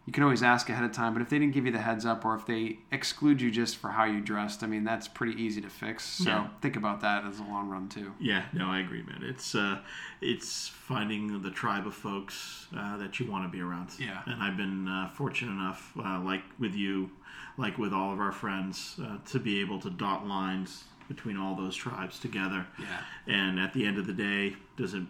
you 0.04 0.12
can 0.12 0.22
always 0.22 0.42
ask 0.44 0.68
ahead 0.70 0.84
of 0.84 0.92
time 0.92 1.12
but 1.14 1.20
if 1.22 1.28
they 1.30 1.38
didn't 1.38 1.52
give 1.52 1.66
you 1.66 1.72
the 1.72 1.80
heads 1.80 2.06
up 2.06 2.24
or 2.24 2.36
if 2.36 2.46
they 2.46 2.78
exclude 2.92 3.40
you 3.40 3.50
just 3.50 3.76
for 3.76 3.88
how 3.90 4.04
you 4.04 4.20
dressed 4.20 4.62
I 4.62 4.66
mean 4.68 4.84
that's 4.84 5.08
pretty 5.08 5.40
easy 5.42 5.60
to 5.60 5.68
fix 5.68 6.04
so 6.04 6.30
Yeah. 6.30 6.48
think 6.60 6.76
about 6.76 7.00
that 7.00 7.24
as 7.24 7.38
a 7.40 7.42
long 7.44 7.68
run 7.68 7.88
too 7.88 8.12
Yeah, 8.20 8.44
no, 8.52 8.66
I 8.66 8.78
agree, 8.80 9.02
man. 9.02 9.22
It's 9.22 9.54
uh, 9.54 9.78
it's 10.20 10.68
finding 10.68 11.42
the 11.42 11.50
tribe 11.50 11.86
of 11.86 11.94
folks 11.94 12.66
uh, 12.76 12.96
that 12.98 13.18
you 13.18 13.30
want 13.30 13.44
to 13.44 13.48
be 13.56 13.60
around. 13.62 13.90
Yeah. 13.98 14.22
and 14.26 14.42
I've 14.42 14.56
been 14.56 14.86
uh, 14.88 15.08
fortunate 15.08 15.50
enough, 15.52 15.92
uh, 15.98 16.20
like 16.20 16.42
with 16.58 16.74
you, 16.74 17.10
like 17.58 17.76
with 17.78 17.92
all 17.92 18.12
of 18.12 18.20
our 18.20 18.32
friends, 18.32 18.98
uh, 19.02 19.18
to 19.32 19.38
be 19.40 19.60
able 19.60 19.80
to 19.80 19.90
dot 19.90 20.26
lines 20.26 20.84
between 21.08 21.36
all 21.36 21.54
those 21.54 21.76
tribes 21.76 22.18
together. 22.18 22.66
yeah 22.78 23.02
And 23.26 23.58
at 23.58 23.72
the 23.72 23.84
end 23.86 23.98
of 23.98 24.06
the 24.06 24.12
day, 24.12 24.56
does 24.76 24.94
it 24.94 25.02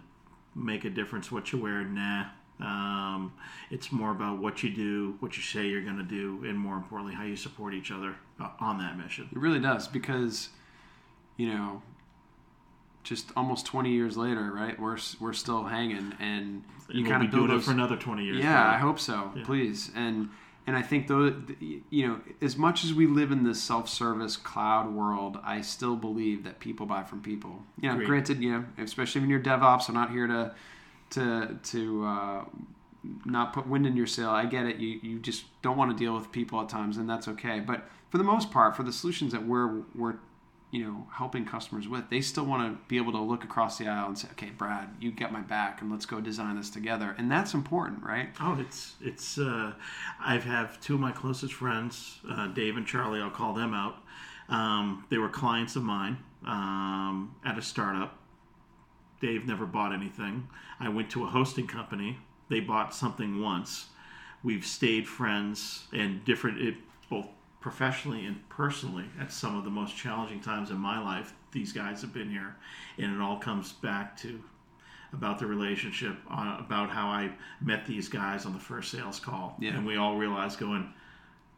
make 0.55 0.85
a 0.85 0.91
difference 0.91 1.31
what 1.31 1.53
you 1.53 1.61
wear? 1.61 1.85
Nah. 1.85 2.27
Um, 2.59 3.35
it's 3.71 3.93
more 3.93 4.11
about 4.13 4.39
what 4.39 4.63
you 4.63 4.71
do, 4.71 5.17
what 5.21 5.37
you 5.37 5.43
say 5.43 5.67
you're 5.67 5.83
going 5.83 5.99
to 5.99 6.03
do, 6.03 6.43
and 6.47 6.59
more 6.59 6.77
importantly, 6.77 7.15
how 7.15 7.25
you 7.25 7.37
support 7.37 7.75
each 7.75 7.91
other 7.91 8.15
uh, 8.41 8.49
on 8.61 8.79
that 8.79 8.97
mission. 8.97 9.29
It 9.31 9.39
really 9.39 9.61
does 9.61 9.87
because, 9.87 10.49
you 11.37 11.49
know, 11.49 11.83
just 13.05 13.31
almost 13.37 13.67
20 13.67 13.91
years 13.91 14.17
later, 14.17 14.51
right? 14.53 14.79
We're 14.81 14.97
we're 15.21 15.33
still 15.35 15.65
hanging, 15.65 16.15
and 16.19 16.65
you 16.89 17.03
we'll 17.03 17.11
kind 17.13 17.25
of 17.25 17.31
build 17.31 17.49
doing 17.49 17.61
it 17.61 17.63
for 17.63 17.71
another 17.73 17.97
20 17.97 18.25
years. 18.25 18.39
yeah, 18.39 18.55
right? 18.55 18.75
I 18.75 18.79
hope 18.79 18.99
so. 18.99 19.33
Yeah. 19.37 19.45
Please, 19.45 19.91
and 19.95 20.31
and 20.67 20.77
I 20.77 20.83
think 20.83 21.07
though, 21.07 21.35
you 21.91 22.09
know, 22.09 22.21
as 22.43 22.57
much 22.57 22.85
as 22.85 22.93
we 22.93 23.07
live 23.07 23.31
in 23.31 23.45
this 23.45 23.63
self-service 23.63 24.37
cloud 24.37 24.93
world, 24.93 25.39
I 25.45 25.61
still 25.61 25.95
believe 25.95 26.43
that 26.45 26.59
people 26.59 26.87
buy 26.87 27.05
from 27.05 27.23
people. 27.23 27.63
You 27.81 27.89
know, 27.89 27.95
Agreed. 27.95 28.07
granted, 28.07 28.43
you 28.43 28.53
know, 28.53 28.65
especially 28.79 29.21
when 29.21 29.31
you're 29.31 29.41
DevOps, 29.41 29.89
I'm 29.89 29.95
not 29.95 30.11
here 30.11 30.27
to 30.27 30.55
to 31.11 31.59
to 31.63 32.05
uh, 32.05 32.45
not 33.25 33.53
put 33.53 33.69
wind 33.69 33.87
in 33.87 33.97
your 33.97 34.07
sail. 34.09 34.31
I 34.31 34.47
get 34.47 34.67
it. 34.67 34.77
You 34.77 34.99
you 35.03 35.19
just 35.21 35.45
don't 35.63 35.77
want 35.77 35.97
to 35.97 35.97
deal 35.97 36.15
with 36.15 36.33
people 36.33 36.61
at 36.61 36.69
times, 36.69 36.97
and 36.97 37.09
that's 37.09 37.29
okay. 37.29 37.61
But 37.61 37.89
for 38.11 38.19
the 38.19 38.25
most 38.25 38.51
part, 38.51 38.77
for 38.77 38.83
the 38.83 38.93
solutions 38.93 39.33
that 39.33 39.47
we're 39.47 39.83
we're 39.95 40.17
you 40.77 40.85
know 40.85 41.07
helping 41.11 41.47
customers 41.47 41.89
with, 41.89 42.11
they 42.11 42.21
still 42.21 42.45
want 42.45 42.71
to 42.71 42.79
be 42.87 42.99
able 42.99 43.13
to 43.13 43.21
look 43.21 43.45
across 43.45 43.79
the 43.79 43.89
aisle 43.89 44.09
and 44.09 44.19
say, 44.19 44.29
"Okay, 44.33 44.51
Brad, 44.51 44.91
you 45.01 45.11
get 45.11 45.33
my 45.33 45.41
back, 45.41 45.81
and 45.81 45.91
let's 45.91 46.05
go 46.05 46.21
design 46.21 46.57
this 46.57 46.69
together." 46.69 47.15
And 47.17 47.31
that's 47.31 47.55
important, 47.55 48.03
right? 48.03 48.29
Oh, 48.41 48.59
it's 48.61 48.95
it's. 49.01 49.39
Uh, 49.39 49.73
I've 50.21 50.45
have 50.45 50.79
two 50.83 50.95
of 50.95 51.01
my 51.01 51.13
closest 51.13 51.55
friends, 51.55 52.19
uh, 52.31 52.49
Dave 52.49 52.77
and 52.77 52.87
Charlie. 52.87 53.23
I'll 53.23 53.31
call 53.31 53.55
them 53.55 53.73
out. 53.73 53.97
Um, 54.51 55.07
they 55.09 55.17
were 55.17 55.31
clients 55.31 55.77
of 55.77 55.83
mine 55.83 56.19
um, 56.45 57.35
at 57.43 57.57
a 57.57 57.63
startup. 57.63 58.19
Dave 59.23 59.47
never 59.47 59.65
bought 59.65 59.95
anything. 59.95 60.47
I 60.79 60.91
went 60.91 61.09
to 61.13 61.25
a 61.25 61.27
hosting 61.27 61.67
company. 61.67 62.19
They 62.51 62.61
bought 62.61 62.95
something 62.95 63.41
once. 63.41 63.87
We've 64.45 64.65
stayed 64.65 65.09
friends 65.09 65.85
and 65.93 66.23
different, 66.25 66.61
it, 66.61 66.75
both 67.09 67.27
professionally 67.71 68.25
and 68.27 68.49
personally, 68.49 69.07
at 69.21 69.33
some 69.33 69.57
of 69.57 69.65
the 69.65 69.71
most 69.71 69.97
challenging 69.97 70.39
times 70.39 70.71
in 70.71 70.77
my 70.79 71.01
life. 71.01 71.35
These 71.51 71.73
guys 71.73 72.01
have 72.03 72.13
been 72.15 72.31
here, 72.31 72.55
and 72.97 73.13
it 73.13 73.21
all 73.21 73.39
comes 73.39 73.73
back 73.73 74.17
to 74.19 74.41
about 75.13 75.41
the 75.41 75.47
relationship, 75.47 76.17
uh, 76.31 76.59
about 76.61 76.91
how 76.91 77.09
I 77.09 77.33
met 77.61 77.85
these 77.85 78.09
guys 78.09 78.47
on 78.47 78.53
the 78.53 78.61
first 78.61 78.93
sales 78.93 79.19
call, 79.19 79.57
Yeah. 79.59 79.73
and 79.73 79.85
we 79.85 79.97
all 79.97 80.17
realized 80.17 80.61
going, 80.61 80.95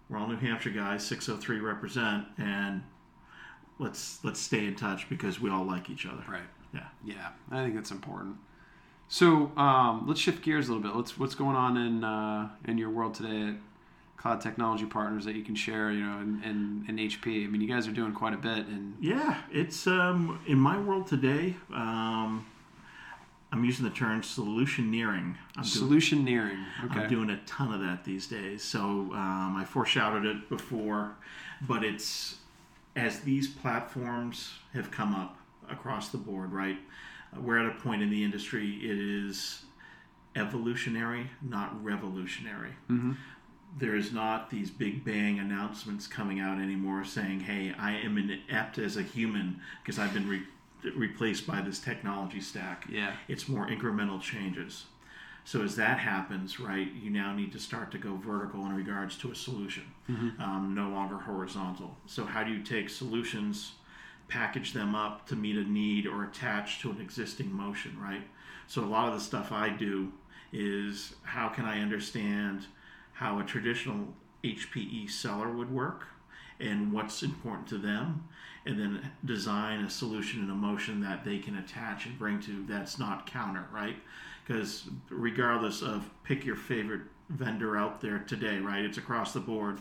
we're 0.09 0.17
all 0.17 0.27
New 0.27 0.37
Hampshire 0.39 0.71
guys, 0.71 1.07
603 1.07 1.61
represent, 1.61 2.25
and 2.39 2.83
let's 3.79 4.25
let's 4.25 4.41
stay 4.41 4.65
in 4.65 4.77
touch 4.77 5.11
because 5.11 5.39
we 5.43 5.51
all 5.51 5.65
like 5.67 5.91
each 5.91 6.07
other. 6.07 6.25
Right. 6.27 6.41
Yeah. 6.73 6.87
Yeah, 7.05 7.29
I 7.51 7.63
think 7.65 7.75
that's 7.75 7.91
important. 7.91 8.37
So 9.09 9.53
um, 9.59 10.05
let's 10.07 10.21
shift 10.21 10.43
gears 10.43 10.71
a 10.71 10.73
little 10.73 10.83
bit. 10.89 10.97
Let's 10.97 11.19
what's 11.19 11.35
going 11.35 11.57
on 11.57 11.77
in 11.77 12.03
uh, 12.03 12.49
in 12.65 12.79
your 12.79 12.89
world 12.89 13.13
today 13.13 13.49
at 13.49 13.55
Cloud 14.19 14.41
Technology 14.41 14.85
Partners 14.85 15.25
that 15.25 15.35
you 15.35 15.45
can 15.45 15.55
share. 15.55 15.91
You 15.91 16.05
know, 16.05 16.19
and, 16.19 16.45
and, 16.45 16.89
in 16.89 16.97
HP. 16.97 17.45
I 17.45 17.47
mean, 17.47 17.61
you 17.61 17.69
guys 17.69 17.89
are 17.89 17.93
doing 17.93 18.13
quite 18.13 18.35
a 18.35 18.39
bit. 18.39 18.67
And 18.67 18.97
Yeah, 19.01 19.43
it's 19.51 19.87
um, 19.87 20.41
in 20.47 20.59
my 20.59 20.79
world 20.79 21.07
today. 21.07 21.57
Um, 21.73 22.47
I'm 23.51 23.65
using 23.65 23.85
the 23.85 23.91
term 23.91 24.21
solutioneering. 24.21 25.37
I'm 25.57 25.63
doing, 25.63 25.65
solutioneering. 25.65 26.65
Okay. 26.85 27.01
I'm 27.01 27.09
doing 27.09 27.31
a 27.31 27.39
ton 27.47 27.73
of 27.73 27.81
that 27.81 28.05
these 28.05 28.27
days. 28.27 28.63
So 28.63 28.81
um, 28.81 29.57
I 29.57 29.65
foreshadowed 29.65 30.27
it 30.27 30.49
before, 30.51 31.15
but 31.67 31.83
it's 31.83 32.37
as 32.95 33.21
these 33.21 33.49
platforms 33.49 34.53
have 34.75 34.91
come 34.91 35.15
up 35.15 35.39
across 35.71 36.11
the 36.11 36.19
board, 36.19 36.53
right? 36.53 36.79
We're 37.37 37.59
at 37.59 37.75
a 37.75 37.79
point 37.79 38.03
in 38.03 38.11
the 38.11 38.25
industry, 38.25 38.79
it 38.83 38.99
is 38.99 39.63
evolutionary, 40.37 41.31
not 41.43 41.83
revolutionary. 41.83 42.73
There 42.89 43.07
is 43.81 44.13
not 44.13 44.51
these 44.51 44.71
big 44.71 45.05
bang 45.05 45.39
announcements 45.39 46.07
coming 46.07 46.41
out 46.41 46.59
anymore 46.59 47.05
saying, 47.05 47.41
hey, 47.41 47.75
I 47.79 47.93
am 47.99 48.19
inept 48.19 48.79
as 48.79 48.97
a 48.97 49.03
human 49.03 49.61
because 49.83 49.99
I've 49.99 50.15
been 50.15 50.29
re- 50.29 50.93
replaced 50.97 51.47
by 51.47 51.61
this 51.61 51.79
technology 51.79 52.41
stack. 52.41 52.87
Yeah. 52.89 53.13
It's 53.29 53.49
more 53.49 53.67
incremental 53.69 54.21
changes. 54.21 54.87
So 55.45 55.63
as 55.63 55.77
that 55.77 55.99
happens, 55.99 56.61
right, 56.61 56.93
you 56.93 57.09
now 57.09 57.35
need 57.35 57.53
to 57.53 57.59
start 57.59 57.91
to 57.93 57.99
go 57.99 58.17
vertical 58.17 58.67
in 58.67 58.75
regards 58.75 59.17
to 59.19 59.31
a 59.31 59.35
solution, 59.35 59.85
um, 60.39 60.75
no 60.77 60.91
longer 60.91 61.17
horizontal. 61.17 61.97
So 62.05 62.27
how 62.27 62.45
do 62.45 62.51
you 62.51 62.63
take 62.63 62.91
solutions, 62.91 63.73
package 64.29 64.75
them 64.75 64.95
up 64.95 65.27
to 65.29 65.37
meet 65.37 65.57
a 65.57 65.65
need 65.65 66.07
or 66.07 66.25
attach 66.25 66.81
to 66.81 66.91
an 66.91 67.01
existing 67.01 67.51
motion, 67.51 67.97
right? 67.99 68.25
So 68.67 68.85
a 68.85 68.87
lot 68.87 69.09
of 69.09 69.15
the 69.15 69.21
stuff 69.21 69.51
I 69.51 69.71
do 69.71 70.13
is 70.53 71.15
how 71.23 71.49
can 71.49 71.65
I 71.65 71.81
understand 71.81 72.67
how 73.19 73.41
a 73.41 73.45
traditional 73.45 74.15
HPE 74.45 75.11
seller 75.11 75.51
would 75.51 75.73
work 75.73 76.07
and 76.61 76.93
what's 76.93 77.23
important 77.25 77.67
to 77.69 77.79
them, 77.79 78.29
and 78.65 78.79
then 78.79 79.11
design 79.25 79.81
a 79.85 79.91
solution 79.91 80.41
and 80.41 80.51
a 80.51 80.55
motion 80.55 81.01
that 81.01 81.25
they 81.25 81.39
can 81.39 81.57
attach 81.57 82.07
and 82.07 82.17
bring 82.19 82.41
to 82.41 82.65
that's 82.69 82.99
not 82.99 83.27
counter, 83.27 83.67
right? 83.73 83.97
Because 84.47 84.89
regardless 85.11 85.83
of 85.83 86.09
pick 86.23 86.45
your 86.45 86.57
favorite 86.57 87.03
vendor 87.29 87.77
out 87.77 88.01
there 88.01 88.21
today, 88.21 88.59
right? 88.59 88.85
It's 88.85 88.99
across 88.99 89.33
the 89.33 89.41
board. 89.41 89.81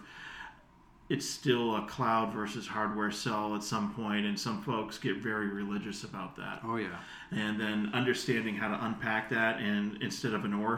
It's 1.10 1.28
still 1.28 1.76
a 1.78 1.86
cloud 1.88 2.34
versus 2.34 2.68
hardware 2.68 3.12
sell 3.12 3.56
at 3.56 3.64
some 3.64 3.94
point, 3.94 4.26
and 4.26 4.38
some 4.40 4.62
folks 4.64 4.98
get 4.98 5.18
very 5.18 5.48
religious 5.48 6.04
about 6.04 6.36
that 6.38 6.62
Oh 6.66 6.78
yeah. 6.78 6.98
and 7.32 7.60
then 7.60 7.92
understanding 7.94 8.56
how 8.56 8.68
to 8.68 8.86
unpack 8.86 9.30
that 9.30 9.60
and 9.60 10.02
instead 10.02 10.34
of 10.34 10.44
an 10.44 10.54
or 10.54 10.78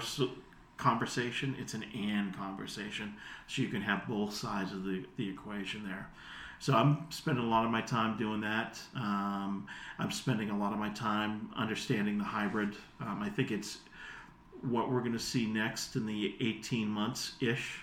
conversation. 0.80 1.55
It's 1.59 1.75
an 1.75 1.84
and 1.93 2.36
conversation. 2.36 3.15
So 3.47 3.61
you 3.61 3.67
can 3.67 3.82
have 3.82 4.07
both 4.07 4.34
sides 4.34 4.71
of 4.71 4.84
the, 4.84 5.05
the 5.17 5.30
equation 5.30 5.84
there. 5.84 6.09
So 6.61 6.73
i'm 6.73 7.05
spending 7.09 7.45
a 7.45 7.47
lot 7.47 7.63
of 7.63 7.71
my 7.71 7.82
time 7.82 8.17
doing 8.17 8.41
that. 8.41 8.80
Um, 8.95 9.67
i'm 9.99 10.11
spending 10.11 10.49
a 10.49 10.57
lot 10.57 10.73
of 10.73 10.80
my 10.80 10.89
time 10.89 11.49
understanding 11.55 12.17
the 12.17 12.23
hybrid. 12.23 12.75
Um, 12.99 13.21
i 13.21 13.30
think 13.30 13.51
it's 13.51 13.77
what 14.61 14.91
we're 14.91 14.99
going 14.99 15.13
to 15.13 15.19
see 15.19 15.45
next 15.45 15.95
in 15.95 16.05
the 16.05 16.36
18 16.41 16.89
months 16.89 17.34
ish 17.39 17.80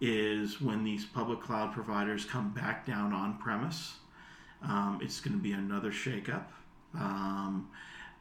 is 0.00 0.58
when 0.58 0.84
these 0.84 1.04
public 1.04 1.42
cloud 1.42 1.74
providers 1.74 2.24
come 2.24 2.48
back 2.50 2.86
down 2.86 3.12
on 3.12 3.36
premise 3.36 3.96
um, 4.62 4.98
it's 5.02 5.20
going 5.20 5.36
to 5.36 5.42
be 5.42 5.52
another 5.52 5.90
shakeup. 5.90 6.44
Um, 6.94 7.68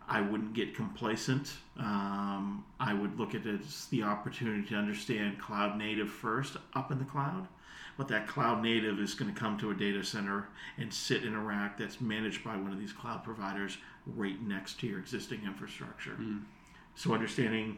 I 0.07 0.21
wouldn't 0.21 0.53
get 0.53 0.73
complacent. 0.73 1.53
Um, 1.77 2.63
I 2.79 2.93
would 2.93 3.19
look 3.19 3.35
at 3.35 3.45
it 3.45 3.61
as 3.61 3.85
the 3.87 4.03
opportunity 4.03 4.67
to 4.69 4.75
understand 4.75 5.39
cloud 5.39 5.77
native 5.77 6.09
first 6.09 6.55
up 6.73 6.91
in 6.91 6.99
the 6.99 7.05
cloud. 7.05 7.47
But 7.97 8.07
that 8.09 8.27
cloud 8.27 8.61
native 8.61 8.99
is 8.99 9.15
going 9.15 9.33
to 9.33 9.39
come 9.39 9.57
to 9.57 9.71
a 9.71 9.73
data 9.73 10.03
center 10.03 10.47
and 10.77 10.93
sit 10.93 11.23
in 11.23 11.33
a 11.33 11.41
rack 11.41 11.77
that's 11.77 11.99
managed 11.99 12.43
by 12.43 12.55
one 12.55 12.71
of 12.71 12.79
these 12.79 12.93
cloud 12.93 13.23
providers 13.23 13.77
right 14.05 14.41
next 14.41 14.79
to 14.79 14.87
your 14.87 14.99
existing 14.99 15.41
infrastructure. 15.45 16.15
So 16.95 17.13
understanding 17.13 17.77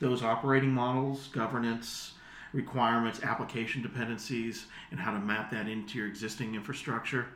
those 0.00 0.22
operating 0.22 0.70
models, 0.70 1.28
governance, 1.28 2.12
requirements, 2.52 3.22
application 3.22 3.82
dependencies, 3.82 4.66
and 4.90 5.00
how 5.00 5.12
to 5.12 5.18
map 5.18 5.50
that 5.50 5.68
into 5.68 5.98
your 5.98 6.06
existing 6.06 6.54
infrastructure. 6.54 7.26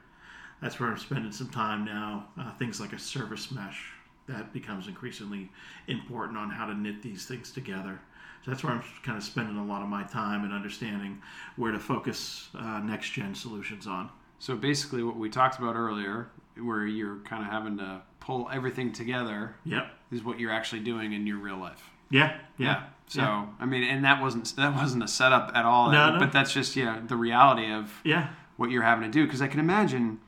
That's 0.60 0.80
where 0.80 0.88
I'm 0.90 0.98
spending 0.98 1.32
some 1.32 1.48
time 1.48 1.84
now. 1.84 2.26
Uh, 2.38 2.50
things 2.52 2.80
like 2.80 2.92
a 2.92 2.98
service 2.98 3.50
mesh 3.52 3.92
that 4.26 4.52
becomes 4.52 4.88
increasingly 4.88 5.48
important 5.86 6.36
on 6.38 6.50
how 6.50 6.66
to 6.66 6.74
knit 6.74 7.02
these 7.02 7.26
things 7.26 7.50
together. 7.50 8.00
So 8.44 8.50
that's 8.50 8.62
where 8.62 8.72
I'm 8.72 8.82
kind 9.02 9.16
of 9.16 9.24
spending 9.24 9.56
a 9.56 9.64
lot 9.64 9.82
of 9.82 9.88
my 9.88 10.04
time 10.04 10.44
and 10.44 10.52
understanding 10.52 11.20
where 11.56 11.72
to 11.72 11.78
focus 11.78 12.48
uh, 12.58 12.80
next 12.80 13.10
gen 13.10 13.34
solutions 13.34 13.86
on. 13.86 14.10
So 14.38 14.54
basically, 14.56 15.02
what 15.02 15.16
we 15.16 15.28
talked 15.30 15.58
about 15.58 15.74
earlier, 15.74 16.28
where 16.60 16.86
you're 16.86 17.16
kind 17.24 17.42
of 17.44 17.50
having 17.50 17.78
to 17.78 18.02
pull 18.20 18.48
everything 18.52 18.92
together, 18.92 19.56
Yep. 19.64 19.90
is 20.12 20.22
what 20.22 20.38
you're 20.38 20.52
actually 20.52 20.80
doing 20.82 21.12
in 21.12 21.26
your 21.26 21.38
real 21.38 21.56
life. 21.58 21.90
Yeah. 22.10 22.36
Yeah. 22.56 22.84
So 23.08 23.20
Yeah. 23.22 23.46
I 23.60 23.64
mean, 23.66 23.82
and 23.84 24.04
that 24.04 24.20
wasn't 24.22 24.54
that 24.56 24.74
wasn't 24.74 25.02
a 25.02 25.08
setup 25.08 25.50
at 25.54 25.64
all. 25.64 25.90
No, 25.90 26.12
no. 26.14 26.18
But 26.18 26.32
that's 26.32 26.52
just 26.52 26.76
yeah 26.76 27.00
the 27.06 27.16
reality 27.16 27.72
of 27.72 27.92
Yeah. 28.04 28.28
what 28.56 28.70
you're 28.70 28.82
having 28.82 29.04
to 29.04 29.10
do. 29.10 29.24
Because 29.24 29.42
I 29.42 29.48
can 29.48 29.60
imagine, 29.60 30.20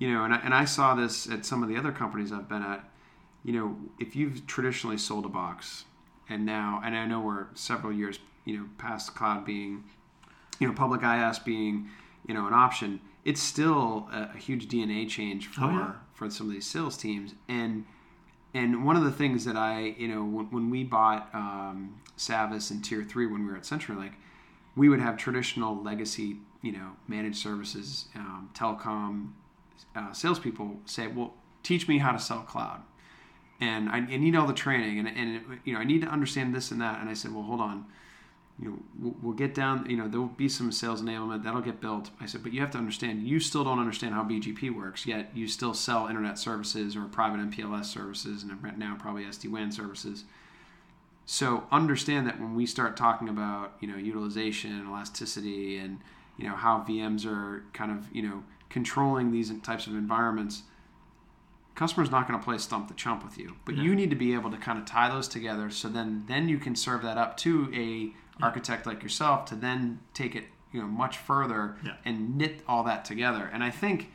you 0.00 0.10
know, 0.12 0.24
and 0.24 0.32
I, 0.34 0.38
and 0.38 0.54
I 0.54 0.64
saw 0.64 0.94
this 0.94 1.28
at 1.28 1.44
some 1.44 1.62
of 1.62 1.68
the 1.68 1.76
other 1.76 1.92
companies 1.92 2.32
I've 2.32 2.48
been 2.48 2.62
at. 2.62 2.82
You 3.44 3.52
know, 3.52 3.76
if 3.98 4.16
you've 4.16 4.46
traditionally 4.46 4.96
sold 4.96 5.26
a 5.26 5.28
box, 5.28 5.84
and 6.28 6.46
now, 6.46 6.80
and 6.82 6.96
I 6.96 7.04
know 7.06 7.20
we're 7.20 7.46
several 7.54 7.92
years, 7.92 8.18
you 8.46 8.56
know, 8.56 8.66
past 8.78 9.14
cloud 9.14 9.44
being, 9.44 9.84
you 10.58 10.66
know, 10.66 10.72
public 10.72 11.02
IS 11.02 11.38
being, 11.38 11.90
you 12.26 12.32
know, 12.34 12.46
an 12.46 12.54
option. 12.54 13.00
It's 13.26 13.42
still 13.42 14.08
a, 14.10 14.30
a 14.34 14.38
huge 14.38 14.68
DNA 14.68 15.06
change 15.06 15.48
for 15.48 15.64
Oh, 15.64 15.70
yeah. 15.70 15.92
for 16.14 16.30
some 16.30 16.46
of 16.48 16.52
these 16.54 16.66
sales 16.66 16.96
teams, 16.96 17.34
and 17.48 17.84
and 18.54 18.84
one 18.86 18.96
of 18.96 19.04
the 19.04 19.12
things 19.12 19.44
that 19.44 19.56
I, 19.56 19.94
you 19.98 20.08
know, 20.08 20.24
when, 20.24 20.46
when 20.50 20.70
we 20.70 20.82
bought 20.82 21.28
um, 21.34 22.00
Savvis 22.16 22.70
and 22.70 22.82
Tier 22.82 23.04
Three 23.04 23.26
when 23.26 23.44
we 23.44 23.50
were 23.50 23.56
at 23.58 23.64
CenturyLink, 23.64 24.12
we 24.76 24.88
would 24.88 25.00
have 25.00 25.18
traditional 25.18 25.82
legacy, 25.82 26.38
you 26.62 26.72
know, 26.72 26.92
managed 27.06 27.36
services, 27.36 28.06
um, 28.14 28.48
telecom 28.54 29.32
uh, 29.94 30.12
salespeople 30.12 30.78
say, 30.84 31.06
"Well, 31.06 31.34
teach 31.62 31.88
me 31.88 31.98
how 31.98 32.12
to 32.12 32.18
sell 32.18 32.40
cloud." 32.40 32.82
And 33.60 33.90
I, 33.90 33.98
I 33.98 34.16
need 34.16 34.34
all 34.36 34.46
the 34.46 34.54
training, 34.54 34.98
and, 34.98 35.08
and 35.08 35.60
you 35.64 35.74
know, 35.74 35.80
I 35.80 35.84
need 35.84 36.00
to 36.02 36.08
understand 36.08 36.54
this 36.54 36.70
and 36.70 36.80
that. 36.80 37.00
And 37.00 37.08
I 37.08 37.14
said, 37.14 37.32
"Well, 37.32 37.42
hold 37.42 37.60
on, 37.60 37.86
you 38.58 38.70
know, 38.70 38.78
we'll, 38.98 39.16
we'll 39.22 39.34
get 39.34 39.54
down. 39.54 39.88
You 39.88 39.96
know, 39.96 40.08
there 40.08 40.20
will 40.20 40.28
be 40.28 40.48
some 40.48 40.72
sales 40.72 41.02
enablement 41.02 41.44
that'll 41.44 41.60
get 41.60 41.80
built." 41.80 42.10
I 42.20 42.26
said, 42.26 42.42
"But 42.42 42.52
you 42.52 42.60
have 42.60 42.70
to 42.72 42.78
understand, 42.78 43.22
you 43.22 43.40
still 43.40 43.64
don't 43.64 43.78
understand 43.78 44.14
how 44.14 44.24
BGP 44.24 44.74
works 44.74 45.06
yet. 45.06 45.30
You 45.34 45.46
still 45.46 45.74
sell 45.74 46.06
internet 46.06 46.38
services 46.38 46.96
or 46.96 47.04
private 47.04 47.40
MPLS 47.50 47.86
services, 47.86 48.42
and 48.42 48.78
now 48.78 48.96
probably 48.98 49.24
SD 49.24 49.50
WAN 49.50 49.72
services." 49.72 50.24
So 51.26 51.62
understand 51.70 52.26
that 52.26 52.40
when 52.40 52.56
we 52.56 52.66
start 52.66 52.96
talking 52.96 53.28
about 53.28 53.74
you 53.78 53.86
know 53.86 53.96
utilization 53.96 54.72
and 54.72 54.88
elasticity 54.88 55.76
and 55.76 56.00
you 56.36 56.48
know 56.48 56.56
how 56.56 56.84
VMs 56.88 57.24
are 57.24 57.62
kind 57.72 57.92
of 57.92 58.08
you 58.12 58.22
know 58.22 58.42
controlling 58.70 59.30
these 59.32 59.52
types 59.60 59.86
of 59.86 59.92
environments, 59.94 60.62
customer's 61.74 62.10
not 62.10 62.26
going 62.28 62.38
to 62.38 62.44
play 62.44 62.58
stump 62.58 62.88
the 62.88 62.94
chump 62.94 63.24
with 63.24 63.38
you, 63.38 63.56
but 63.64 63.76
you 63.76 63.94
need 63.94 64.10
to 64.10 64.16
be 64.16 64.34
able 64.34 64.50
to 64.50 64.56
kind 64.56 64.78
of 64.78 64.84
tie 64.84 65.08
those 65.10 65.28
together. 65.28 65.70
So 65.70 65.88
then 65.88 66.24
then 66.28 66.48
you 66.48 66.58
can 66.58 66.74
serve 66.74 67.02
that 67.02 67.18
up 67.18 67.36
to 67.38 67.70
a 67.74 68.12
architect 68.42 68.86
like 68.86 69.02
yourself 69.02 69.44
to 69.46 69.54
then 69.54 69.98
take 70.14 70.34
it 70.34 70.44
you 70.72 70.80
know 70.80 70.86
much 70.86 71.18
further 71.18 71.76
Yeah. 71.84 71.96
and 72.04 72.36
knit 72.38 72.62
all 72.66 72.84
that 72.84 73.04
together. 73.04 73.50
And 73.52 73.62
I 73.62 73.70
think 73.70 74.10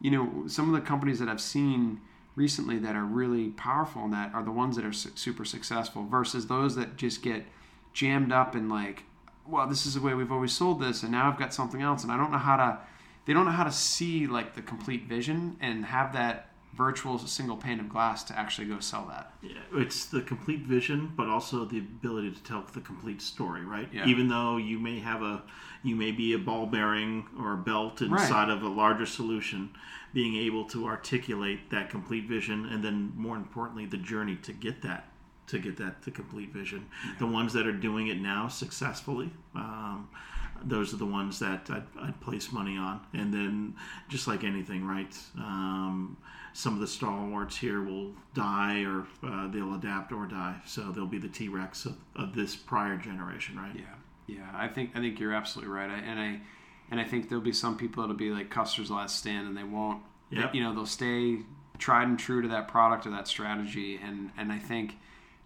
you 0.00 0.10
know 0.10 0.44
some 0.46 0.72
of 0.72 0.74
the 0.80 0.86
companies 0.86 1.18
that 1.20 1.28
I've 1.28 1.40
seen 1.40 2.00
recently 2.34 2.78
that 2.78 2.96
are 2.96 3.04
really 3.04 3.50
powerful 3.50 4.04
in 4.04 4.10
that 4.10 4.34
are 4.34 4.42
the 4.42 4.50
ones 4.50 4.76
that 4.76 4.84
are 4.84 4.92
su- 4.92 5.10
super 5.14 5.44
successful 5.44 6.04
versus 6.06 6.46
those 6.46 6.74
that 6.76 6.96
just 6.96 7.22
get 7.22 7.44
jammed 7.92 8.32
up 8.32 8.56
in 8.56 8.70
like 8.70 9.04
well 9.46 9.66
this 9.66 9.84
is 9.84 9.92
the 9.94 10.00
way 10.00 10.14
we've 10.14 10.32
always 10.32 10.50
sold 10.50 10.80
this 10.80 11.02
and 11.02 11.12
now 11.12 11.28
i've 11.30 11.38
got 11.38 11.52
something 11.52 11.82
else 11.82 12.02
and 12.04 12.10
i 12.10 12.16
don't 12.16 12.32
know 12.32 12.38
how 12.38 12.56
to 12.56 12.78
they 13.24 13.32
don't 13.32 13.44
know 13.44 13.50
how 13.52 13.64
to 13.64 13.72
see 13.72 14.26
like 14.26 14.54
the 14.54 14.62
complete 14.62 15.04
vision 15.04 15.56
and 15.60 15.84
have 15.84 16.12
that 16.14 16.48
virtual 16.74 17.18
single 17.18 17.56
pane 17.56 17.78
of 17.80 17.88
glass 17.88 18.24
to 18.24 18.38
actually 18.38 18.66
go 18.66 18.80
sell 18.80 19.04
that. 19.06 19.32
Yeah, 19.42 19.58
it's 19.74 20.06
the 20.06 20.22
complete 20.22 20.60
vision, 20.60 21.12
but 21.14 21.28
also 21.28 21.66
the 21.66 21.78
ability 21.78 22.30
to 22.32 22.42
tell 22.42 22.64
the 22.72 22.80
complete 22.80 23.20
story, 23.20 23.62
right? 23.62 23.88
Yeah. 23.92 24.06
Even 24.06 24.28
though 24.28 24.56
you 24.56 24.78
may 24.78 24.98
have 25.00 25.22
a, 25.22 25.42
you 25.82 25.94
may 25.94 26.12
be 26.12 26.32
a 26.32 26.38
ball 26.38 26.64
bearing 26.64 27.26
or 27.38 27.52
a 27.52 27.56
belt 27.58 28.00
Right. 28.00 28.10
inside 28.22 28.48
of 28.48 28.62
a 28.62 28.68
larger 28.68 29.04
solution, 29.04 29.68
being 30.14 30.34
able 30.36 30.64
to 30.70 30.86
articulate 30.86 31.68
that 31.70 31.90
complete 31.90 32.26
vision, 32.26 32.64
and 32.64 32.82
then 32.82 33.12
more 33.16 33.36
importantly, 33.36 33.84
the 33.84 33.98
journey 33.98 34.36
to 34.36 34.52
get 34.54 34.80
that, 34.80 35.10
to 35.48 35.58
get 35.58 35.76
that 35.76 36.02
to 36.04 36.10
complete 36.10 36.54
vision. 36.54 36.86
The 37.18 37.26
ones 37.26 37.52
that 37.52 37.66
are 37.66 37.72
doing 37.72 38.06
it 38.06 38.18
now 38.18 38.48
successfully. 38.48 39.30
Um, 39.54 40.08
those 40.64 40.92
are 40.94 40.96
the 40.96 41.06
ones 41.06 41.38
that 41.40 41.68
I'd, 41.70 41.84
I'd 42.00 42.20
place 42.20 42.52
money 42.52 42.76
on. 42.76 43.00
And 43.12 43.32
then, 43.32 43.74
just 44.08 44.26
like 44.26 44.44
anything, 44.44 44.86
right? 44.86 45.14
Um, 45.36 46.16
some 46.52 46.74
of 46.74 46.80
the 46.80 46.86
stalwarts 46.86 47.56
here 47.56 47.82
will 47.82 48.12
die 48.34 48.84
or 48.84 49.06
uh, 49.22 49.48
they'll 49.48 49.74
adapt 49.74 50.12
or 50.12 50.26
die. 50.26 50.56
So 50.66 50.92
they'll 50.92 51.06
be 51.06 51.18
the 51.18 51.28
T 51.28 51.48
Rex 51.48 51.86
of, 51.86 51.96
of 52.16 52.34
this 52.34 52.54
prior 52.54 52.96
generation, 52.96 53.58
right? 53.58 53.74
Yeah, 53.74 54.36
yeah. 54.36 54.50
I 54.54 54.68
think 54.68 54.90
I 54.94 55.00
think 55.00 55.18
you're 55.18 55.32
absolutely 55.32 55.72
right. 55.72 55.90
I, 55.90 55.98
and 55.98 56.20
I 56.20 56.40
and 56.90 57.00
I 57.00 57.04
think 57.04 57.28
there'll 57.28 57.44
be 57.44 57.52
some 57.52 57.76
people 57.76 58.02
that'll 58.02 58.16
be 58.16 58.30
like 58.30 58.50
Custer's 58.50 58.90
last 58.90 59.18
stand, 59.18 59.46
and 59.46 59.56
they 59.56 59.64
won't. 59.64 60.02
Yep. 60.30 60.54
You 60.54 60.62
know, 60.62 60.74
they'll 60.74 60.86
stay 60.86 61.38
tried 61.78 62.08
and 62.08 62.18
true 62.18 62.42
to 62.42 62.48
that 62.48 62.68
product 62.68 63.06
or 63.06 63.10
that 63.10 63.26
strategy. 63.28 63.98
And 64.02 64.30
and 64.36 64.52
I 64.52 64.58
think 64.58 64.98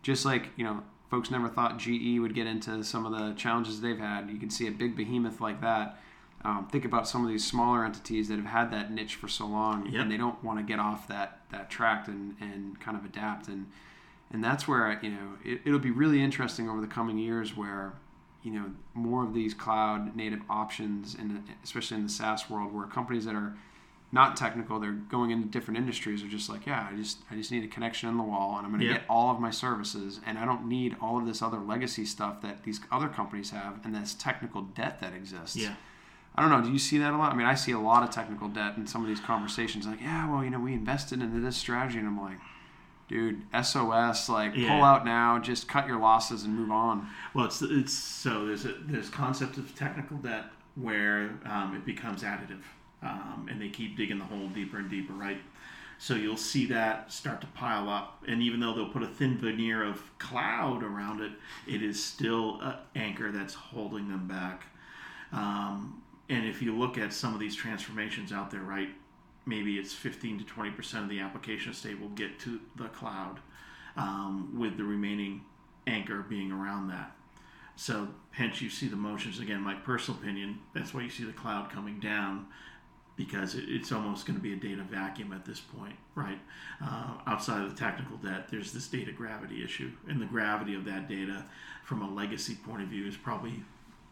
just 0.03 0.25
like 0.25 0.49
you 0.57 0.65
know, 0.65 0.83
folks 1.11 1.31
never 1.31 1.49
thought 1.49 1.79
GE 1.79 2.19
would 2.19 2.35
get 2.35 2.47
into 2.47 2.83
some 2.83 3.07
of 3.07 3.13
the 3.13 3.35
challenges 3.35 3.81
they've 3.81 3.99
had. 3.99 4.29
You 4.31 4.39
can 4.39 4.51
see 4.51 4.67
a 4.67 4.71
big 4.73 4.97
behemoth 4.97 5.41
like 5.41 5.61
that. 5.61 5.99
Um, 6.45 6.69
think 6.71 6.85
about 6.85 7.09
some 7.09 7.23
of 7.25 7.29
these 7.29 7.45
smaller 7.45 7.85
entities 7.85 8.29
that 8.29 8.37
have 8.37 8.47
had 8.47 8.71
that 8.73 8.93
niche 8.93 9.17
for 9.17 9.27
so 9.29 9.47
long, 9.47 9.87
Yep. 9.91 10.03
and 10.03 10.11
they 10.11 10.17
don't 10.17 10.43
want 10.45 10.59
to 10.59 10.65
get 10.65 10.79
off 10.79 11.09
that 11.09 11.41
that 11.51 11.71
track 11.71 12.09
and 12.09 12.37
and 12.41 12.79
kind 12.81 12.97
of 12.97 13.05
adapt 13.05 13.49
and 13.49 13.67
and 14.33 14.43
that's 14.45 14.67
where 14.69 14.99
you 15.03 15.11
know 15.11 15.35
it, 15.45 15.61
it'll 15.65 15.79
be 15.79 15.91
really 15.91 16.21
interesting 16.23 16.69
over 16.69 16.81
the 16.81 16.87
coming 16.87 17.19
years 17.19 17.57
where 17.57 17.95
you 18.43 18.51
know 18.53 18.67
more 18.95 19.25
of 19.25 19.33
these 19.35 19.55
cloud 19.55 20.15
native 20.15 20.41
options 20.51 21.15
and 21.15 21.43
especially 21.65 21.97
in 21.97 22.03
the 22.05 22.09
SaaS 22.09 22.49
world 22.51 22.73
where 22.73 22.87
companies 22.87 23.25
that 23.25 23.35
are 23.35 23.57
not 24.13 24.37
technical 24.37 24.79
they're 24.79 24.93
going 24.93 25.31
into 25.31 25.49
different 25.49 25.77
industries 25.79 26.23
are 26.23 26.29
just 26.29 26.49
like 26.49 26.65
yeah 26.67 26.89
I 26.91 26.97
just 26.97 27.19
I 27.31 27.35
just 27.35 27.51
need 27.51 27.65
a 27.65 27.69
connection 27.69 28.09
in 28.09 28.17
the 28.17 28.23
wall 28.23 28.57
and 28.57 28.65
I'm 28.65 28.71
going 28.73 28.81
to 28.81 28.87
Yeah. 28.87 28.95
get 28.95 29.03
all 29.11 29.31
of 29.35 29.41
my 29.41 29.51
services 29.51 30.21
and 30.25 30.39
I 30.39 30.45
don't 30.45 30.67
need 30.69 30.97
all 31.01 31.19
of 31.19 31.27
this 31.27 31.43
other 31.43 31.59
legacy 31.59 32.05
stuff 32.05 32.41
that 32.43 32.63
these 32.63 32.81
other 32.93 33.09
companies 33.09 33.51
have 33.51 33.81
and 33.85 33.95
this 33.95 34.15
technical 34.15 34.63
debt 34.63 35.01
that 35.01 35.13
exists 35.13 35.57
Yeah. 35.57 35.75
I 36.39 36.43
don't 36.43 36.51
know. 36.51 36.61
Do 36.63 36.71
you 36.71 36.79
see 36.79 36.99
that 36.99 37.15
a 37.15 37.17
lot? 37.17 37.33
I 37.33 37.35
mean, 37.35 37.47
I 37.47 37.55
see 37.55 37.73
a 37.73 37.79
lot 37.79 38.03
of 38.03 38.11
technical 38.11 38.49
debt 38.49 38.77
in 38.77 38.87
some 38.87 39.01
of 39.01 39.09
these 39.09 39.21
conversations. 39.21 39.87
Like, 39.87 40.03
yeah, 40.03 40.31
well, 40.31 40.45
you 40.45 40.51
know, 40.51 40.61
we 40.61 40.75
invested 40.75 41.23
into 41.23 41.41
this 41.41 41.57
strategy, 41.57 41.97
and 41.99 42.07
I'm 42.07 42.21
like, 42.21 42.37
dude, 43.09 43.41
SOS, 43.55 44.29
like, 44.29 44.53
Yeah. 44.55 44.69
pull 44.69 44.85
out 44.85 45.07
now, 45.07 45.39
just 45.39 45.67
cut 45.67 45.87
your 45.87 45.99
losses 45.99 46.45
and 46.45 46.55
move 46.55 46.71
on. 46.71 47.09
Well, 47.33 47.47
it's 47.47 47.63
it's 47.63 47.95
so 47.95 48.45
there's 48.45 48.67
a 48.67 48.75
there's 48.85 49.09
concept 49.09 49.57
of 49.57 49.75
technical 49.75 50.19
debt 50.19 50.45
where 50.75 51.31
um, 51.47 51.75
it 51.75 51.87
becomes 51.87 52.23
additive, 52.23 52.61
um, 53.03 53.49
and 53.51 53.61
they 53.61 53.69
keep 53.69 53.97
digging 53.97 54.19
the 54.19 54.25
hole 54.25 54.49
deeper 54.49 54.79
and 54.79 54.91
deeper, 54.91 55.13
right? 55.13 55.39
So 55.99 56.15
you'll 56.15 56.37
see 56.37 56.67
that 56.67 57.11
start 57.11 57.41
to 57.41 57.47
pile 57.49 57.89
up, 57.89 58.23
and 58.29 58.43
even 58.43 58.61
though 58.61 58.75
they'll 58.75 58.91
put 58.91 59.03
a 59.03 59.07
thin 59.07 59.39
veneer 59.39 59.83
of 59.83 60.03
cloud 60.19 60.83
around 60.83 61.23
it, 61.23 61.33
it 61.67 61.83
is 61.83 62.03
still 62.03 62.61
an 62.61 62.75
anchor 62.95 63.33
that's 63.33 63.55
holding 63.55 64.09
them 64.09 64.27
back. 64.27 64.65
Um, 65.33 66.03
and 66.29 66.45
if 66.47 66.61
you 66.61 66.77
look 66.77 66.99
at 66.99 67.13
some 67.13 67.33
of 67.33 67.41
these 67.41 67.55
transformations 67.55 68.31
out 68.31 68.51
there, 68.51 68.61
right, 68.61 68.91
maybe 69.47 69.79
it's 69.79 69.95
15 69.95 70.39
to 70.39 70.45
20 70.45 70.71
percent 70.73 71.05
of 71.05 71.11
the 71.11 71.21
application 71.21 71.73
estate 71.73 71.99
will 71.99 72.09
get 72.11 72.39
to 72.41 72.61
the 72.77 72.89
cloud, 72.89 73.39
um, 73.97 74.55
with 74.59 74.77
the 74.77 74.85
remaining 74.85 75.43
anchor 75.87 76.23
being 76.29 76.53
around 76.53 76.89
that. 76.89 77.13
So 77.77 78.09
hence 78.33 78.61
you 78.61 78.71
see 78.71 78.89
the 78.89 78.97
motions 78.97 79.39
again. 79.39 79.61
My 79.61 79.75
personal 79.75 80.21
opinion, 80.21 80.59
that's 80.75 80.93
why 80.93 81.03
you 81.03 81.11
see 81.11 81.25
the 81.25 81.33
cloud 81.33 81.71
coming 81.71 82.01
down, 82.01 82.47
because 83.17 83.55
it, 83.55 83.65
it's 83.69 83.93
almost 83.93 84.27
going 84.27 84.37
to 84.39 84.43
be 84.43 84.53
a 84.53 84.57
data 84.57 84.83
vacuum 84.83 85.33
at 85.33 85.45
this 85.45 85.61
point, 85.61 85.97
right? 86.15 86.39
Uh, 86.83 87.15
outside 87.27 87.63
of 87.63 87.71
the 87.71 87.77
technical 87.77 88.17
debt, 88.19 88.49
there's 88.51 88.73
this 88.73 88.89
data 88.89 89.13
gravity 89.13 89.65
issue, 89.65 89.91
and 90.09 90.21
the 90.21 90.27
gravity 90.27 90.75
of 90.75 90.85
that 90.85 91.09
data, 91.09 91.45
from 91.85 92.03
a 92.03 92.11
legacy 92.11 92.55
point 92.55 92.83
of 92.83 92.89
view, 92.89 93.07
is 93.07 93.17
probably 93.17 93.63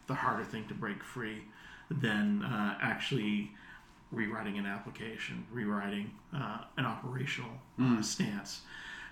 the 0.07 0.13
harder 0.13 0.43
thing 0.43 0.67
to 0.67 0.73
break 0.73 1.03
free 1.03 1.43
than 1.89 2.43
uh, 2.43 2.77
actually 2.81 3.51
rewriting 4.11 4.57
an 4.57 4.65
application, 4.65 5.45
rewriting 5.51 6.11
uh, 6.33 6.59
an 6.77 6.85
operational 6.85 7.51
uh, 7.81 8.01
stance. 8.01 8.61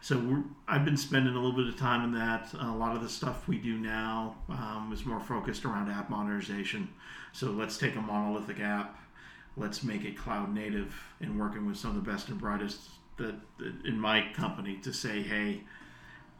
So 0.01 0.19
we're, 0.19 0.43
I've 0.67 0.83
been 0.83 0.97
spending 0.97 1.33
a 1.33 1.39
little 1.39 1.55
bit 1.55 1.67
of 1.67 1.77
time 1.77 2.03
in 2.03 2.11
that. 2.13 2.53
a 2.59 2.71
lot 2.71 2.95
of 2.95 3.01
the 3.01 3.09
stuff 3.09 3.47
we 3.47 3.57
do 3.57 3.77
now 3.77 4.35
um, 4.49 4.91
is 4.93 5.05
more 5.05 5.19
focused 5.19 5.65
around 5.65 5.89
app 5.89 6.09
modernization. 6.09 6.89
So 7.31 7.51
let's 7.51 7.77
take 7.77 7.95
a 7.95 8.01
monolithic 8.01 8.59
app, 8.59 8.97
let's 9.55 9.83
make 9.83 10.03
it 10.03 10.17
cloud 10.17 10.53
native, 10.53 10.95
and 11.19 11.39
working 11.39 11.65
with 11.65 11.77
some 11.77 11.95
of 11.95 12.03
the 12.03 12.11
best 12.11 12.29
and 12.29 12.39
brightest 12.39 12.89
that, 13.17 13.35
that 13.57 13.85
in 13.85 13.99
my 13.99 14.25
company 14.33 14.77
to 14.77 14.91
say, 14.91 15.21
hey, 15.21 15.61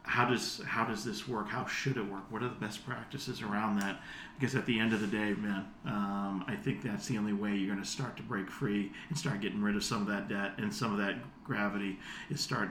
how 0.06 0.28
does 0.28 0.60
how 0.66 0.84
does 0.84 1.02
this 1.02 1.26
work? 1.26 1.48
How 1.48 1.64
should 1.64 1.96
it 1.96 2.06
work? 2.06 2.30
What 2.30 2.42
are 2.42 2.48
the 2.48 2.54
best 2.54 2.84
practices 2.84 3.40
around 3.40 3.80
that? 3.80 4.00
Because 4.38 4.54
at 4.54 4.66
the 4.66 4.78
end 4.78 4.92
of 4.92 5.00
the 5.00 5.06
day, 5.06 5.32
man, 5.32 5.66
um, 5.86 6.44
I 6.46 6.54
think 6.56 6.82
that's 6.82 7.06
the 7.06 7.16
only 7.16 7.32
way 7.32 7.54
you're 7.54 7.72
going 7.72 7.82
to 7.82 7.88
start 7.88 8.16
to 8.18 8.22
break 8.22 8.50
free 8.50 8.92
and 9.08 9.16
start 9.16 9.40
getting 9.40 9.62
rid 9.62 9.76
of 9.76 9.84
some 9.84 10.02
of 10.02 10.08
that 10.08 10.28
debt 10.28 10.52
and 10.58 10.72
some 10.72 10.92
of 10.92 10.98
that 10.98 11.16
gravity 11.42 11.98
is 12.28 12.40
start 12.40 12.70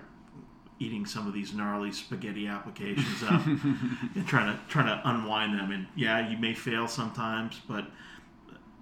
eating 0.79 1.05
some 1.05 1.27
of 1.27 1.33
these 1.33 1.53
gnarly 1.53 1.91
spaghetti 1.91 2.47
applications 2.47 3.23
up 3.23 3.45
and 3.47 4.27
trying 4.27 4.53
to 4.53 4.59
trying 4.67 4.87
to 4.87 5.01
unwind 5.09 5.57
them. 5.57 5.71
And 5.71 5.87
yeah, 5.95 6.29
you 6.29 6.37
may 6.37 6.53
fail 6.53 6.87
sometimes, 6.87 7.61
but 7.67 7.87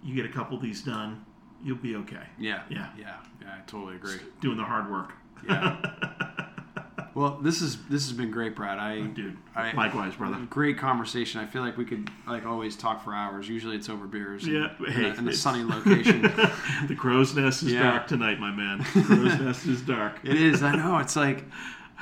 you 0.04 0.14
get 0.14 0.26
a 0.26 0.34
couple 0.34 0.58
of 0.58 0.64
these 0.64 0.82
done, 0.82 1.26
you'll 1.64 1.78
be 1.78 1.96
okay. 1.98 2.24
Yeah. 2.40 2.64
Yeah. 2.70 2.88
Yeah. 2.98 3.16
Yeah. 3.42 3.48
I 3.58 3.62
totally 3.68 3.96
agree. 3.96 4.18
Doing 4.42 4.58
the 4.58 4.64
hard 4.64 4.90
work, 4.92 5.14
Yeah. 5.48 5.78
well, 7.16 7.40
this 7.42 7.62
is 7.62 7.78
this 7.90 8.08
has 8.08 8.14
been 8.14 8.32
great, 8.32 8.56
Brad. 8.56 8.78
I 8.80 9.02
dude. 9.02 9.38
I- 9.56 9.74
Likewise, 9.74 10.16
brother. 10.16 10.38
Great 10.50 10.78
conversation. 10.78 11.42
I 11.42 11.46
feel 11.46 11.62
like 11.62 11.78
we 11.78 11.86
could 11.86 12.10
like 12.28 12.46
always 12.46 12.76
talk 12.78 13.04
for 13.04 13.14
hours. 13.14 13.50
Usually 13.50 13.76
it's 13.76 13.90
over 13.90 14.08
beers. 14.08 14.44
and- 14.46 14.54
Yeah, 14.54 14.70
in, 14.80 14.92
hey, 14.92 15.10
a, 15.10 15.14
in 15.16 15.28
a 15.28 15.34
sunny 15.34 15.64
location. 15.64 16.22
the 16.88 16.96
crow's 16.98 17.36
nest 17.36 17.64
is 17.64 17.74
Yeah. 17.74 17.84
dark 17.84 18.08
tonight, 18.08 18.40
my 18.40 18.52
man. 18.52 18.80
The 18.94 19.02
Crow's 19.04 19.40
nest 19.40 19.66
is 19.68 19.82
dark. 19.82 20.20
It 20.24 20.36
is. 20.42 20.64
I 20.64 20.76
know. 20.76 20.98
It's 21.00 21.16
like 21.16 21.44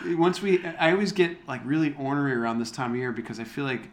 once 0.05 0.41
we. 0.41 0.63
I 0.65 0.91
always 0.91 1.11
get 1.11 1.47
like 1.47 1.61
really 1.65 1.95
ornery 1.97 2.33
around 2.33 2.59
this 2.59 2.71
time 2.71 2.91
of 2.91 2.97
year 2.97 3.11
because 3.11 3.39
I 3.39 3.43
feel 3.45 3.65
like 3.65 3.89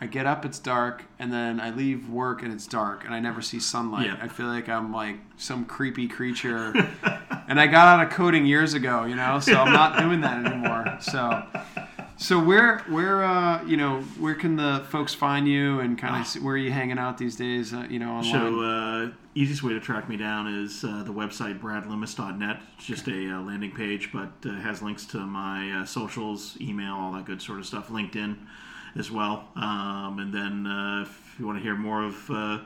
I 0.00 0.06
get 0.06 0.26
up, 0.26 0.44
it's 0.44 0.58
dark, 0.58 1.04
and 1.18 1.32
then 1.32 1.60
I 1.60 1.70
leave 1.70 2.08
work 2.08 2.42
and 2.42 2.52
it's 2.52 2.66
dark, 2.66 3.04
and 3.04 3.12
I 3.12 3.18
never 3.18 3.42
see 3.42 3.58
sunlight. 3.58 4.06
Yeah. 4.06 4.18
I 4.20 4.28
feel 4.28 4.46
like 4.46 4.68
I'm 4.68 4.92
like 4.92 5.16
some 5.36 5.64
creepy 5.64 6.06
creature. 6.06 6.72
and 7.48 7.60
I 7.60 7.66
got 7.66 7.88
out 7.88 8.06
of 8.06 8.12
coding 8.12 8.46
years 8.46 8.74
ago, 8.74 9.04
you 9.04 9.16
know, 9.16 9.40
so 9.40 9.54
I'm 9.54 9.72
not 9.72 9.98
doing 9.98 10.20
that 10.20 10.44
anymore. 10.46 10.98
So. 11.00 11.44
So 12.20 12.42
where 12.42 12.80
where 12.88 13.22
uh 13.22 13.64
you 13.64 13.76
know 13.76 14.00
where 14.18 14.34
can 14.34 14.56
the 14.56 14.84
folks 14.90 15.14
find 15.14 15.46
you 15.46 15.78
and 15.78 15.96
kind 15.96 16.20
of 16.20 16.42
where 16.42 16.54
are 16.54 16.58
you 16.58 16.72
hanging 16.72 16.98
out 16.98 17.16
these 17.16 17.36
days 17.36 17.72
uh, 17.72 17.86
you 17.88 18.00
know 18.00 18.10
online? 18.10 18.32
So, 18.32 18.60
uh, 18.60 19.10
easiest 19.36 19.62
way 19.62 19.72
to 19.74 19.78
track 19.78 20.08
me 20.08 20.16
down 20.16 20.52
is 20.52 20.82
uh, 20.82 21.04
the 21.04 21.12
website 21.12 21.60
bradloomis.net. 21.60 22.60
It's 22.76 22.86
just 22.86 23.06
a 23.06 23.36
uh, 23.36 23.42
landing 23.42 23.70
page, 23.70 24.10
but 24.12 24.32
uh, 24.44 24.54
has 24.54 24.82
links 24.82 25.06
to 25.06 25.18
my 25.18 25.70
uh, 25.70 25.84
socials, 25.84 26.56
email, 26.60 26.94
all 26.94 27.12
that 27.12 27.24
good 27.24 27.40
sort 27.40 27.60
of 27.60 27.66
stuff. 27.66 27.88
LinkedIn 27.88 28.36
as 28.98 29.10
well. 29.10 29.48
Um, 29.56 30.18
and 30.18 30.32
then 30.34 30.66
uh, 30.66 31.02
if 31.02 31.36
you 31.38 31.46
want 31.46 31.58
to 31.58 31.62
hear 31.62 31.76
more 31.76 32.02
of, 32.02 32.30
uh, 32.30 32.58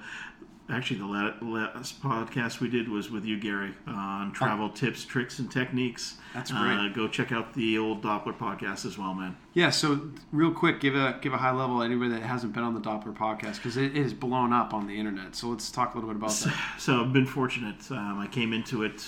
actually, 0.70 0.98
the 1.00 1.06
la- 1.06 1.34
last 1.42 2.02
podcast 2.02 2.60
we 2.60 2.68
did 2.70 2.88
was 2.88 3.10
with 3.10 3.24
you, 3.24 3.38
Gary, 3.38 3.74
on 3.86 4.32
travel 4.32 4.70
tips, 4.70 5.04
tricks, 5.04 5.38
and 5.38 5.50
techniques. 5.50 6.16
That's 6.34 6.50
Uh, 6.50 6.62
great. 6.62 6.94
go 6.94 7.08
check 7.08 7.30
out 7.32 7.52
the 7.52 7.76
old 7.78 8.02
Doppler 8.02 8.36
podcast 8.36 8.86
as 8.86 8.96
well, 8.96 9.12
man. 9.14 9.36
Yeah, 9.52 9.68
so 9.70 10.10
real 10.32 10.52
quick, 10.52 10.80
give 10.80 10.94
a 10.94 11.18
give 11.20 11.34
a 11.34 11.36
high 11.38 11.50
level 11.52 11.82
anybody 11.82 12.10
that 12.12 12.22
hasn't 12.22 12.54
been 12.54 12.62
on 12.62 12.72
the 12.74 12.80
Doppler 12.80 13.14
podcast 13.14 13.56
because 13.56 13.76
it 13.76 13.94
is 13.96 14.14
blown 14.14 14.52
up 14.54 14.72
on 14.72 14.86
the 14.86 14.98
internet. 14.98 15.36
So 15.36 15.48
let's 15.48 15.70
talk 15.70 15.94
a 15.94 15.98
little 15.98 16.08
bit 16.08 16.16
about 16.16 16.30
that. 16.30 16.54
So 16.78 17.02
I've 17.02 17.12
been 17.12 17.26
fortunate. 17.26 17.90
Um, 17.90 18.18
I 18.18 18.26
came 18.26 18.54
into 18.54 18.82
it 18.82 19.04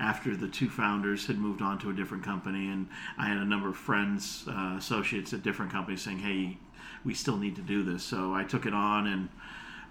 after 0.00 0.34
the 0.34 0.48
two 0.48 0.68
founders 0.68 1.28
had 1.28 1.38
moved 1.38 1.62
on 1.62 1.78
to 1.78 1.88
a 1.90 1.92
different 1.92 2.24
company, 2.24 2.66
and 2.68 2.88
I 3.16 3.26
had 3.26 3.36
a 3.36 3.44
number 3.44 3.68
of 3.68 3.76
friends, 3.76 4.44
uh, 4.48 4.74
associates 4.76 5.32
at 5.32 5.44
different 5.44 5.70
companies 5.70 6.02
saying, 6.02 6.18
"Hey, 6.18 6.58
we 7.04 7.14
still 7.14 7.36
need 7.36 7.56
to 7.56 7.62
do 7.62 7.82
this." 7.82 8.02
So 8.02 8.34
I 8.34 8.44
took 8.44 8.66
it 8.66 8.74
on 8.74 9.06
and 9.06 9.28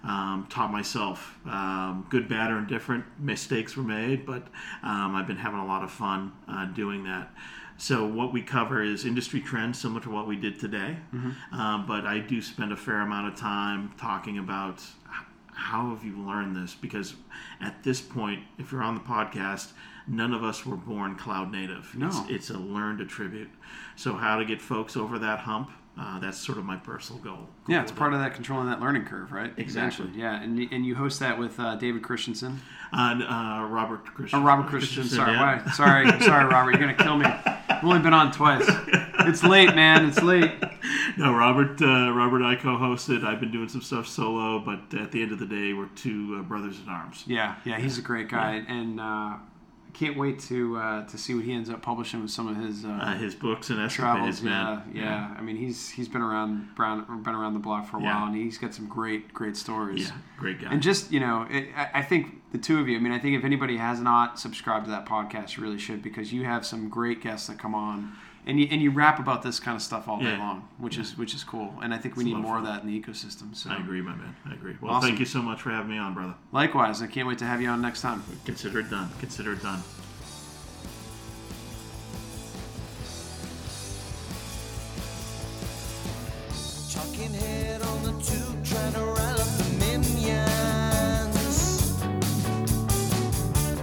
um, 0.04 0.46
taught 0.50 0.70
myself. 0.70 1.38
Um, 1.46 2.06
good, 2.10 2.28
bad, 2.28 2.50
or 2.50 2.58
indifferent. 2.58 3.04
Mistakes 3.18 3.76
were 3.76 3.82
made, 3.82 4.26
but 4.26 4.46
um, 4.82 5.14
I've 5.14 5.26
been 5.26 5.36
having 5.38 5.60
a 5.60 5.66
lot 5.66 5.82
of 5.82 5.90
fun 5.90 6.32
uh, 6.48 6.66
doing 6.66 7.04
that. 7.04 7.30
So 7.76 8.06
what 8.06 8.32
we 8.32 8.40
cover 8.42 8.82
is 8.82 9.04
industry 9.04 9.40
trends, 9.40 9.80
similar 9.80 10.00
to 10.02 10.10
what 10.10 10.28
we 10.28 10.36
did 10.36 10.60
today. 10.60 10.96
Um, 11.52 11.86
but 11.86 12.06
I 12.06 12.20
do 12.20 12.40
spend 12.40 12.72
a 12.72 12.76
fair 12.76 13.00
amount 13.00 13.32
of 13.32 13.38
time 13.38 13.92
talking 13.98 14.38
about 14.38 14.82
how 15.52 15.90
have 15.90 16.04
you 16.04 16.16
learned 16.18 16.54
this? 16.54 16.74
Because 16.74 17.14
at 17.60 17.82
this 17.82 18.00
point, 18.00 18.40
if 18.58 18.70
you're 18.70 18.82
on 18.82 18.94
the 18.94 19.00
podcast, 19.00 19.72
none 20.06 20.32
of 20.32 20.44
us 20.44 20.64
were 20.66 20.76
born 20.76 21.16
cloud 21.16 21.50
native. 21.50 21.92
No. 21.96 22.06
It's, 22.06 22.20
it's 22.28 22.50
a 22.50 22.58
learned 22.58 23.00
attribute. 23.00 23.50
So 23.96 24.14
how 24.14 24.38
to 24.38 24.44
get 24.44 24.60
folks 24.60 24.96
over 24.96 25.18
that 25.18 25.40
hump? 25.40 25.70
Uh, 25.96 26.18
that's 26.18 26.38
sort 26.38 26.58
of 26.58 26.64
my 26.64 26.76
personal 26.76 27.22
goal. 27.22 27.48
Yeah, 27.68 27.80
it's 27.82 27.92
part 27.92 28.14
of 28.14 28.20
that 28.20 28.34
controlling 28.34 28.66
that 28.66 28.80
learning 28.80 29.04
curve, 29.04 29.30
right? 29.30 29.52
Exactly. 29.56 30.10
Yeah, 30.16 30.42
and 30.42 30.58
and 30.72 30.84
you 30.84 30.96
host 30.96 31.20
that 31.20 31.38
with 31.38 31.58
uh, 31.60 31.76
David 31.76 32.02
Christensen. 32.02 32.60
Uh, 32.92 33.20
uh, 33.22 33.66
Robert 33.66 34.04
Christian. 34.04 34.40
Oh, 34.40 34.42
Robert 34.42 34.66
Christensen. 34.66 35.16
Sorry, 35.16 35.32
yeah. 35.32 35.62
why? 35.62 35.70
Sorry, 35.70 36.20
sorry, 36.20 36.46
Robert. 36.46 36.72
You're 36.72 36.80
gonna 36.80 36.94
kill 36.94 37.16
me. 37.16 37.26
I've 37.26 37.84
only 37.84 38.00
been 38.00 38.12
on 38.12 38.32
twice. 38.32 38.68
It's 39.20 39.44
late, 39.44 39.74
man. 39.76 40.06
It's 40.06 40.20
late. 40.20 40.52
No, 41.16 41.32
Robert. 41.32 41.80
Uh, 41.80 42.12
Robert, 42.12 42.38
and 42.38 42.46
I 42.46 42.56
co-hosted. 42.56 43.24
I've 43.24 43.38
been 43.38 43.52
doing 43.52 43.68
some 43.68 43.80
stuff 43.80 44.08
solo, 44.08 44.58
but 44.58 44.98
at 44.98 45.12
the 45.12 45.22
end 45.22 45.30
of 45.30 45.38
the 45.38 45.46
day, 45.46 45.72
we're 45.74 45.86
two 45.94 46.38
uh, 46.38 46.42
brothers 46.42 46.80
in 46.80 46.88
arms. 46.88 47.22
Yeah, 47.26 47.54
yeah, 47.64 47.78
he's 47.78 47.98
a 47.98 48.02
great 48.02 48.28
guy, 48.28 48.64
and 48.66 49.00
uh, 49.00 49.36
can't 49.94 50.16
wait 50.16 50.38
to 50.40 50.76
uh, 50.76 51.06
to 51.06 51.16
see 51.16 51.34
what 51.34 51.44
he 51.44 51.52
ends 51.52 51.70
up 51.70 51.80
publishing 51.80 52.20
with 52.20 52.30
some 52.30 52.48
of 52.48 52.56
his 52.56 52.84
uh, 52.84 52.88
Uh, 52.88 53.14
his 53.16 53.34
books 53.34 53.70
and 53.70 53.78
travels. 53.90 54.28
escapades, 54.28 54.42
man. 54.42 54.82
Yeah, 54.92 55.02
yeah, 55.02 55.34
I 55.38 55.40
mean, 55.40 55.56
he's 55.56 55.88
he's 55.90 56.08
been 56.08 56.22
around, 56.22 56.74
brown, 56.74 57.22
been 57.22 57.34
around 57.34 57.54
the 57.54 57.60
block 57.60 57.88
for 57.88 57.96
a 57.98 58.02
Yeah. 58.02 58.14
while, 58.20 58.26
and 58.26 58.36
he's 58.36 58.58
got 58.58 58.74
some 58.74 58.86
great 58.88 59.32
great 59.32 59.56
stories. 59.56 60.08
Yeah, 60.08 60.14
great 60.36 60.60
guy. 60.60 60.68
And 60.70 60.82
just 60.82 61.10
you 61.12 61.20
know, 61.20 61.46
it, 61.50 61.68
I 61.76 62.00
I 62.00 62.02
think 62.02 62.42
the 62.52 62.58
two 62.58 62.78
of 62.78 62.88
you. 62.88 62.96
I 62.96 63.00
mean, 63.00 63.12
I 63.12 63.18
think 63.18 63.36
if 63.38 63.44
anybody 63.44 63.76
has 63.78 64.00
not 64.00 64.38
subscribed 64.38 64.84
to 64.86 64.90
that 64.90 65.06
podcast, 65.06 65.56
you 65.56 65.62
really 65.62 65.78
should 65.78 66.02
because 66.02 66.32
you 66.32 66.44
have 66.44 66.66
some 66.66 66.88
great 66.88 67.20
guests 67.22 67.46
that 67.48 67.58
come 67.58 67.74
on, 67.74 68.12
and 68.46 68.60
you 68.60 68.68
and 68.70 68.80
you 68.82 68.90
rap 68.90 69.18
about 69.18 69.42
this 69.42 69.58
kind 69.60 69.74
of 69.76 69.82
stuff 69.82 70.06
all 70.08 70.18
day 70.18 70.26
Yeah. 70.26 70.38
long, 70.38 70.68
which 70.78 70.98
is 70.98 71.16
which 71.16 71.34
is 71.34 71.44
cool. 71.44 71.74
And 71.82 71.92
I 71.94 71.98
think 71.98 72.16
we 72.16 72.22
It's 72.24 72.26
a 72.26 72.28
need 72.28 72.32
lot 72.34 72.38
of 72.40 72.44
more 72.46 72.58
of 72.58 72.64
that 72.64 72.82
in 72.82 72.88
the 72.88 73.00
ecosystem. 73.00 73.54
So 73.56 73.70
I 73.70 73.76
agree, 73.76 74.02
my 74.02 74.14
man. 74.14 74.34
I 74.48 74.52
agree. 74.54 74.76
Well, 74.80 74.92
Awesome. 74.94 75.08
thank 75.08 75.20
you 75.20 75.26
so 75.26 75.40
much 75.42 75.62
for 75.62 75.70
having 75.70 75.90
me 75.90 75.98
on, 75.98 76.14
brother. 76.14 76.34
likewise, 76.52 77.02
I 77.02 77.06
can't 77.06 77.26
wait 77.28 77.38
to 77.38 77.46
have 77.46 77.60
you 77.62 77.68
on 77.68 77.80
next 77.80 78.00
time. 78.02 78.22
Consider 78.44 78.80
it 78.80 78.90
done. 78.90 79.10
Consider 79.20 79.52
it 79.54 79.62
done. 79.62 79.82
Talking 86.92 87.32
head 87.34 87.82
on 87.82 88.02
the 88.04 88.12
tube, 88.22 88.64
trying 88.64 88.92
to 88.92 89.00
rile 89.00 89.40
up 89.40 89.48
the 89.58 89.64
minions. 89.80 91.58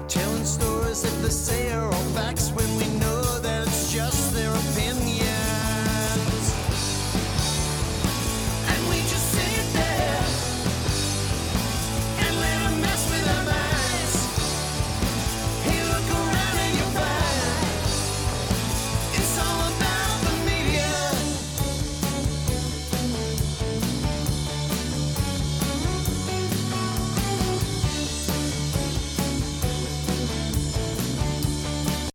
Telling 0.07 0.45
stories 0.45 1.03
at 1.05 1.21
the 1.21 1.29
same 1.29 1.61